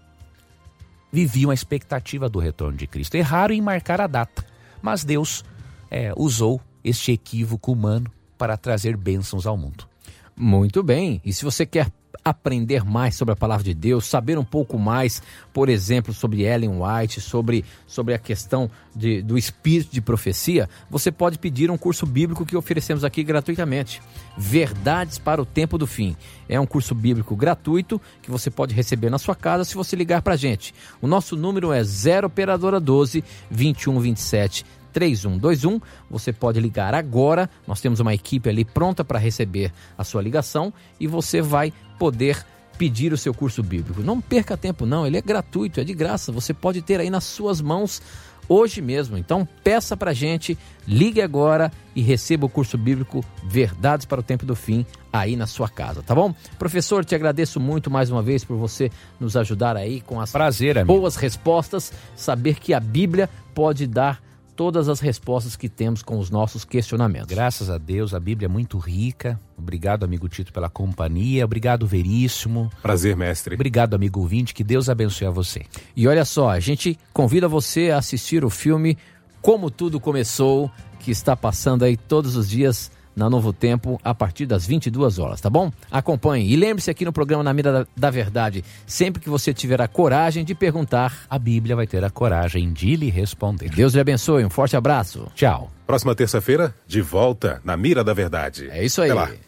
viviam 1.13 1.51
a 1.51 1.55
expectativa 1.55 2.29
do 2.29 2.39
retorno 2.39 2.77
de 2.77 2.87
Cristo. 2.87 3.15
Erraram 3.15 3.55
em 3.55 3.61
marcar 3.61 4.01
a 4.01 4.07
data, 4.07 4.45
mas 4.83 5.05
Deus 5.05 5.45
é, 5.91 6.13
usou 6.17 6.61
este 6.83 7.13
equívoco 7.13 7.73
humano 7.73 8.11
para 8.37 8.57
trazer 8.57 8.97
bênçãos 8.97 9.47
ao 9.47 9.57
mundo. 9.57 9.89
Muito 10.37 10.83
bem. 10.83 11.21
E 11.25 11.33
se 11.33 11.45
você 11.45 11.65
quer 11.65 11.91
aprender 12.25 12.85
mais 12.85 13.15
sobre 13.15 13.33
a 13.33 13.37
palavra 13.37 13.65
de 13.65 13.75
Deus, 13.75 14.07
saber 14.07 14.39
um 14.39 14.45
pouco 14.45 14.79
mais, 14.79 15.23
por 15.53 15.69
exemplo, 15.69 16.13
sobre 16.13 16.43
Ellen 16.43 16.81
White, 16.81 17.21
sobre, 17.21 17.65
sobre 17.87 18.15
a 18.15 18.19
questão 18.19 18.71
de, 18.95 19.23
do 19.23 19.37
espírito 19.37 19.93
de 19.93 20.01
profecia, 20.01 20.69
você 20.91 21.13
pode 21.13 21.39
pedir 21.39 21.71
um 21.71 21.79
curso 21.79 22.07
bíblico 22.07 22.47
que 22.47 22.57
oferecemos 22.57 23.05
aqui 23.05 23.23
gratuitamente. 23.23 24.01
Verdades 24.37 25.19
para 25.19 25.41
o 25.41 25.47
Tempo 25.47 25.79
do 25.79 25.87
Fim. 25.87 26.17
É 26.49 26.59
um 26.61 26.67
curso 26.67 26.95
bíblico 26.95 27.35
gratuito 27.35 28.01
que 28.23 28.31
você 28.31 28.51
pode 28.51 28.75
receber 28.75 29.11
na 29.11 29.19
sua 29.19 29.35
casa 29.35 29.65
se 29.65 29.75
você 29.75 29.97
ligar 29.97 30.23
para 30.23 30.35
a 30.35 30.37
gente. 30.37 30.75
O 31.01 31.07
nosso 31.07 31.37
número 31.37 31.73
é 31.73 31.83
0 31.83 32.27
Operadora 32.27 32.81
12 32.81 33.23
2127 33.51 34.65
3121. 34.97 35.79
Você 36.11 36.33
pode 36.33 36.59
ligar 36.59 36.95
agora, 36.95 37.51
nós 37.67 37.83
temos 37.83 38.01
uma 38.01 38.15
equipe 38.15 38.49
ali 38.49 38.65
pronta 38.65 39.05
para 39.05 39.19
receber 39.19 39.71
a 39.99 40.03
sua 40.03 40.23
ligação 40.23 40.73
e 40.99 41.07
você 41.07 41.43
vai 41.43 41.71
poder 41.99 42.45
pedir 42.77 43.13
o 43.13 43.17
seu 43.17 43.33
curso 43.33 43.63
bíblico. 43.63 44.03
Não 44.03 44.21
perca 44.21 44.57
tempo 44.57 44.87
não, 44.87 45.07
ele 45.07 45.17
é 45.17 45.23
gratuito, 45.23 45.81
é 45.81 45.85
de 45.85 45.95
graça, 45.95 46.31
você 46.31 46.53
pode 46.53 46.83
ter 46.83 47.01
aí 47.01 47.11
nas 47.11 47.25
suas 47.25 47.61
mãos 47.61 48.03
hoje 48.49 48.81
mesmo. 48.81 49.17
Então 49.17 49.47
peça 49.65 49.97
para 49.97 50.13
gente, 50.13 50.57
ligue 50.87 51.21
agora 51.21 51.73
e 51.95 52.03
receba 52.03 52.47
o 52.47 52.49
curso 52.49 52.77
bíblico 52.79 53.25
Verdades 53.45 54.07
para 54.07 54.21
o 54.21 54.23
Tempo 54.23 54.47
do 54.47 54.55
Fim 54.55 54.87
aí 55.13 55.37
na 55.37 55.47
sua 55.47 55.69
casa, 55.69 56.03
tá 56.03 56.15
bom? 56.15 56.35
Professor, 56.59 57.05
te 57.05 57.15
agradeço 57.15 57.59
muito 57.59 57.91
mais 57.91 58.11
uma 58.11 58.23
vez 58.23 58.45
por 58.45 58.57
você 58.57 58.91
nos 59.19 59.37
ajudar 59.37 59.77
aí 59.77 60.01
com 60.01 60.21
as 60.21 60.31
Prazer, 60.31 60.85
boas 60.85 61.17
respostas, 61.17 61.93
saber 62.15 62.61
que 62.61 62.75
a 62.75 62.81
Bíblia 62.81 63.29
pode 63.55 63.87
dar 63.87 64.21
todas 64.57 64.89
as 64.89 64.99
respostas 64.99 65.55
que 65.55 65.69
temos 65.69 66.03
com 66.03 66.19
os 66.19 66.31
nossos 66.31 66.65
questionamentos. 66.65 67.29
Graças 67.29 67.69
a 67.69 67.77
Deus, 67.77 68.15
a 68.15 68.19
Bíblia 68.19 68.47
é 68.47 68.49
muito 68.49 68.79
rica. 68.79 69.39
Obrigado, 69.57 70.05
amigo 70.05 70.29
Tito, 70.29 70.53
pela 70.53 70.71
companhia. 70.71 71.45
Obrigado, 71.45 71.87
Veríssimo. 71.87 72.71
Prazer, 72.83 73.15
mestre. 73.15 73.55
Obrigado, 73.55 73.95
amigo 73.95 74.21
ouvinte. 74.21 74.55
Que 74.55 74.65
Deus 74.65 74.89
abençoe 74.89 75.27
a 75.27 75.31
você. 75.31 75.67
E 75.95 76.09
olha 76.09 76.25
só, 76.25 76.49
a 76.49 76.59
gente 76.59 76.99
convida 77.13 77.47
você 77.47 77.91
a 77.91 77.99
assistir 77.99 78.45
o 78.45 78.51
filme 78.51 78.97
Como 79.43 79.71
Tudo 79.71 80.01
Começou, 80.01 80.71
que 81.01 81.11
está 81.11 81.37
passando 81.37 81.85
aí 81.85 81.97
todos 81.97 82.35
os 82.35 82.49
dias 82.49 82.91
na 83.17 83.31
Novo 83.31 83.53
Tempo 83.53 83.99
a 84.05 84.15
partir 84.15 84.45
das 84.45 84.67
22 84.67 85.19
horas, 85.19 85.41
tá 85.41 85.49
bom? 85.49 85.73
Acompanhe 85.91 86.53
e 86.53 86.55
lembre-se 86.55 86.91
aqui 86.91 87.05
no 87.05 87.13
programa 87.13 87.43
Na 87.43 87.55
Mira 87.55 87.73
da, 87.73 87.87
da, 87.97 88.11
Verdade, 88.11 88.63
sempre 88.87 89.21
que 89.21 89.29
você 89.29 89.53
tiver 89.53 89.81
a 89.81 89.89
coragem 89.89 90.45
de 90.45 90.55
perguntar, 90.55 91.25
a 91.29 91.39
Bíblia 91.39 91.75
vai 91.75 91.87
ter 91.87 92.05
a 92.05 92.11
coragem 92.11 92.73
de 92.73 92.95
lhe 92.95 93.11
responder. 93.11 93.71
Deus 93.71 93.95
lhe 93.95 94.01
abençoe, 94.01 94.45
um 94.45 94.51
forte 94.51 94.77
abraço. 94.77 95.27
Tchau. 95.35 95.71
Próxima 95.87 96.15
terça-feira, 96.15 96.75
de 96.87 97.01
volta 97.01 97.61
na 97.65 97.77
Mira 97.77 98.05
da 98.05 98.13
Verdade. 98.13 98.69
É 98.71 98.85
isso 98.85 99.01
aí. 99.01 99.11
Até 99.11 99.21
lá. 99.21 99.46